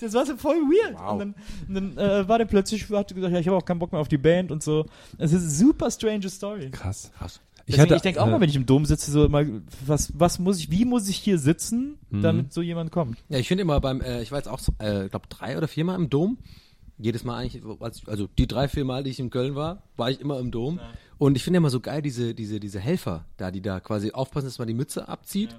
[0.00, 0.98] Das war so voll weird.
[1.12, 1.34] Und dann,
[1.68, 4.00] und dann äh, war der plötzlich, hat gesagt, ja, ich habe auch keinen Bock mehr
[4.00, 4.86] auf die Band und so.
[5.18, 6.70] Es ist eine super strange Story.
[6.70, 7.12] Krass.
[7.18, 7.40] Krass.
[7.66, 9.42] Ich Deswegen, hatte, ich denke auch äh, mal, wenn ich im Dom sitze, so immer,
[9.86, 12.20] was, was muss ich, wie muss ich hier sitzen, Mhm.
[12.22, 13.16] damit so jemand kommt?
[13.30, 15.66] Ja, ich finde immer beim, äh, ich war jetzt auch, so, äh, glaube drei oder
[15.66, 16.36] viermal im Dom.
[16.98, 19.82] Jedes Mal eigentlich, als ich- also die drei, vier Mal, die ich in Köln war,
[19.96, 20.78] war ich immer im Dom.
[21.18, 24.46] Und ich finde immer so geil, diese, diese, diese Helfer da, die da quasi aufpassen,
[24.46, 25.56] dass man die Mütze abzieht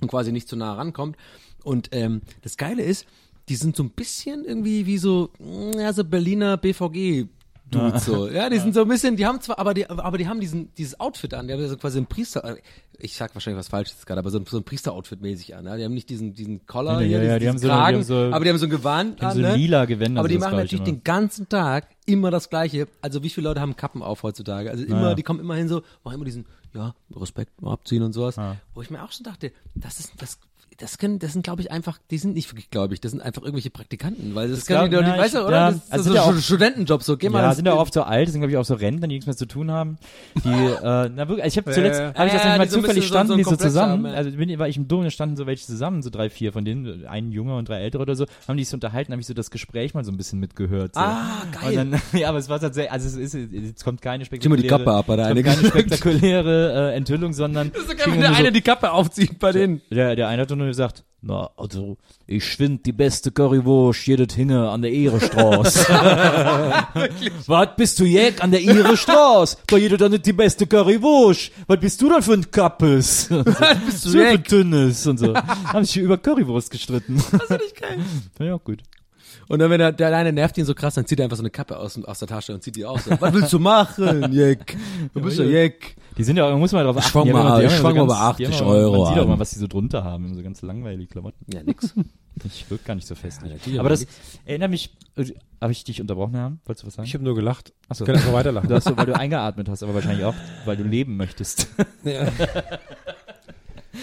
[0.00, 1.16] und quasi nicht zu nah rankommt.
[1.64, 3.04] Und ähm, das Geile ist,
[3.48, 5.30] die sind so ein bisschen irgendwie wie so,
[5.76, 7.26] ja, so Berliner BVG.
[7.70, 8.28] Dudes so.
[8.28, 10.72] Ja, die sind so ein bisschen, die haben zwar, aber die, aber die haben diesen,
[10.74, 12.56] dieses Outfit an, die haben ja so quasi ein Priester,
[12.98, 15.76] ich sag wahrscheinlich was Falsches gerade, aber so, ein- so ein Priester-Outfit mäßig an, ja?
[15.76, 17.74] Die haben nicht diesen, diesen Collar, Ja, hier, ja, diesen, die haben diesen so die
[17.74, 19.56] Kragen, so- aber die haben so ein Gewand an, so ne?
[19.56, 22.86] lila Gewänder, Aber die machen natürlich den ganzen Tag immer das Gleiche.
[23.02, 24.70] Also wie viele Leute haben Kappen auf heutzutage?
[24.70, 28.36] Also immer, die kommen immer hin so, machen immer diesen, ja, Respekt abziehen und sowas.
[28.74, 30.38] Wo ich mir auch schon dachte, das ist, das,
[30.78, 33.42] das können, das sind glaube ich einfach, die sind nicht wirklich gläubig, das sind einfach
[33.42, 35.56] irgendwelche Praktikanten, weil das, Das können die glaub- doch ja, nicht, weißt du, ich- oder?
[35.56, 37.40] ja, das ist also so sind ja Studentenjob, so, geh mal.
[37.40, 39.26] Ja, das- sind ja oft so alt, sind glaube ich auch so Rentner, die nichts
[39.26, 39.98] mehr zu tun haben.
[40.44, 42.14] Die, äh, na wirklich, also ich habe zuletzt, ja.
[42.14, 44.06] habe ich das Ja, nicht mal die so zufällig so- standen, so die so zusammen,
[44.06, 46.52] haben, also bin, war ich im Dom, da standen so welche zusammen, so drei, vier
[46.52, 49.20] von denen, ein Junger und drei Ältere oder so, haben die sich so unterhalten, habe
[49.20, 50.94] ich so das Gespräch mal so ein bisschen mitgehört.
[50.94, 51.00] So.
[51.00, 51.78] Ah, geil.
[51.78, 54.56] Und dann, ja, aber es war tatsächlich, also es ist, jetzt kommt keine Zieh mal
[54.56, 57.90] die spektakuläre, Kappe ab bei der kommt eine keine spektakuläre äh, Enthüllung, sondern Das ist
[57.90, 59.80] so geil, wenn der so- eine die Kappe aufzieht bei denen.
[59.90, 61.96] der, der eine hat nur gesagt, na, also,
[62.26, 65.88] ich find die beste Currywurst jedes hinge an der Ehrestraße.
[67.46, 69.56] Was bist du jäg an der Ehrestraße?
[69.66, 71.50] Da jeder dann nicht die beste Currywurst.
[71.66, 73.28] Was bist du dann für ein Kappes?
[73.30, 74.46] Was bist du für jäg?
[74.46, 75.34] Dünnes und so.
[75.34, 77.16] Haben sich über Currywurst gestritten.
[77.32, 77.98] Das ist nicht geil.
[78.36, 78.82] Fand ich auch gut.
[79.48, 81.42] Und dann, wenn der, der eine nervt ihn so krass, dann zieht er einfach so
[81.42, 83.04] eine Kappe aus, aus der Tasche und zieht die aus.
[83.04, 84.76] So, Was willst du machen, Jeck?
[85.14, 85.96] Du bist ja Jeck.
[86.16, 87.10] Die sind ja, muss man darauf achten.
[87.10, 89.22] schwang mal- ich schwang mal so bei ganz- die 80 haben immer- Euro Man sieht
[89.22, 90.24] auch mal, was die so drunter haben.
[90.26, 91.44] Immer so ganz langweilige Klamotten.
[91.52, 91.94] Ja, nix.
[92.44, 94.06] Ich wirkt gar nicht so natürlich, Aber aber das
[94.44, 95.24] erinnert mich, äh,
[95.58, 96.60] habe ich dich unterbrochen haben?
[96.66, 97.08] Wolltest du was sagen?
[97.08, 97.72] Ich habe nur gelacht.
[97.88, 98.04] Achso.
[98.04, 98.68] Ich kann einfach weiterlachen.
[98.68, 100.34] Du hast so, weil du eingeatmet hast, aber wahrscheinlich auch,
[100.66, 101.68] weil du leben möchtest.
[102.04, 102.26] Ja.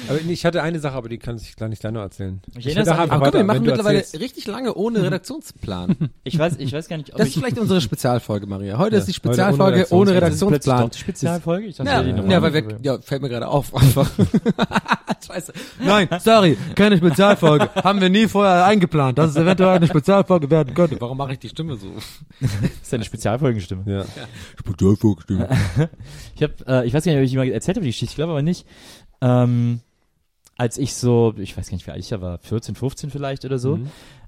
[0.10, 2.42] Aber ich hatte eine Sache, aber die kann ich gar nicht deiner erzählen.
[2.58, 4.24] Ich Ich einfach Aber guck, wir machen mittlerweile erzählst.
[4.24, 5.96] richtig lange ohne Redaktionsplan.
[6.24, 8.78] Ich weiß, ich weiß gar nicht, ob Das ist vielleicht unsere Spezialfolge, Maria.
[8.78, 10.88] Heute Ja, ist die heute ohne Spezialfolge ohne Redaktionsplan.
[10.88, 11.68] Das ist Spezialfolge.
[11.68, 14.10] Ich dachte, Ja, die ja, normale weil wir, ja, fällt mir gerade auf, einfach.
[15.28, 15.54] Scheiße.
[15.84, 17.70] Nein, sorry, keine Spezialfolge.
[17.76, 21.00] Haben wir nie vorher eingeplant, dass es eventuell eine Spezialfolge werden könnte.
[21.00, 21.88] Warum mache ich die Stimme so?
[22.42, 22.52] Das
[22.84, 23.84] ist eine Spezialfolgenstimme.
[23.86, 24.06] Ja.
[24.60, 25.48] Spezialfolge, stimmt.
[26.36, 28.12] Ich habe, äh, ich weiß gar nicht, ob ich die mal erzählt habe, die Geschichte,
[28.12, 28.66] ich glaube aber nicht.
[29.24, 29.80] Ähm,
[30.56, 33.44] als ich so, ich weiß gar nicht, wie alt ich da war, 14, 15 vielleicht
[33.44, 33.80] oder so.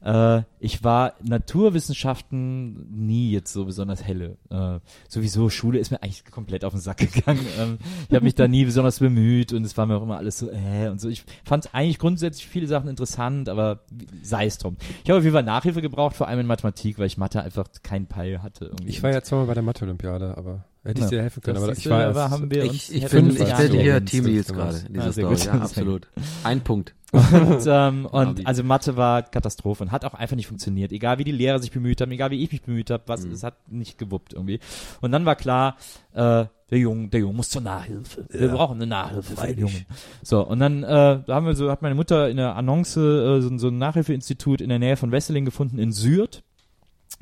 [0.03, 4.37] Äh, ich war Naturwissenschaften nie jetzt so besonders helle.
[4.49, 7.45] Äh, sowieso, Schule ist mir eigentlich komplett auf den Sack gegangen.
[7.59, 7.77] ähm,
[8.09, 10.49] ich habe mich da nie besonders bemüht und es war mir auch immer alles so,
[10.49, 11.09] äh, und so.
[11.09, 13.81] Ich fand eigentlich grundsätzlich viele Sachen interessant, aber
[14.23, 14.77] sei es drum.
[15.03, 17.67] Ich habe auf jeden Fall Nachhilfe gebraucht, vor allem in Mathematik, weil ich Mathe einfach
[17.83, 18.65] keinen Peil hatte.
[18.65, 18.89] Irgendwie.
[18.89, 21.55] Ich war ja zweimal bei der Mathe-Olympiade, aber hätte ich dir helfen können.
[21.55, 24.11] das Aber ich war aber haben wir uns Ich, ich bin, ich bin hier ins
[24.11, 24.69] Team Bild Nils gemacht.
[24.71, 25.35] gerade in dieser sehr Story.
[25.35, 25.45] gut.
[25.45, 26.07] Ja, absolut.
[26.43, 26.93] Ein Punkt.
[27.11, 30.91] Und, ähm, und also Mathe war Katastrophe und hat auch einfach nicht funktioniert.
[30.91, 33.41] Egal wie die Lehrer sich bemüht haben, egal wie ich mich bemüht habe, was, es
[33.43, 34.59] hat nicht gewuppt irgendwie.
[34.99, 35.77] Und dann war klar,
[36.11, 38.25] äh, der Junge, der Junge muss zur Nachhilfe.
[38.29, 39.85] Wir brauchen eine Nachhilfe für den Jungen.
[40.23, 40.87] So, und dann äh,
[41.25, 44.59] da haben wir so, hat meine Mutter in der Annonce äh, so, so ein Nachhilfeinstitut
[44.59, 46.43] in der Nähe von Wesseling gefunden, in Sürth.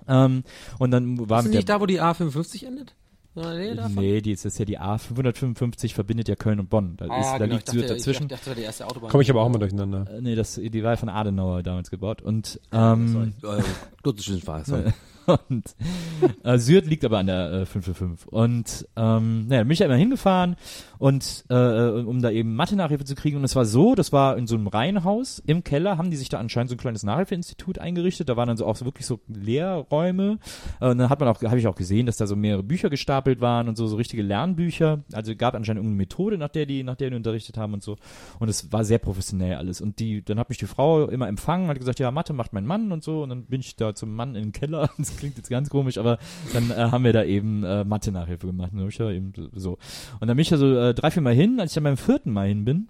[0.07, 0.43] Ähm,
[0.79, 2.95] und dann war Ist mit nicht der da, wo die A55 endet?
[3.35, 3.75] Ja, Nee?
[3.95, 6.95] Nee, die ist, das ist ja die A555 verbindet ja Köln und Bonn.
[6.97, 8.23] Da, ist, da genau, liegt Sürth dazwischen.
[8.23, 9.09] Ich dachte, das war die erste Autobahn.
[9.09, 10.05] Komme ich aber auch mal durcheinander.
[10.11, 12.21] Äh, nee, das, die war ja von Adenauer damals gebaut.
[12.21, 13.63] Und ähm, Äh,
[14.03, 14.93] Kurzes Schnittfahrer, sorry.
[15.47, 15.75] Und
[16.43, 18.27] äh, Sürth liegt aber an der äh, 545.
[18.31, 20.55] Und ähm, naja, bin ich da immer hingefahren
[21.03, 23.37] und äh, um da eben Mathe-Nachhilfe zu kriegen.
[23.37, 26.29] Und es war so, das war in so einem Reihenhaus im Keller, haben die sich
[26.29, 28.29] da anscheinend so ein kleines Nachhilfeinstitut eingerichtet.
[28.29, 30.39] Da waren dann so auch so wirklich so Lehrräume.
[30.79, 32.89] Äh, und dann hat man auch, habe ich auch gesehen, dass da so mehrere Bücher
[32.89, 35.03] gestapelt waren und so, so richtige Lernbücher.
[35.11, 37.97] Also gab anscheinend irgendeine Methode, nach der die, nach der die unterrichtet haben und so.
[38.39, 39.81] Und es war sehr professionell alles.
[39.81, 42.65] Und die, dann hat mich die Frau immer empfangen, hat gesagt, ja, Mathe macht mein
[42.65, 43.23] Mann und so.
[43.23, 44.89] Und dann bin ich da zum Mann in den Keller.
[45.13, 46.17] Das klingt jetzt ganz komisch, aber
[46.53, 48.71] dann äh, haben wir da eben äh, Mathe-Nachhilfe gemacht.
[48.73, 49.77] Und dann ich ja eben so.
[50.19, 51.97] Und dann bin ich da so äh, drei, vier Mal hin, als ich dann beim
[51.97, 52.87] vierten Mal hin bin.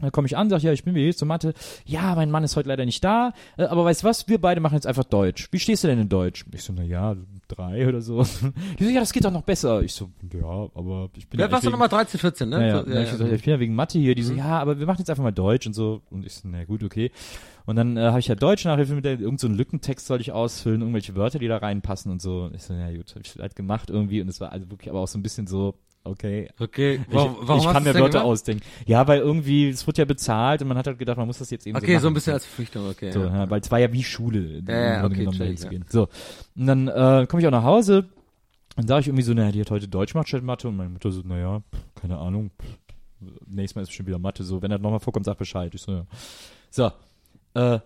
[0.00, 1.52] Dann komme ich an, sag ja, ich bin hier zur Mathe.
[1.84, 4.60] Ja, mein Mann ist heute leider nicht da, äh, aber weißt du was, wir beide
[4.60, 5.48] machen jetzt einfach Deutsch.
[5.50, 6.46] Wie stehst du denn in Deutsch?
[6.52, 7.14] Ich so, na ja,
[7.46, 8.22] drei oder so.
[8.78, 9.82] Die so, ja, das geht doch noch besser.
[9.82, 12.56] Ich so, ja, aber ich bin Wer ja warst du nochmal 13, 14, ne?
[12.56, 12.78] ja, ja.
[12.78, 14.14] So, Dann hab ich, gesagt, ich bin ja wegen Mathe hier.
[14.14, 16.00] Die so, ja, aber wir machen jetzt einfach mal Deutsch und so.
[16.10, 17.10] Und ich so, na gut, okay.
[17.66, 20.32] Und dann äh, habe ich ja Deutsch Nachhilfe mit der, irgend so Lückentext soll ich
[20.32, 22.44] ausfüllen, irgendwelche Wörter, die da reinpassen und so.
[22.44, 24.20] Und ich so, ja gut, habe ich halt gemacht irgendwie.
[24.20, 27.36] Und es war also wirklich aber auch so ein bisschen so, okay, Okay, ich, warum,
[27.42, 28.24] warum ich kann mir Wörter gemacht?
[28.24, 28.64] ausdenken.
[28.86, 31.50] Ja, weil irgendwie, es wird ja bezahlt und man hat halt gedacht, man muss das
[31.50, 32.14] jetzt eben Okay, so ein machen.
[32.14, 33.12] bisschen als Verpflichtung, okay.
[33.12, 33.34] So, ja.
[33.44, 35.84] ja, weil es war ja wie Schule, Ja, ja, okay, genommen check, zu gehen.
[35.88, 36.08] So,
[36.56, 38.08] und dann äh, komme ich auch nach Hause
[38.76, 40.90] Dann sage ich irgendwie so, naja, die hat heute Deutsch gemacht statt Mathe und meine
[40.90, 41.62] Mutter so, naja,
[41.94, 42.78] keine Ahnung, pff,
[43.46, 45.72] nächstes Mal ist bestimmt wieder Mathe, so, wenn er nochmal vorkommt, sag Bescheid.
[45.74, 46.06] Ich so, ja.
[46.70, 46.90] So,
[47.54, 47.78] äh,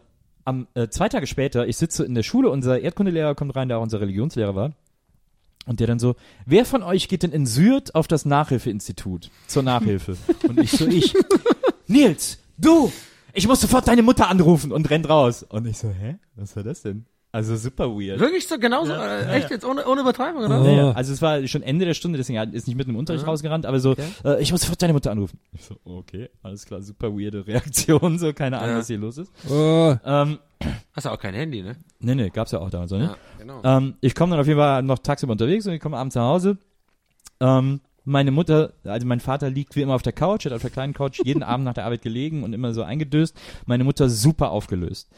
[0.45, 3.79] am, äh, zwei Tage später, ich sitze in der Schule, unser Erdkundelehrer kommt rein, der
[3.79, 4.73] auch unser Religionslehrer war.
[5.67, 6.15] Und der dann so,
[6.45, 10.17] wer von euch geht denn in Syrt auf das Nachhilfeinstitut zur Nachhilfe?
[10.49, 11.13] Und ich so, ich,
[11.89, 12.93] Nils, du,
[13.33, 15.43] ich muss sofort deine Mutter anrufen und rennt raus.
[15.43, 16.17] Und ich so, hä?
[16.37, 17.05] Was war das denn?
[17.37, 18.19] Also super weird.
[18.19, 20.63] Wirklich so, genauso, äh, echt jetzt, ohne, ohne Übertreibung, oder?
[20.65, 20.91] Ja, ja.
[20.93, 23.67] Also es war schon Ende der Stunde, deswegen er ist nicht mitten im Unterricht rausgerannt,
[23.67, 25.39] aber so, äh, ich muss sofort deine Mutter anrufen.
[25.53, 28.79] Ich so, okay, alles klar, super weirde Reaktion, so keine Ahnung, Ja.
[28.79, 29.31] was hier los ist.
[29.51, 30.39] Oh, Ähm,
[30.95, 31.77] Hast du auch kein Handy, ne?
[31.99, 33.05] nee, nee, gab's ja auch damals, so, ne?
[33.05, 33.61] Ja, genau.
[33.63, 36.23] Ähm, ich komme dann auf jeden Fall noch tagsüber unterwegs und ich komme abends nach
[36.25, 36.57] Hause.
[37.41, 40.71] Ähm, meine Mutter, also mein Vater liegt wie immer auf der Couch, hat auf der
[40.71, 43.37] kleinen Couch jeden Abend nach der Arbeit gelegen und immer so eingedöst.
[43.67, 45.11] Meine Mutter super aufgelöst.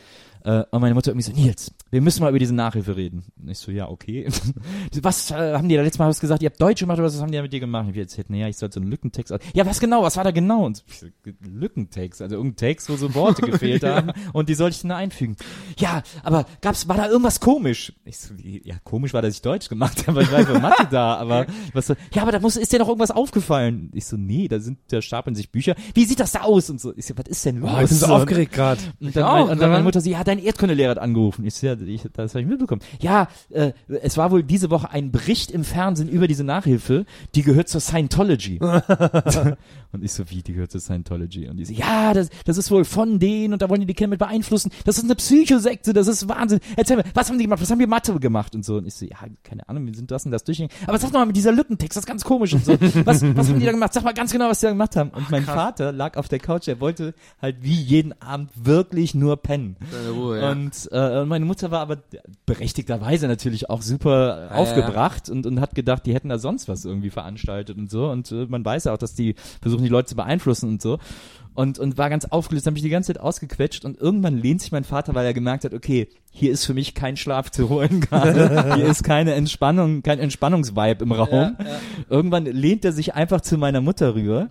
[0.44, 3.24] Äh, und meine Mutter irgendwie so, Nils, wir müssen mal über diese Nachhilfe reden.
[3.40, 4.28] Und ich so, ja, okay.
[5.02, 6.42] was äh, haben die da letztes Mal was gesagt?
[6.42, 7.86] Ihr habt Deutsch gemacht oder was haben die da mit dir gemacht?
[7.86, 9.32] Und ich erzählt, naja, ich sollte so einen Lückentext.
[9.32, 10.02] aus- Ja, was genau?
[10.02, 10.64] Was war da genau?
[10.66, 11.06] Und so,
[11.40, 15.36] Lückentext, also irgendein Text, wo so Worte gefehlt haben und die sollte ich dann einfügen.
[15.78, 17.92] Ja, aber gab's, war da irgendwas komisch?
[18.04, 20.86] Ich so, ja, komisch war, dass ich Deutsch gemacht habe, weil ich war für Mathe
[20.90, 23.90] da, aber was so, ja, aber da muss, ist dir noch irgendwas aufgefallen?
[23.94, 25.74] Ich so, nee, da sind, da stapeln sich Bücher.
[25.94, 26.70] Wie sieht das da aus?
[26.70, 27.70] Und so, ich so, was ist denn los?
[27.74, 28.80] oh, ich bin so Und- aufgeregt gerade.
[29.00, 29.84] und dann, auch, mein, und dann meine ne?
[29.84, 31.44] Mutter so, ja, dein Erdkundelehrer hat angerufen.
[31.44, 32.82] Ich ja, ich, das habe ich mitbekommen.
[33.00, 33.72] Ja, äh,
[34.02, 37.80] es war wohl diese Woche ein Bericht im Fernsehen über diese Nachhilfe, die gehört zur
[37.80, 38.58] Scientology.
[39.92, 41.48] und ich so, wie, die gehört zur Scientology?
[41.48, 43.94] Und die so, ja, das, das ist wohl von denen und da wollen die die
[43.94, 44.70] Kinder mit beeinflussen.
[44.84, 46.60] Das ist eine Psychosekte, das ist Wahnsinn.
[46.76, 47.60] Erzähl mir, was haben die gemacht?
[47.60, 48.54] Was haben wir Mathe gemacht?
[48.54, 48.76] Und so.
[48.76, 50.76] Und ich so, ja, keine Ahnung, wir sind das und das durchgegangen.
[50.86, 52.72] Aber sag doch mal mit dieser Lückentext, das ist ganz komisch und so.
[53.04, 53.92] Was, was haben die da gemacht?
[53.92, 55.10] Sag mal ganz genau, was die da gemacht haben.
[55.10, 59.36] Und mein Vater lag auf der Couch, er wollte halt wie jeden Abend wirklich nur
[59.38, 59.76] pennen.
[60.34, 60.50] Ja.
[60.52, 61.98] Und äh, meine Mutter war aber
[62.46, 66.84] berechtigterweise natürlich auch super Ja, aufgebracht Und, und hat gedacht, die hätten da sonst was
[66.84, 68.10] irgendwie veranstaltet und so.
[68.10, 70.98] Und äh, man weiß ja auch, dass die versuchen, die Leute zu beeinflussen und so.
[71.54, 74.70] Und, und war ganz aufgelöst, habe mich die ganze Zeit ausgequetscht und irgendwann lehnt sich
[74.70, 78.00] mein Vater, weil er gemerkt hat, okay, hier ist für mich kein Schlaf zu holen
[78.08, 81.56] gerade, hier ist keine Entspannung, kein Entspannungsvibe im Raum.
[82.08, 84.50] Irgendwann lehnt er sich einfach zu meiner Mutter rüber,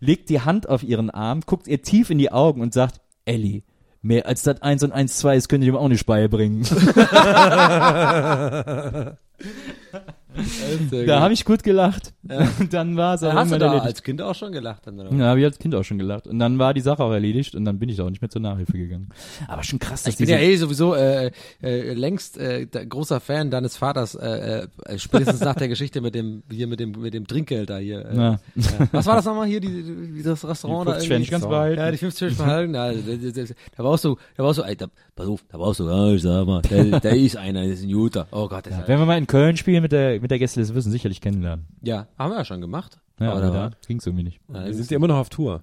[0.00, 3.62] legt die Hand auf ihren Arm, guckt ihr tief in die Augen und sagt, Ellie,
[4.08, 6.64] mehr als das 1 und 1, 2 ist, könnt ihr dem auch nicht beibringen.
[11.06, 12.12] da habe ich gut gelacht.
[12.60, 13.86] Und dann war es auch Hast du da erledigt.
[13.86, 14.86] als Kind auch schon gelacht?
[14.86, 15.12] Dann, oder?
[15.14, 16.26] Ja, habe ich als Kind auch schon gelacht.
[16.26, 18.28] Und dann war die Sache auch erledigt und dann bin ich da auch nicht mehr
[18.30, 19.08] zur Nachhilfe gegangen.
[19.46, 21.30] Aber schon krass, dass Ich bin ja eh sowieso äh,
[21.62, 26.42] äh, längst äh, großer Fan deines Vaters, äh, äh, spätestens nach der Geschichte mit dem
[26.50, 28.04] hier mit dem mit dem Trinkgeld da hier.
[28.06, 28.30] Äh, Ja.
[28.32, 28.38] ja.
[28.92, 29.82] Was war das nochmal hier, die,
[30.14, 31.30] die, das Restaurant Die da 50 irgendwie?
[31.30, 31.78] ganz behalten.
[31.80, 32.74] Ja, die 50 Cent behalten.
[32.74, 33.42] Ja, da, da, da,
[33.76, 34.86] da war auch so, da war auch so, ey, da,
[35.18, 37.72] pass auf, da war auch so, ja, ich sag mal, der, der ist einer, der
[37.72, 38.26] ist ein Juter.
[38.30, 40.74] Oh Gott, der ist Wenn wir mal in Köln spielen mit der mit der Gästeliste,
[40.74, 41.66] wirst du sicherlich kennenlernen.
[41.82, 42.98] Ja, haben wir ja schon gemacht.
[43.20, 44.40] Ja, Aber da da ging's irgendwie nicht.
[44.48, 45.62] Ja, Wir das sind ja immer noch auf Tour.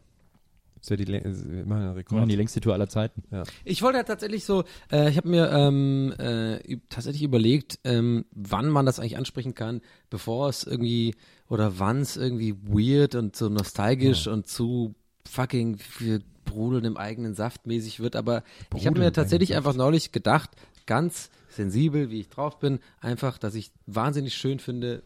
[0.75, 2.29] Das ist ja die, wir machen einen Wir machen Rekord.
[2.31, 3.23] die längste Tour aller Zeiten.
[3.63, 8.69] Ich wollte ja tatsächlich so, äh, ich habe mir ähm, äh, tatsächlich überlegt, ähm, wann
[8.69, 9.81] man das eigentlich ansprechen kann,
[10.11, 11.15] bevor es irgendwie
[11.49, 14.93] oder wann es irgendwie weird und so nostalgisch und zu
[15.27, 18.15] fucking für Brudeln im eigenen Saft mäßig wird.
[18.15, 18.43] Aber
[18.75, 20.49] ich habe Brudeln mir tatsächlich einfach neulich gedacht,
[20.85, 25.03] ganz sensibel, wie ich drauf bin, einfach, dass ich wahnsinnig schön finde,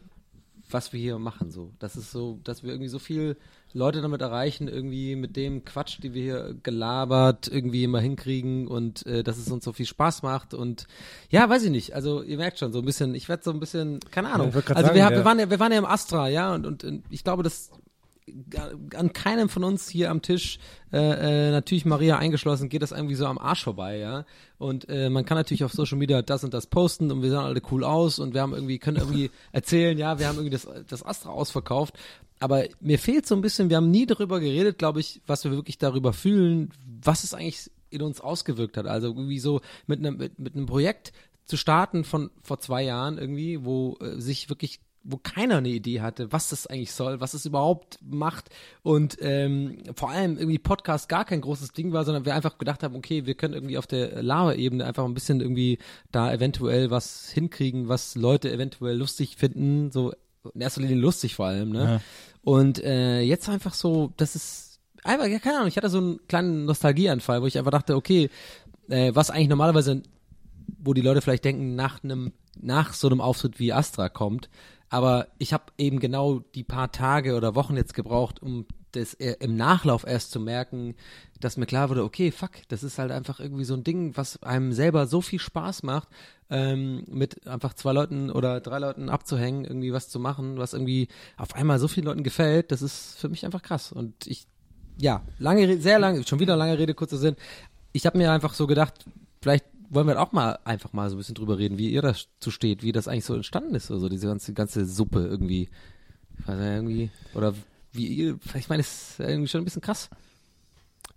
[0.71, 1.71] was wir hier machen so.
[1.79, 3.37] Das ist so, dass wir irgendwie so viel
[3.73, 9.05] Leute damit erreichen, irgendwie mit dem Quatsch, die wir hier gelabert, irgendwie immer hinkriegen und
[9.05, 10.85] äh, dass es uns so viel Spaß macht und
[11.29, 11.93] ja, weiß ich nicht.
[11.95, 14.51] Also ihr merkt schon so ein bisschen, ich werde so ein bisschen, keine Ahnung.
[14.51, 16.65] grad also sagen, wir, der- wir waren ja, wir waren ja im Astra, ja, und,
[16.67, 17.71] und, und ich glaube, dass
[18.95, 20.59] an keinem von uns hier am Tisch,
[20.91, 20.97] äh,
[21.47, 24.25] äh, natürlich Maria eingeschlossen, geht das irgendwie so am Arsch vorbei, ja.
[24.57, 27.39] Und äh, man kann natürlich auf Social Media das und das posten und wir sehen
[27.39, 30.67] alle cool aus und wir haben irgendwie, können irgendwie erzählen, ja, wir haben irgendwie das,
[30.87, 31.95] das Astra ausverkauft.
[32.39, 35.51] Aber mir fehlt so ein bisschen, wir haben nie darüber geredet, glaube ich, was wir
[35.51, 36.71] wirklich darüber fühlen,
[37.01, 38.87] was es eigentlich in uns ausgewirkt hat.
[38.87, 41.11] Also irgendwie so mit einem, mit, mit einem Projekt
[41.45, 46.01] zu starten von vor zwei Jahren irgendwie, wo äh, sich wirklich wo keiner eine Idee
[46.01, 48.49] hatte, was das eigentlich soll, was es überhaupt macht
[48.83, 52.83] und ähm, vor allem irgendwie Podcast gar kein großes Ding war, sondern wir einfach gedacht
[52.83, 55.79] haben, okay, wir können irgendwie auf der Lava-Ebene einfach ein bisschen irgendwie
[56.11, 60.13] da eventuell was hinkriegen, was Leute eventuell lustig finden, so
[60.53, 61.83] in erster Linie lustig vor allem, ne?
[61.83, 62.01] Ja.
[62.41, 66.27] Und äh, jetzt einfach so, das ist einfach, ja, keine Ahnung, ich hatte so einen
[66.27, 68.29] kleinen Nostalgieanfall, wo ich einfach dachte, okay,
[68.87, 70.01] äh, was eigentlich normalerweise
[70.77, 74.49] wo die Leute vielleicht denken, nach einem, nach so einem Auftritt wie Astra kommt.
[74.89, 79.35] Aber ich habe eben genau die paar Tage oder Wochen jetzt gebraucht, um das äh,
[79.39, 80.95] im Nachlauf erst zu merken,
[81.39, 84.41] dass mir klar wurde, okay, fuck, das ist halt einfach irgendwie so ein Ding, was
[84.43, 86.07] einem selber so viel Spaß macht,
[86.49, 91.07] ähm, mit einfach zwei Leuten oder drei Leuten abzuhängen, irgendwie was zu machen, was irgendwie
[91.37, 93.91] auf einmal so vielen Leuten gefällt, das ist für mich einfach krass.
[93.91, 94.47] Und ich,
[94.97, 97.35] ja, lange, sehr lange, schon wieder lange Rede, kurzer Sinn.
[97.91, 99.05] Ich habe mir einfach so gedacht,
[99.41, 102.51] vielleicht wollen wir auch mal einfach mal so ein bisschen drüber reden, wie ihr dazu
[102.51, 105.69] steht, wie das eigentlich so entstanden ist, also diese ganze, ganze Suppe irgendwie.
[106.39, 107.53] Ich weiß ja irgendwie, oder
[107.91, 110.09] wie ihr, ich meine, es ist irgendwie schon ein bisschen krass.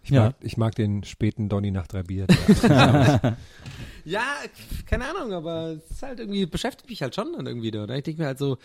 [0.05, 0.25] Ich, Ja.
[0.25, 2.27] mag, ich mag den späten Donny nach drei Bier.
[4.05, 4.25] Ja,
[4.87, 7.89] keine Ahnung, aber es ist halt irgendwie, beschäftigt mich halt schon dann irgendwie da.
[7.89, 8.59] Ich denke mir halt so,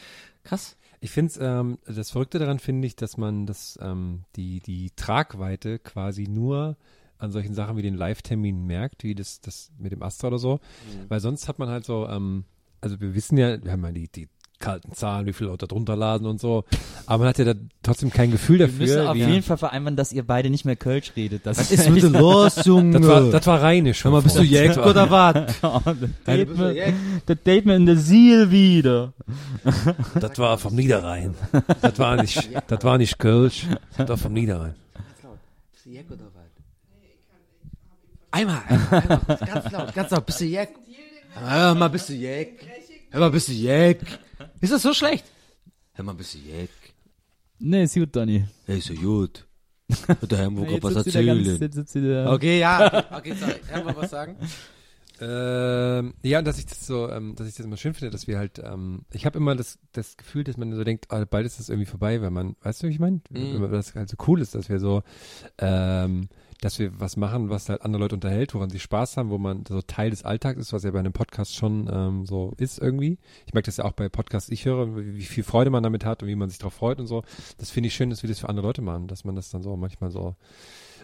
[0.44, 0.78] krass.
[1.00, 5.78] Ich finde ähm, das Verrückte daran finde ich, dass man das, ähm, die, die Tragweite
[5.78, 6.76] quasi nur
[7.20, 10.60] an solchen Sachen wie den Live-Terminen merkt, wie das, das mit dem Astra oder so.
[11.10, 12.44] Weil sonst hat man halt so, ähm,
[12.82, 14.28] also wir wissen ja, wir haben ja die, die
[14.60, 16.64] kalten Zahlen, wie viele Leute drunter laden und so,
[17.06, 17.54] aber man hat ja da
[17.84, 18.80] trotzdem kein Gefühl Wir dafür.
[18.80, 21.46] müssen auf jeden Fall vereinbaren, dass ihr beide nicht mehr Kölsch redet.
[21.46, 23.00] Das Was ist mit denn los, Junge?
[23.00, 24.04] das, war, das war rheinisch.
[24.04, 25.56] Hör mal, bist du Jack oder was?
[27.26, 29.14] Das Date mir in der Seal wieder.
[30.20, 31.36] Das war vom Niederrhein.
[31.82, 34.74] Das war nicht, das war nicht Kölsch, das war vom Niederrhein.
[35.72, 36.37] Bist du Jack oder was?
[38.38, 40.70] Einmal, einmal, ganz laut, ganz laut, bist du Jack?
[41.34, 42.50] Hör mal, bist du Jack?
[43.10, 44.00] Hör mal, bist du Jack?
[44.62, 45.26] Ist das so schlecht?
[45.94, 46.70] Hör mal, bist du Jack?
[47.60, 48.46] Nee, ist gut, Donny.
[48.68, 49.48] Hey, ist ja gut.
[50.30, 50.96] Der Herr Jetzt was
[51.78, 52.28] erzählen?
[52.28, 53.56] Okay, ja, okay, okay sorry.
[53.68, 54.36] Herr, mal was sagen?
[55.20, 58.28] Ähm, ja, und dass ich das so, ähm, dass ich das immer schön finde, dass
[58.28, 61.48] wir halt, ähm, ich habe immer das, das Gefühl, dass man so denkt, ah, bald
[61.48, 63.22] ist das irgendwie vorbei, wenn man, weißt du, wie ich meine?
[63.32, 63.54] Mhm.
[63.54, 65.02] Wenn man- Das halt so cool ist, dass wir so,
[65.58, 66.30] ähm,
[66.62, 69.64] dass wir was machen, was halt andere Leute unterhält, woran sie Spaß haben, wo man
[69.68, 73.20] so Teil des Alltags ist, was ja bei einem Podcast schon ähm, so ist irgendwie.
[73.46, 76.06] Ich merke das ja auch bei Podcasts, ich höre, wie, wie viel Freude man damit
[76.06, 77.24] hat und wie man sich darauf freut und so.
[77.58, 79.62] Das finde ich schön, dass wir das für andere Leute machen, dass man das dann
[79.62, 80.36] so manchmal so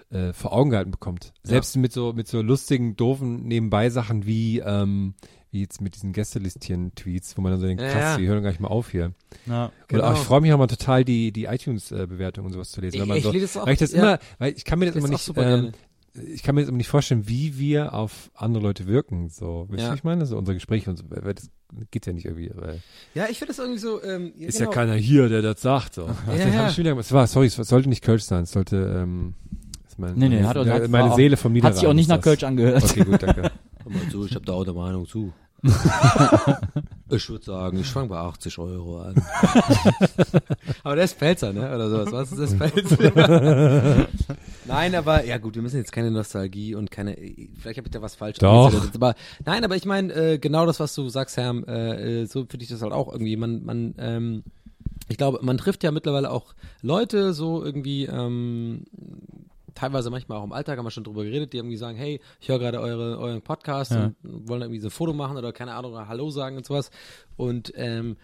[0.09, 1.33] äh, vor Augen gehalten bekommt.
[1.43, 5.13] Selbst mit so mit so lustigen, doofen Nebenbei-Sachen wie ähm,
[5.53, 8.19] wie jetzt mit diesen Gästelistieren-Tweets, wo man dann so denkt, Ja, krass, ja.
[8.19, 9.13] wir hören gar nicht mal auf hier.
[9.45, 9.65] Ja.
[9.65, 10.13] Oder auch, Genau.
[10.13, 12.97] ich freue mich auch mal total, die die iTunes-Bewertung und sowas zu lesen.
[13.01, 13.99] Ich- man ich so, lese es auch, weil ich das ja.
[13.99, 15.71] immer, weil ich kann mir das immer nicht, ähm,
[16.15, 19.29] ich kann mir das immer nicht vorstellen, wie wir auf andere Leute wirken.
[19.29, 19.89] So, weißt du, Ja.
[19.91, 20.25] was ich meine?
[20.25, 21.49] So unser Gespräch und so, weil das
[21.91, 22.81] geht ja nicht irgendwie, weil
[23.15, 24.69] Ja, ich finde das irgendwie so, ähm, ist genau.
[24.69, 25.95] ja keiner hier, der das sagt.
[25.95, 26.07] So.
[26.27, 26.77] Ach, Ja, ja.
[26.77, 26.97] wieder.
[26.97, 29.33] Es war, sorry, es sollte nicht Kölsch sein, es sollte, ähm,
[29.87, 31.73] ist mein, Nee, nee, meine, hat, auch- ja, hat, meine Seele vom Niederrhein.
[31.73, 32.21] Hat sich auch nicht nach.
[32.21, 32.83] Kölsch angehört.
[32.83, 33.41] Okay, gut, danke.
[33.83, 35.33] Hör mal zu, ich habe da auch der Meinung zu.
[37.09, 39.15] ich würde sagen, ich fange bei 80 Euro an.
[40.83, 41.73] Aber der ist Pelzer, ne?
[41.73, 42.11] Oder sowas.
[42.11, 44.07] Was ist das Pelzer?
[44.65, 48.01] nein, aber, ja gut, wir müssen jetzt keine Nostalgie und keine, vielleicht habe ich da
[48.01, 48.73] was falsch Doch.
[48.93, 49.15] Aber,
[49.45, 52.63] nein, aber ich meine, äh, genau das, was du sagst, Herr, äh, äh, so finde
[52.63, 53.37] ich das halt auch irgendwie.
[53.37, 54.43] Man, man, ähm,
[55.07, 58.85] ich glaube, man trifft ja mittlerweile auch Leute so irgendwie, ähm,
[59.75, 62.49] teilweise manchmal auch im Alltag haben wir schon drüber geredet, die irgendwie sagen, hey, ich
[62.49, 64.05] höre gerade eure, euren Podcast Ja.
[64.05, 66.91] und wollen irgendwie so ein Foto machen oder keine Ahnung, oder Hallo sagen und sowas.
[67.35, 68.17] Und ähm,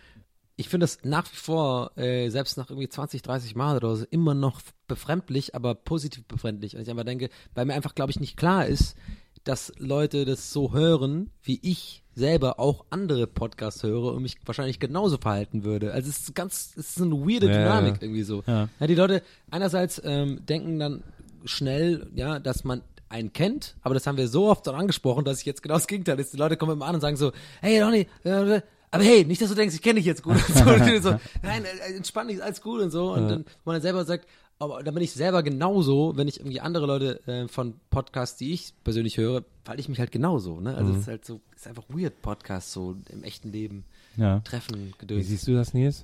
[0.56, 4.06] ich finde das nach wie vor, äh, selbst nach irgendwie 20, 30 Mal oder so,
[4.10, 6.76] immer noch befremdlich, aber positiv befremdlich.
[6.76, 8.98] Und ich einfach denke, weil mir einfach, glaube ich, nicht klar ist,
[9.46, 14.80] dass Leute das so hören, wie ich selber auch andere Podcasts höre und mich wahrscheinlich
[14.80, 15.94] genauso verhalten würde.
[15.94, 18.02] Also es ist ganz, es ist eine weirde Dynamik ja.
[18.02, 18.44] irgendwie so.
[18.46, 21.04] Ja, die Leute einerseits ähm, denken dann
[21.46, 25.40] schnell, ja, dass man einen kennt, aber das haben wir so oft dann angesprochen, dass
[25.40, 26.32] ich jetzt genau das Gegenteil ist.
[26.34, 28.62] Die Leute kommen immer an und sagen so, hey Ronny, äh,
[28.92, 30.36] aber hey, nicht, dass du denkst, ich kenne dich jetzt gut.
[30.36, 33.14] Und so, und so, nein, äh, entspann dich, alles gut und so.
[33.14, 34.28] Und dann, wo man dann selber sagt,
[34.60, 38.52] aber dann bin ich selber genauso, wenn ich irgendwie andere Leute äh, von Podcasts, die
[38.54, 40.60] ich persönlich höre, falle ich mich halt genauso.
[40.60, 40.76] Ne?
[40.76, 43.86] Also es ist halt so, es ist einfach weird Podcast so im echten Leben
[44.18, 44.40] Ja.
[44.42, 45.28] treffen Wie gedöns.
[45.28, 46.04] siehst du das, Nils?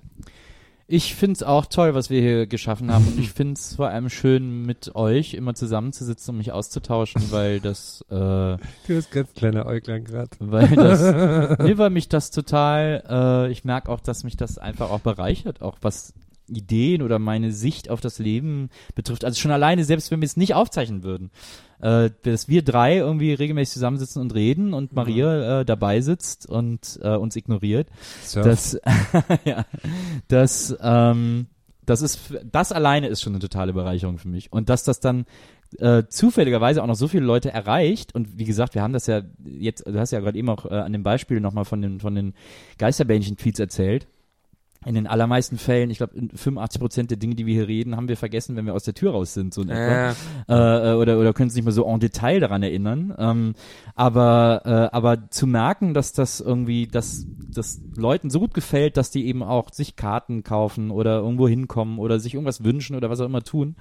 [0.87, 3.07] Ich find's auch toll, was wir hier geschaffen haben.
[3.07, 8.01] Und ich find's vor allem schön, mit euch immer zusammenzusitzen und mich auszutauschen, weil das,
[8.09, 10.29] äh, Du bist ganz kleiner Äuglein gerade.
[10.39, 14.91] weil das, nee, weil mich das total, äh, ich merke auch, dass mich das einfach
[14.91, 16.13] auch bereichert, auch was
[16.47, 19.25] Ideen oder meine Sicht auf das Leben betrifft.
[19.25, 21.31] Also schon alleine, selbst wenn wir es nicht aufzeichnen würden,
[21.81, 26.99] äh, dass wir drei irgendwie regelmäßig zusammensitzen und reden und Maria äh, dabei sitzt und
[27.01, 27.89] äh, uns ignoriert.
[28.43, 28.79] Das,
[29.45, 29.65] ja,
[30.27, 31.47] das, ähm,
[31.85, 32.19] das ist,
[32.51, 34.51] das alleine ist schon eine totale Bereicherung für mich.
[34.51, 35.25] Und dass das dann
[35.79, 39.21] äh, zufälligerweise auch noch so viele Leute erreicht und wie gesagt, wir haben das ja
[39.43, 42.15] jetzt, du hast ja gerade eben auch äh, an dem Beispiel nochmal von den, von
[42.15, 42.33] den
[42.77, 44.07] Geisterbähnchen-Tweets erzählt.
[44.85, 48.07] In den allermeisten Fällen, ich glaube, 85 Prozent der Dinge, die wir hier reden, haben
[48.07, 50.15] wir vergessen, wenn wir aus der Tür raus sind, so in etwa.
[50.47, 53.13] Äh, äh, oder, oder können uns nicht mehr so en Detail daran erinnern.
[53.17, 53.55] Ähm,
[53.95, 59.09] aber, äh, aber zu merken, dass das irgendwie, dass das Leuten so gut gefällt, dass
[59.09, 63.19] die eben auch sich Karten kaufen oder irgendwo hinkommen oder sich irgendwas wünschen oder was
[63.19, 63.75] auch immer tun,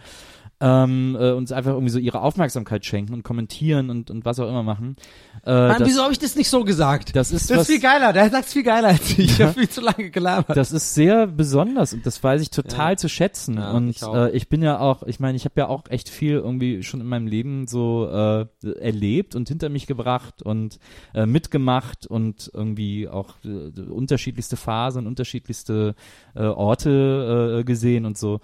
[0.61, 4.49] ähm, äh, uns einfach irgendwie so ihre Aufmerksamkeit schenken und kommentieren und, und was auch
[4.49, 4.97] immer machen.
[5.45, 7.15] Äh, Mann, das, wieso habe ich das nicht so gesagt?
[7.17, 9.19] das ist Das was, ist viel geiler, der sagt's viel geiler als ich.
[9.19, 10.57] Ich habe viel zu lange gelabert.
[10.57, 12.97] Das ist sehr besonders und das weiß ich total Ja.
[12.97, 13.57] zu schätzen.
[13.57, 16.09] Ja, und ich äh, ich bin ja auch, ich meine, ich habe ja auch echt
[16.09, 18.47] viel irgendwie schon in meinem Leben so äh,
[18.81, 20.79] erlebt und hinter mich gebracht und
[21.15, 25.95] äh, mitgemacht und irgendwie auch äh, unterschiedlichste Phasen, unterschiedlichste
[26.35, 28.41] äh, Orte äh, gesehen und so.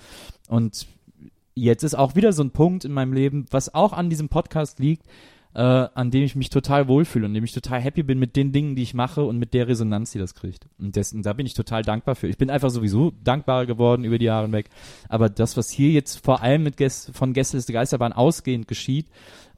[0.48, 0.86] Und
[1.55, 4.78] jetzt ist auch wieder so ein Punkt in meinem Leben, was auch an diesem Podcast
[4.78, 5.06] liegt,
[5.55, 8.52] äh, an dem ich mich total wohlfühle und dem ich total happy bin mit den
[8.52, 10.68] Dingen, die ich mache und mit der Resonanz, die das kriegt.
[10.78, 12.28] Und dessen, da bin ich total dankbar für.
[12.28, 14.70] Ich bin einfach sowieso dankbarer geworden über die Jahre hinweg.
[15.09, 19.09] Aber das, was hier jetzt vor allem mit Gäst, von Gästeliste Geisterbahn ausgehend geschieht,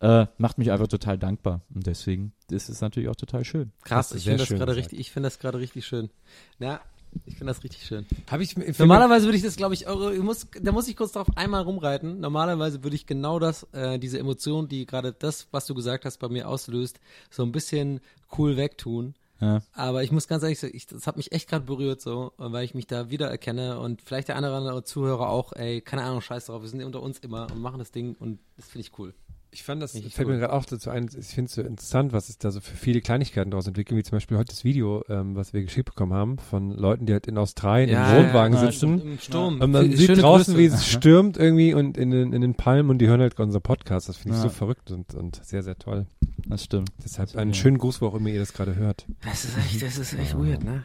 [0.00, 1.60] äh, macht mich einfach total dankbar.
[1.74, 3.72] Und deswegen ist es natürlich auch total schön.
[3.84, 6.10] Krass, ich finde das gerade richtig, ich finde das gerade richtig schön.
[6.58, 6.80] Ja,
[7.24, 8.06] ich finde das richtig schön.
[8.40, 11.12] Ich, ich Normalerweise würde ich das, glaube ich, eure, ich muss, da muss ich kurz
[11.12, 12.20] drauf einmal rumreiten.
[12.20, 16.18] Normalerweise würde ich genau das, äh, diese Emotion, die gerade das, was du gesagt hast,
[16.18, 18.00] bei mir auslöst, so ein bisschen
[18.36, 19.14] cool wegtun.
[19.40, 19.60] Ja.
[19.72, 22.64] Aber ich muss ganz ehrlich sagen, ich, das hat mich echt gerade berührt, so, weil
[22.64, 26.20] ich mich da wiedererkenne und vielleicht der eine oder andere Zuhörer auch, ey, keine Ahnung,
[26.20, 28.98] scheiß drauf, wir sind unter uns immer und machen das Ding und das finde ich
[29.00, 29.14] cool.
[29.54, 32.14] Ich fand das, Richtig fällt mir gerade auch dazu ein, ich finde es so interessant,
[32.14, 35.04] was es da so für viele Kleinigkeiten daraus entwickeln, wie zum Beispiel heute das Video,
[35.10, 38.70] ähm, was wir geschickt bekommen haben, von Leuten, die halt in Australien im Wohnwagen ja,
[38.70, 39.02] sitzen.
[39.02, 39.60] Im Sturm.
[39.60, 40.58] Und man sieht draußen, Grüße.
[40.72, 43.60] wie es stürmt irgendwie und in den, in den Palmen und die hören halt unser
[43.60, 44.08] Podcast.
[44.08, 44.48] Das finde ich Ja.
[44.48, 46.06] so verrückt und, und sehr, sehr toll.
[46.46, 46.90] Das stimmt.
[47.04, 49.04] Deshalb einen schönen Gruß, wo auch immer ihr das gerade hört.
[49.22, 50.82] Das ist echt, das ist echt weird, ne?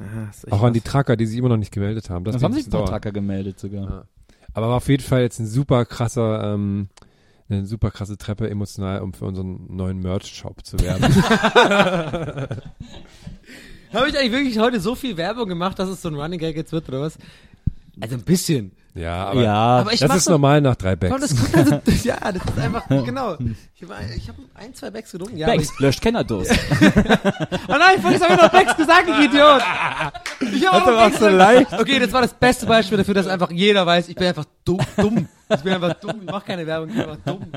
[0.00, 0.80] Ja, das echt Auch an die.
[0.80, 2.24] Tracker, die sich immer noch nicht gemeldet haben.
[2.24, 2.86] Das, Das haben sich ein paar.
[2.86, 3.84] Tracker gemeldet sogar.
[3.90, 4.04] Ja.
[4.54, 6.88] Aber war auf jeden Fall jetzt ein super krasser, ähm,
[7.48, 11.04] eine super krasse Treppe emotional, um für unseren neuen Merch-Shop zu werben.
[13.92, 16.56] Habe ich eigentlich wirklich heute so viel Werbung gemacht, dass es so ein Running Gag
[16.56, 17.18] jetzt wird, oder was?
[18.00, 18.72] Also ein bisschen.
[18.94, 21.34] ja, aber ja, Aber ich das ist so- normal nach drei Komm, Bags.
[21.34, 23.36] das also, ja, das ist einfach, genau.
[23.74, 25.36] Ich habe ich hab ein, zwei Bags getrunken.
[25.38, 26.52] Ja, Bags, löscht Kennerdose.
[26.52, 29.62] Ich, oh nein, vorhin habe ich noch Bags gesagt, ich Idiot.
[30.54, 31.72] Ich habe doch auch so leicht.
[31.72, 34.80] Okay, das war das beste Beispiel dafür, dass einfach jeder weiß, ich bin einfach dumm.
[34.96, 35.28] dumm.
[35.48, 36.20] Ich bin einfach dumm.
[36.22, 37.52] Ich mache keine Werbung, ich bin einfach dumm.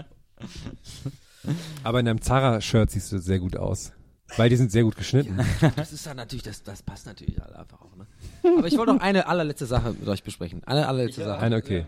[1.84, 3.92] Aber in deinem Zara-Shirt siehst du sehr gut aus.
[4.38, 5.40] Weil die sind sehr gut geschnitten.
[5.76, 8.06] Das ist dann natürlich, das, das passt natürlich alle einfach auch, ne?
[8.44, 10.64] Aber ich wollte noch eine allerletzte Sache mit euch besprechen.
[10.66, 11.40] Eine allerletzte Sache.
[11.40, 11.86] Eine, okay.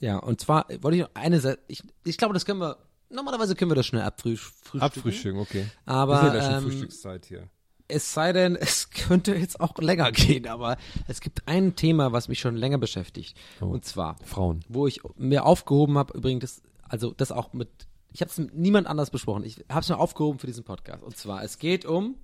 [0.00, 2.76] Ja, und zwar wollte ich noch eine Sache, ich, ich glaube, das können wir,
[3.10, 4.80] normalerweise können wir das schnell abfrühstücken.
[4.80, 5.66] Abfrühstücken, okay.
[5.86, 7.48] Aber, ist ja gleich schon ähm, Frühstückszeit hier.
[7.88, 10.76] Es sei denn, es könnte jetzt auch länger gehen, aber
[11.06, 13.36] es gibt ein Thema, was mich schon länger beschäftigt.
[13.60, 13.66] Oh.
[13.66, 14.60] Und zwar, Frauen.
[14.68, 17.68] wo ich mir aufgehoben habe, übrigens, das, also das auch mit,
[18.12, 19.44] ich habe es mit niemand anders besprochen.
[19.44, 21.02] Ich habe es mir aufgehoben für diesen Podcast.
[21.02, 22.16] Und zwar, es geht um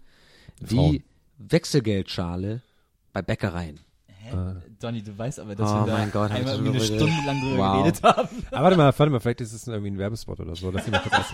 [0.63, 0.93] Frauen.
[0.93, 1.05] die
[1.39, 2.63] Wechselgeldschale
[3.13, 3.81] bei Bäckereien.
[4.79, 7.27] Donny, du weißt aber, dass Oh wir da mein Gott, einmal irgendwie eine drüber Stunde
[7.27, 7.79] lang drüber Wow.
[7.83, 8.29] geredet haben.
[8.53, 10.71] Aber warte mal, warte mal, vielleicht ist es irgendwie ein Werbespot oder so.
[10.71, 11.33] Lass ihn mal kurz.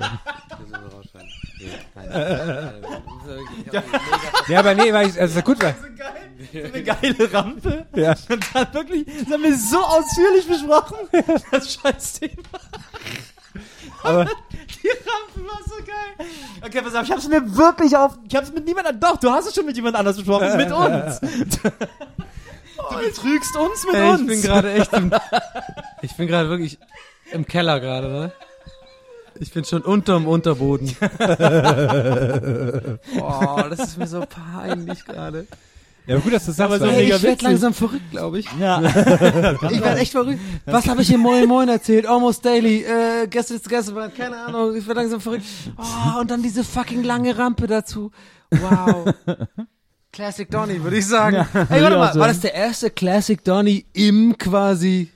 [4.49, 5.75] Ja, aber nee, weil ich, also gut, weil,
[6.53, 7.87] So eine geile Rampe.
[7.95, 8.15] ja.
[8.31, 10.97] Und dann wirklich, das haben wir so ausführlich besprochen.
[11.51, 12.43] Das Scheißthema.
[14.03, 14.25] Aber,
[14.83, 16.15] Die Rampe war so geil.
[16.65, 19.31] Okay, pass auf, ich hab's mir wirklich auf, ich hab's mit niemand anderem, doch, du
[19.31, 21.21] hast es schon mit jemand anders besprochen, mit uns.
[21.21, 24.21] Du betrügst uns mit Ey, uns.
[24.21, 25.11] ich bin gerade echt im,
[26.03, 26.79] ich bin gerade wirklich
[27.33, 28.33] im Keller gerade, ne?
[29.39, 30.97] Ich bin schon unterm Unterboden.
[33.19, 35.47] Boah, das ist mir so peinlich gerade.
[36.07, 36.75] Ja, aber gut, dass du das sagst.
[36.75, 37.43] Aber so Ey, ich werde witzig.
[37.43, 38.47] langsam verrückt, glaube ich.
[38.59, 38.81] ja.
[39.71, 40.41] Ich werde echt verrückt.
[40.65, 42.07] Was habe ich in Moin Moin erzählt?
[42.07, 45.45] Almost Daily, äh, gestern ist gestern, keine Ahnung, ich werde langsam verrückt.
[45.77, 48.11] Oh, und dann diese fucking lange Rampe dazu.
[48.51, 49.13] Wow.
[50.13, 51.37] Classic Donny, würde ich sagen.
[51.53, 55.11] Ey, würde warte mal, war das der erste Classic Donny im quasi,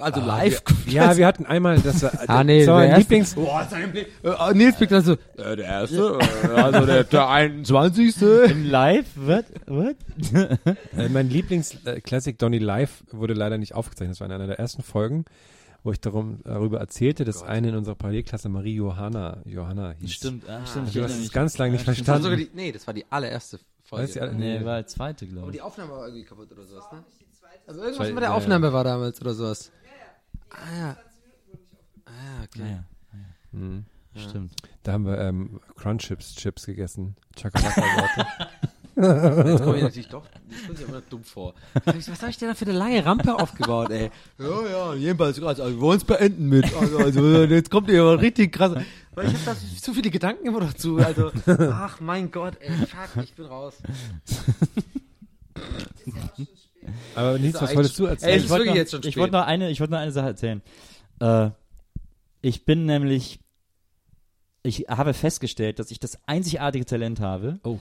[0.00, 0.62] also live?
[0.86, 3.66] Ja, wir hatten einmal, das war, Ah, nee, das war der mein erste- Lieblings, Boah,
[3.70, 4.06] sein Blick.
[4.22, 8.22] Äh, Nils blickt dann so, äh, der erste, äh, also der, der 21.
[8.50, 9.96] Im Live, what, what?
[10.96, 14.12] äh, mein Lieblings äh, Classic Donny Live wurde leider nicht aufgezeichnet.
[14.16, 15.24] Das war in einer der ersten Folgen,
[15.84, 20.12] wo ich darum, darüber erzählte, dass eine in unserer Parallelklasse Marie Johanna, Johanna hieß.
[20.12, 20.94] Stimmt, ah, stimmt.
[20.94, 22.36] Du hast es ganz lange nicht Das verstanden.
[22.36, 24.04] die, nee, das war die allererste Folge.
[24.04, 24.64] Weißt du, alle- Nee, nee.
[24.64, 25.56] war der zweite, glaube Aber ich.
[25.56, 27.04] die Aufnahme war irgendwie kaputt oder sowas, ne?
[27.66, 29.70] Also irgendwas mit der Aufnahme war damals oder sowas.
[30.50, 30.96] Ah ja.
[32.06, 32.58] Ah ja, okay.
[32.60, 32.84] Naja,
[33.52, 33.84] Hm.
[34.14, 34.52] stimmt.
[34.82, 37.16] Da haben wir ähm, Crunchips Chips gegessen.
[37.36, 38.26] Chakalaka Worte.
[38.98, 41.54] Jetzt komme ich natürlich doch, das kommt sich immer dumm vor.
[41.84, 44.10] Was habe ich denn da für eine lange Rampe aufgebaut, ey?
[44.38, 46.74] Ja, ja, jedenfalls, also, wir wollen es beenden mit.
[46.74, 48.72] Also, also, jetzt kommt ihr aber richtig krass.
[49.14, 50.96] Weil ich habe da zu viele Gedanken immer noch zu.
[50.98, 53.74] Also, ach mein Gott, ey, fuck, ich bin raus.
[57.14, 58.36] Aber nichts, was wolltest du Ey, erzählen?
[58.38, 60.62] es ich wollte noch, ich wollte noch eine, ich wollte noch eine Sache erzählen.
[61.20, 61.50] Äh,
[62.40, 63.40] ich bin nämlich,
[64.62, 67.78] ich habe festgestellt, dass ich das einzigartige Talent habe, Oh.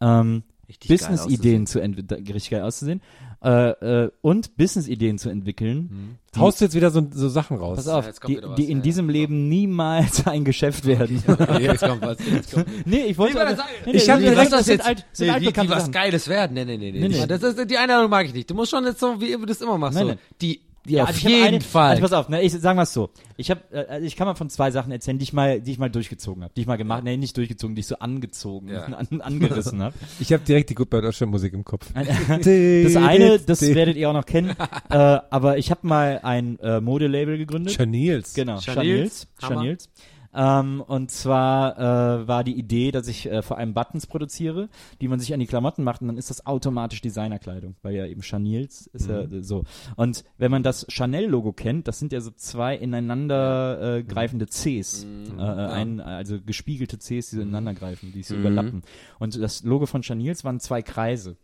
[0.00, 0.42] ähm,
[0.86, 3.00] Business-Ideen zu entwickeln, richtig geil auszusehen,
[3.42, 7.76] äh, äh, und Business-Ideen zu entwickeln, die, Haust du jetzt wieder so, so Sachen raus?
[7.76, 9.12] pass auf, jetzt kommt die, die in ja, diesem ja.
[9.12, 11.22] Leben niemals ein Geschäft werden.
[11.60, 12.18] Jetzt kommt was.
[12.30, 12.66] Jetzt kommt.
[12.86, 15.46] nee, ich wollte, Nee, aber, Ich nee, hab nee, direkt das jetzt, alt, nee, wie,
[15.46, 15.90] wie was.
[15.90, 16.54] Geiles werden.
[16.54, 17.00] Nee, nee, nee, nee.
[17.00, 17.26] Nee, nee.
[17.26, 18.50] Das ist, die Einladung mag ich nicht.
[18.50, 19.98] Du musst schon jetzt so, wie du das immer machst.
[19.98, 20.14] So.
[20.40, 21.90] die Ja, auf also ich hab jeden eine, Fall.
[21.90, 23.10] Also pass auf, ne, ich sagen wir es so.
[23.36, 25.72] Ich habe, äh, also ich kann mal von zwei Sachen erzählen, die ich mal, die
[25.72, 28.68] ich mal durchgezogen habe, die ich mal gemacht, nee, nicht durchgezogen, die ich so angezogen,
[28.68, 28.82] Ja.
[28.84, 29.94] an, angerissen habe.
[30.20, 31.86] Ich habe direkt die Goodbye Deutschland Musik im Kopf.
[31.94, 34.50] Das eine, das werdet ihr auch noch kennen,
[34.90, 37.74] äh, aber ich habe mal ein äh, Modelabel gegründet.
[37.74, 38.34] Chanels.
[38.34, 39.26] Genau, Chanels.
[39.38, 39.88] Chanels.
[40.34, 44.68] Ähm, und zwar äh, war die Idee, dass ich äh, vor allem Buttons produziere,
[45.00, 48.06] die man sich an die Klamotten macht und dann ist das automatisch Designerkleidung, weil ja
[48.06, 49.64] eben Chanels ist ja äh, so.
[49.96, 55.04] Und wenn man das Chanel-Logo kennt, das sind ja so zwei ineinander äh, greifende Cs,
[55.04, 58.82] äh, äh, ein, also gespiegelte Cs, die so ineinander greifen, die sich so überlappen.
[59.18, 61.36] Und das Logo von Chanels waren zwei Kreise,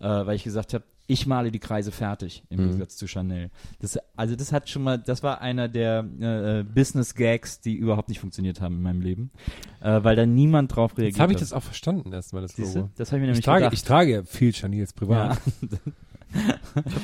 [0.00, 3.50] äh, weil ich gesagt habe, ich male die Kreise fertig im Gegensatz zu Chanel.
[3.80, 8.08] Das, also das hat schon mal, das war einer der äh, Business Gags, die überhaupt
[8.08, 9.30] nicht funktioniert haben in meinem Leben,
[9.80, 12.78] äh, weil da niemand drauf reagiert Jetzt habe ich das auch verstanden erstmal, das Siehste?
[12.80, 12.90] Logo.
[12.96, 13.74] Das habe ich mir Ich nämlich trage, gedacht.
[13.74, 15.38] ich trage ja viel Chanels privat.
[15.60, 15.68] Ja.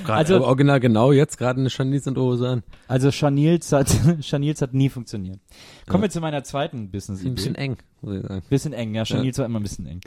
[0.07, 2.63] also, also- original genau jetzt gerade eine Chanel und Hose an.
[2.87, 3.89] Also Chanels hat,
[4.21, 5.41] Chanels hat nie funktioniert.
[5.87, 7.31] Kommen wir zu meiner zweiten Business-Idee.
[7.31, 8.43] Ein bisschen eng, muss ich sagen.
[8.49, 9.05] Bisschen eng, ja.
[9.05, 10.01] Chanels war immer ein bisschen eng.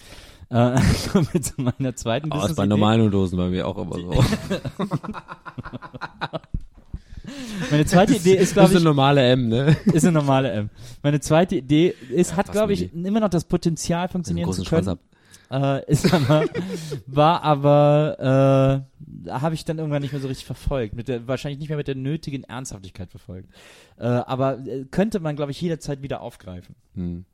[0.50, 0.80] Äh,
[1.12, 4.12] kommen wir zu meiner zweiten Aber ist bei normalen Hosen bei mir auch immer so.
[7.70, 9.78] Meine zweite Idee ist, glaube ist eine ich, normale M, ne?
[9.86, 10.70] ist eine normale M.
[11.04, 14.68] Meine zweite Idee ist, hat, was glaube ich, immer noch das Potenzial, funktionieren zu können.
[14.84, 15.00] Schwanz ab.
[15.52, 16.46] Äh, ist aber,
[17.08, 18.86] war aber,
[19.28, 20.96] äh, habe ich dann irgendwann nicht mehr so richtig verfolgt.
[20.96, 23.50] Mit der, wahrscheinlich nicht mehr mit der nötigen Ernsthaftigkeit verfolgt.
[23.98, 26.76] Äh, aber äh, könnte man, glaube ich, jederzeit wieder aufgreifen.
[26.96, 27.26] Hm.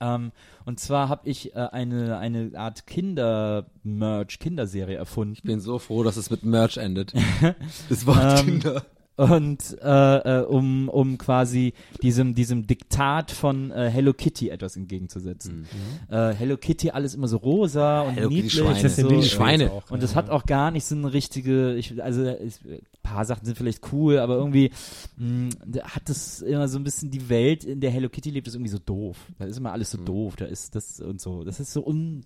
[0.00, 0.32] Ähm,
[0.64, 5.34] und zwar habe ich äh, eine, eine Art Kinder-Merch, Kinderserie erfunden.
[5.34, 7.12] Ich bin so froh, dass es mit Merch endet.
[7.88, 8.84] Das Wort Ähm, Kinder.
[9.16, 11.72] Und äh, äh, um, um quasi
[12.02, 15.66] diesem, diesem Diktat von äh, Hello Kitty etwas entgegenzusetzen.
[16.10, 18.54] Äh, Hello Kitty, alles immer so rosa und Hello niedlich.
[18.54, 18.74] Schweine.
[18.74, 19.22] und Das sind so.
[19.22, 19.70] Schweine.
[19.88, 22.56] Und das hat auch gar nicht so eine richtige, ich, also ich,
[23.04, 24.72] paar Sachen sind vielleicht cool, aber irgendwie
[25.16, 28.48] mh, da hat das immer so ein bisschen die Welt, in der Hello Kitty lebt,
[28.48, 29.16] ist irgendwie so doof.
[29.38, 31.44] Da ist immer alles so doof, da ist das und so.
[31.44, 32.24] Das ist so un,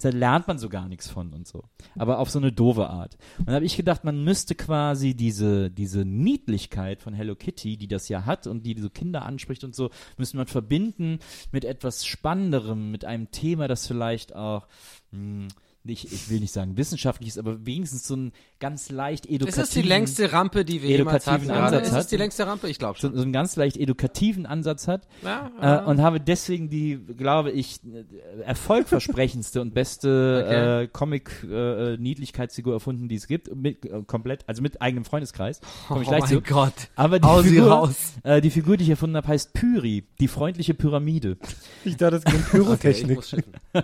[0.00, 1.64] da lernt man so gar nichts von und so.
[1.98, 3.18] Aber auf so eine doofe Art.
[3.38, 7.88] Und da habe ich gedacht, man müsste quasi diese, diese Niedlichkeit von Hello Kitty, die
[7.88, 11.18] das ja hat und die so Kinder anspricht und so, müsste man verbinden
[11.52, 14.66] mit etwas Spannenderem, mit einem Thema, das vielleicht auch
[15.10, 15.48] mh,
[15.82, 19.60] nicht, ich will nicht sagen wissenschaftlich ist, aber wenigstens so ein ganz leicht Ist edukativen,
[19.62, 21.46] das die längste Rampe, die wir jemals hatten?
[21.46, 21.62] gerade?
[21.64, 22.10] Ansatz Ist das hat.
[22.12, 22.68] die längste Rampe?
[22.68, 23.16] Ich glaube so, schon.
[23.16, 27.80] so einen ganz leicht edukativen Ansatz hat Ja, äh, und habe deswegen die, glaube ich,
[27.84, 30.82] äh, erfolgversprechendste und beste Okay.
[30.84, 35.60] äh, Comic-Niedlichkeitsfigur erfunden, die es gibt, mit, äh, komplett, also mit eigenem Freundeskreis.
[35.88, 36.40] Komm ich oh gleich mein zu.
[36.42, 36.74] Gott.
[36.96, 37.96] Aber die Hau sie Figur, raus.
[38.22, 41.36] äh, die Figur, die ich erfunden habe, heißt Pyri, die freundliche Pyramide.
[41.84, 43.16] Ich dachte, das ging Pyrotechnik.
[43.16, 43.52] muss schiffen.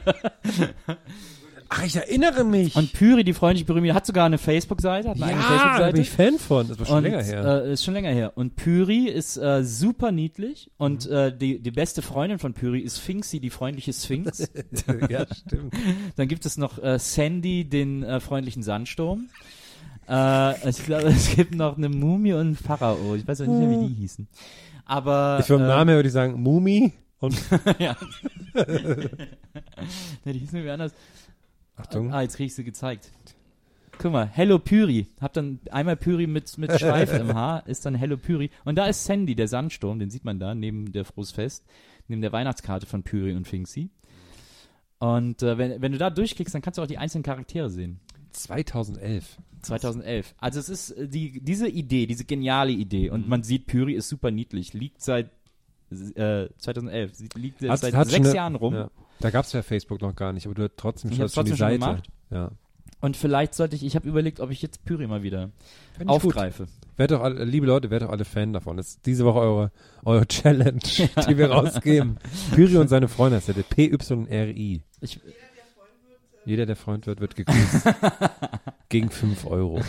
[1.69, 2.77] Ach, ich erinnere mich.
[2.77, 5.93] Und Pyri, die freundliche Pyramide, hat sogar eine Facebook-Seite, hat eine ja, da Facebook-Seite.
[5.93, 6.69] bin ich Fan von.
[6.69, 7.65] Das war schon und, länger her.
[7.65, 8.33] Äh, ist schon länger her.
[8.37, 11.13] Und Pyri ist äh, super niedlich und Mhm.
[11.17, 14.39] äh, die, die beste Freundin von Pyri ist Sphinxy, die freundliche Sphinx.
[15.09, 15.75] ja, stimmt.
[16.17, 19.29] Dann gibt es noch äh, Sandy, den äh, freundlichen Sandsturm.
[20.09, 23.15] Äh, ich glaube, es gibt noch eine Mumie und einen Pharao.
[23.17, 24.29] Ich weiß auch nicht mehr, wie die hießen.
[24.85, 27.35] Aber Ich vom äh, Namen her würde ich sagen Mumi und
[27.81, 27.97] ja.
[28.55, 30.93] ne, die hießen irgendwie anders.
[31.77, 32.13] Achtung.
[32.13, 33.11] Ah, jetzt krieg ich sie gezeigt.
[33.99, 35.07] Guck mal, Hello Pyri.
[35.21, 38.51] Hab dann einmal Pyri mit, mit Schleife im Haar, ist dann Hello Pyri.
[38.65, 41.65] Und da ist Sandy, der Sandsturm, den sieht man da, neben der Frohsfest,
[42.09, 43.91] neben der Weihnachtskarte von Pyri und Finksy.
[44.99, 48.01] Und äh, wenn, wenn du da durchklickst, dann kannst du auch die einzelnen Charaktere sehen.
[48.33, 49.39] 2011.
[49.63, 50.35] 2011.
[50.39, 53.11] Also es ist äh, die, diese Idee, diese geniale Idee.
[53.11, 54.75] Und man sieht, Pyri ist super niedlich.
[54.75, 55.31] Liegt seit
[55.91, 57.15] äh, 2011.
[57.15, 58.75] Sie liegt Hat- seit hat sechs eine- Jahren rum.
[58.75, 58.91] Ja.
[59.21, 61.51] Da gab's ja Facebook noch gar nicht, aber du hast trotzdem Ich schon, schon die
[61.53, 61.79] trotzdem schon Seite.
[61.79, 62.09] gemacht.
[62.31, 62.51] Ja.
[63.01, 65.51] Und vielleicht sollte ich, ich habe überlegt, ob ich jetzt Pyri mal wieder
[66.07, 66.67] aufgreife.
[66.97, 68.77] Werdet doch alle, liebe Leute, werdet doch alle Fan davon.
[68.79, 69.71] Das ist diese Woche eure,
[70.05, 72.19] eure Challenge, die wir rausgeben.
[72.55, 74.83] Pyri und seine Freunde, das ist ja der P-Y-R-I.
[75.03, 75.21] Ich,
[76.47, 77.87] Jeder, der Freund wird, wird gegrüßt.
[78.89, 79.81] Gegen 5 Euro.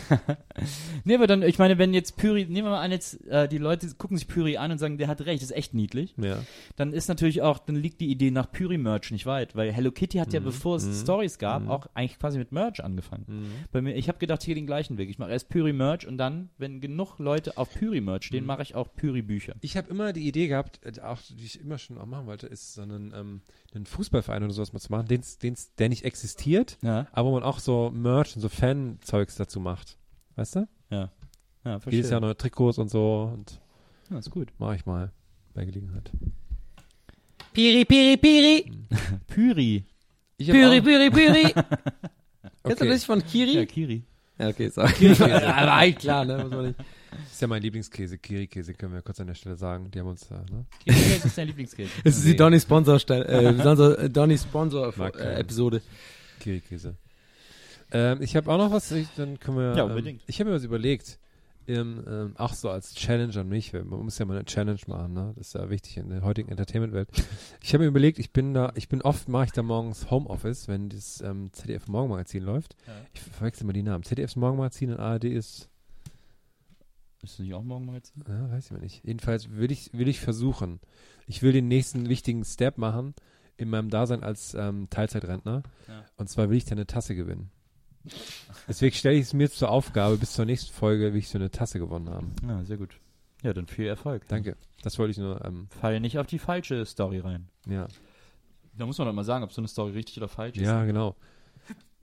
[1.03, 3.57] Nee, aber dann, ich meine, wenn jetzt Pyri, nehmen wir mal an, jetzt, äh, die
[3.57, 6.13] Leute gucken sich Pyri an und sagen, der hat recht, ist echt niedlich.
[6.17, 6.43] Ja.
[6.75, 10.17] Dann ist natürlich auch, dann liegt die Idee nach Pyri-Merch nicht weit, weil Hello Kitty
[10.17, 13.25] hat ja, bevor es Stories gab, auch eigentlich quasi mit Merch angefangen.
[13.71, 15.09] Bei mir, ich habe gedacht, hier den gleichen Weg.
[15.09, 18.87] Ich mache erst Pyri-Merch und dann, wenn genug Leute auf Pyri-Merch stehen, mache ich auch
[18.95, 19.55] Pyri-Bücher.
[19.61, 22.47] Ich habe immer die Idee gehabt, äh, auch die ich immer schon auch machen wollte,
[22.47, 23.41] ist so einen, ähm,
[23.73, 27.33] einen Fußballverein oder sowas mal zu machen, den's, den's, der nicht existiert, Ja, aber wo
[27.33, 29.96] man auch so Merch und so Fan-Zeugs dazu macht.
[30.37, 30.67] Weißt du?
[30.89, 31.11] ja.
[31.65, 31.97] Ja, verstehe.
[31.97, 33.59] Jedes Jahr neue Trikots und so und
[34.09, 34.47] Ja, ist gut.
[34.57, 35.11] mache ich mal
[35.53, 36.09] bei Gelegenheit.
[37.51, 38.71] Piri, Piri, Piri.
[39.27, 39.83] Pyri.
[40.37, 41.53] Ich Piri, Piri, Piri.
[42.63, 43.55] Kennst du das von Kiri?
[43.55, 44.03] Ja, Kiri.
[44.39, 45.01] Ja, okay, sag.
[45.01, 46.37] ja, aber eigentlich klar, ne?
[46.43, 46.79] Muss man nicht.
[47.31, 49.89] Ist ja mein Lieblingskäse, Kiri-Käse, können wir kurz an der Stelle sagen.
[49.91, 50.65] Die haben uns da, ne?
[50.85, 51.89] Kiri ist dein Lieblingskäse.
[52.03, 55.37] Das ist die Donny Sponsor, äh, Sponsor, äh, Donny Sponsor äh, keinen.
[55.37, 55.81] Episode.
[56.39, 56.95] Kiri-Käse.
[57.91, 59.75] Ähm, ich habe auch noch was, ich, dann können wir.
[59.75, 60.21] Ja, ähm, unbedingt.
[60.27, 61.19] ich habe mir was überlegt.
[61.69, 63.73] Ähm, ähm, auch so als Challenge an mich.
[63.73, 65.33] Man muss ja mal eine Challenge machen, ne?
[65.35, 67.09] Das ist ja wichtig in der heutigen Entertainment-Welt.
[67.61, 70.69] Ich habe mir überlegt, ich bin da, ich bin oft, mache ich da morgens Homeoffice,
[70.69, 72.77] wenn das ähm, ZDF Morgenmagazin läuft.
[72.87, 72.93] Ja.
[73.13, 74.05] Ich verwechsel mal die Namen.
[74.05, 75.67] ZDFs Morgenmagazin und ARD ist,
[77.21, 78.13] Ist das nicht auch morgen mal jetzt?
[78.25, 79.03] ja, weiß ich mal nicht.
[79.03, 80.79] Jedenfalls will ich, will ich versuchen.
[81.25, 83.13] Ich will den nächsten wichtigen Step machen
[83.57, 85.63] in meinem Dasein als ähm, Teilzeitrentner.
[85.89, 86.05] Ja.
[86.15, 87.51] Und zwar will ich da eine Tasse gewinnen.
[88.67, 91.51] Deswegen stelle ich es mir zur Aufgabe, bis zur nächsten Folge will ich so eine
[91.51, 92.33] Tasse gewonnen haben.
[92.47, 92.99] Ja, sehr gut.
[93.43, 94.27] Ja, dann viel Erfolg.
[94.27, 94.55] Danke.
[94.81, 97.47] Das wollte ich nur, ähm, Fall nicht auf die falsche Story rein.
[97.67, 97.87] ja.
[98.79, 100.61] Da muss man doch mal sagen, ob so eine Story richtig oder falsch ist.
[100.63, 101.15] Ja, genau.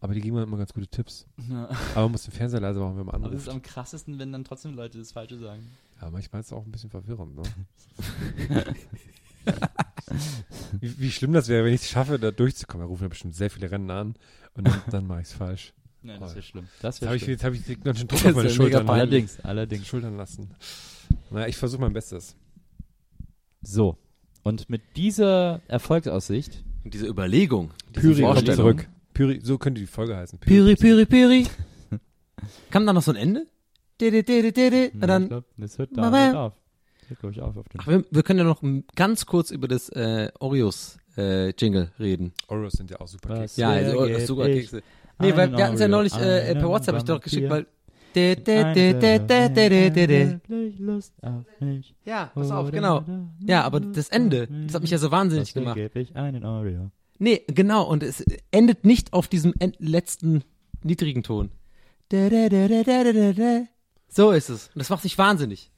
[0.01, 1.24] Aber die geben mir immer ganz gute Tipps.
[1.48, 1.68] Ja.
[1.93, 3.66] Aber man muss den Fernseher leise machen, wenn man Aber es ist anruft.
[3.66, 5.70] am krassesten, wenn dann trotzdem Leute das Falsche sagen.
[6.02, 7.43] Ja, manchmal ist es auch ein bisschen verwirrend, ne?
[10.81, 12.85] wie, wie schlimm das wäre, wenn ich es schaffe, da durchzukommen.
[12.85, 14.14] Da rufen ja bestimmt sehr viele Rennen an
[14.55, 15.72] und dann, dann mache ich es falsch.
[16.05, 16.68] Nein, das wär wäre schlimm.
[16.82, 18.89] Das Jetzt wäre habe ich, jetzt hab ich den ganzen Druck auf meine Schultern.
[18.89, 19.86] Allerdings, allerdings.
[19.86, 20.51] Schultern lassen.
[21.31, 22.36] Naja, ich versuche mein Bestes.
[23.62, 23.97] So.
[24.43, 28.56] Und mit dieser Erfolgsaussicht Und diese Überlegung, diese Pyri kommt Vorstellung.
[28.56, 28.89] zurück.
[29.14, 30.39] Pyri, so könnte die Folge heißen.
[30.40, 31.47] Piri, Piri, Piri.
[32.70, 33.47] Kam da noch so ein Ende?
[33.98, 34.89] Didi, didi, didi.
[34.89, 36.52] Und ich dann, glaub, das hört da hört auf.
[37.09, 38.62] Hört, ich, auf auf ach, wir, wir können ja noch
[38.97, 42.32] ganz kurz über das äh, Oreos äh, Jingle reden.
[42.48, 43.40] Oreos sind ja auch super?
[43.40, 43.60] Kekse.
[43.60, 44.82] Ja, also geht Zuckerkekse.
[45.19, 47.51] Nee, weil wir hatten es ja neulich äh, per WhatsApp, hab ich dir doch geschickt,
[47.51, 47.66] weil
[52.05, 53.05] ja, pass auf, genau.
[53.41, 55.77] Ja, aber das Ende, das hat mich ja so wahnsinnig gemacht.
[57.19, 60.43] Nee, genau, und es endet nicht auf diesem letzten
[60.82, 61.51] niedrigen Ton.
[64.09, 64.69] So ist es.
[64.69, 65.70] Und das macht sich wahnsinnig.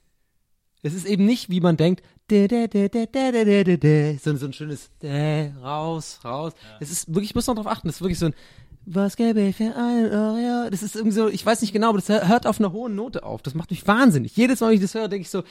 [0.82, 2.36] Es ist eben nicht, wie man denkt, so,
[4.46, 4.90] ein schönes
[5.62, 6.52] raus, raus.
[6.80, 8.34] Es ist wirklich, ich muss noch drauf achten, es ist wirklich so ein
[8.86, 10.70] was gäbe ich für einen Oreo?
[10.70, 13.24] Das ist irgendwie so, ich weiß nicht genau, aber das hört auf einer hohen Note
[13.24, 13.42] auf.
[13.42, 14.36] Das macht mich wahnsinnig.
[14.36, 15.42] Jedes Mal, wenn ich das höre, denke ich so,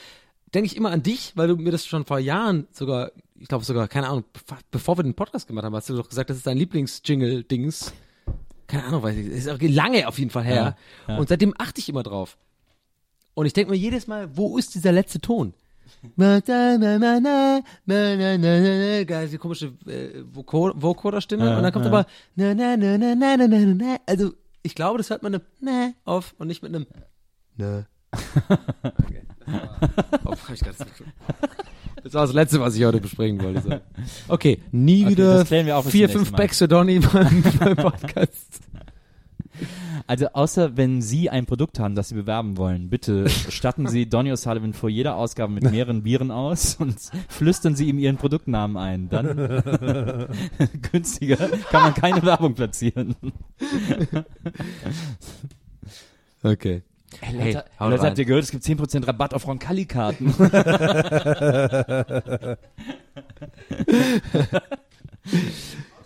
[0.53, 3.65] denke ich immer an dich, weil du mir das schon vor Jahren sogar, ich glaube
[3.65, 6.37] sogar, keine Ahnung, bev- bevor wir den Podcast gemacht haben, hast du doch gesagt, das
[6.37, 7.93] ist dein Lieblings-Jingle-Dings.
[8.67, 10.77] Keine Ahnung, weiß ich, ist auch lange auf jeden Fall her.
[11.07, 11.17] Ja, ja.
[11.19, 12.37] Und seitdem achte ich immer drauf.
[13.33, 15.53] Und ich denke mir jedes Mal, wo ist dieser letzte Ton?
[19.21, 21.45] diese komische äh, Vocoder-Stimme.
[21.45, 21.91] Ja, und dann kommt ja.
[21.91, 22.05] aber.
[24.05, 24.33] Also
[24.63, 26.87] ich glaube, das hört man einem auf und nicht mit einem
[27.57, 27.87] ne.
[28.83, 29.23] okay.
[30.25, 30.61] Oh, ich
[32.03, 33.81] das war das Letzte, was ich heute besprechen wollte.
[34.27, 38.61] Okay, nie okay, wieder vier, fünf Backs für Donny beim, beim Podcast.
[40.07, 44.31] Also außer wenn Sie ein Produkt haben, das Sie bewerben wollen, bitte statten Sie Donny
[44.31, 46.95] O'Sullivan vor jeder Ausgabe mit mehreren Bieren aus und
[47.27, 49.09] flüstern Sie ihm Ihren Produktnamen ein.
[49.09, 49.27] Dann
[50.91, 51.37] günstiger
[51.71, 53.15] kann man keine Werbung platzieren.
[56.43, 56.83] Okay.
[57.21, 60.35] Hey, Leute, haut Leute habt ihr gehört, es gibt 10% Rabatt auf Roncalli-Karten.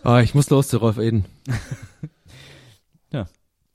[0.05, 1.26] Oh, ich muss los zu Rolf Eden.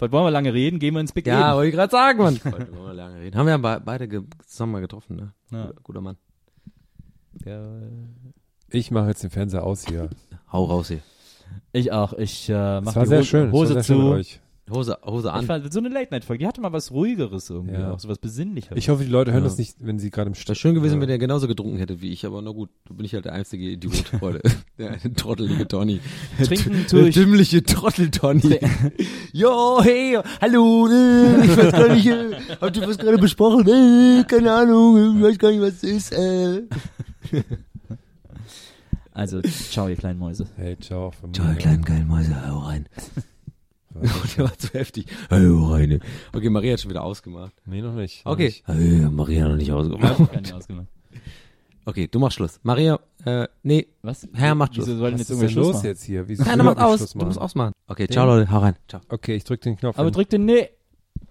[0.05, 0.79] Was wollen wir lange reden?
[0.79, 2.39] Gehen wir ins Big Ja, wollte ich gerade sagen, Mann.
[2.45, 3.37] Wollte wir lange reden.
[3.37, 5.33] Haben wir ja be beide ge zusammen mal getroffen, ne?
[5.51, 5.67] Ja.
[5.67, 6.17] Guter, guter Mann.
[7.45, 7.63] Ja,
[8.71, 10.09] Ich mache jetzt den Fernseher aus hier.
[10.53, 11.01] Hau raus hier.
[11.73, 12.13] Ich auch.
[12.15, 13.53] Ich äh, mach Das war die sehr Hose, schön.
[13.53, 14.21] Hose zu.
[14.71, 15.45] Hose, Hose Ich an.
[15.45, 17.91] fand, so eine Late-Night-Folge, die hatte mal was Ruhigeres irgendwie, Ja.
[17.93, 18.79] auch so was Besinnlicheres.
[18.79, 19.49] Ich hoffe, die Leute hören Ja.
[19.51, 22.11] das nicht, wenn sie gerade im Wäre schön gewesen, wenn der genauso getrunken hätte wie
[22.11, 23.93] ich, aber na gut, du bin ich halt der einzige Idiot
[24.23, 24.41] heute.
[24.79, 26.01] Der trottelige Donny.
[26.43, 28.59] Trinken Der tue ich dümmliche Trottel-Donny.
[29.37, 32.31] Jo, hey, hallo, äh, ich weiß gar nicht, äh,
[32.61, 33.67] habt ihr was gerade besprochen?
[33.69, 36.13] Äh, keine Ahnung, ich weiß gar nicht, was es ist.
[36.13, 36.63] Äh.
[39.13, 40.47] Also, ciao, ihr kleinen Mäuse.
[40.57, 41.13] Hey, ciao.
[41.33, 42.89] Ciao, ihr kleinen geilen Mäuse, hau rein.
[44.37, 45.07] der war zu heftig.
[45.31, 46.01] Hallo, Reine.
[46.33, 47.53] Okay, Maria hat schon wieder ausgemacht.
[47.67, 48.25] Nee, noch nicht.
[48.25, 48.47] noch Okay.
[48.47, 48.67] nicht.
[48.67, 50.33] Hey, Maria hat noch nicht ausgemacht.
[50.33, 50.87] Gar nicht ausgemacht.
[51.87, 52.61] Okay, du machst Schluss.
[52.63, 53.87] Maria, äh, nee.
[54.03, 54.27] Was?
[54.33, 54.99] Herr, macht Wieso Schluss.
[54.99, 55.87] soll denn jetzt denn Schluss los machen?
[55.87, 56.29] jetzt hier?
[56.29, 57.13] Wie Nein, mach aus.
[57.13, 57.73] Du musst ausmachen.
[57.87, 58.75] Okay, ciao Leute, hau rein.
[58.89, 59.03] Ciao.
[59.09, 59.99] Okay, ich drück den Knopf.
[59.99, 60.15] Aber hin.
[60.15, 60.71] drück den Nee.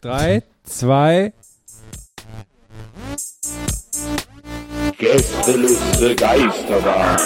[0.01, 1.33] Drei, zwei,
[4.97, 7.17] Gästeliste Geisterbahn.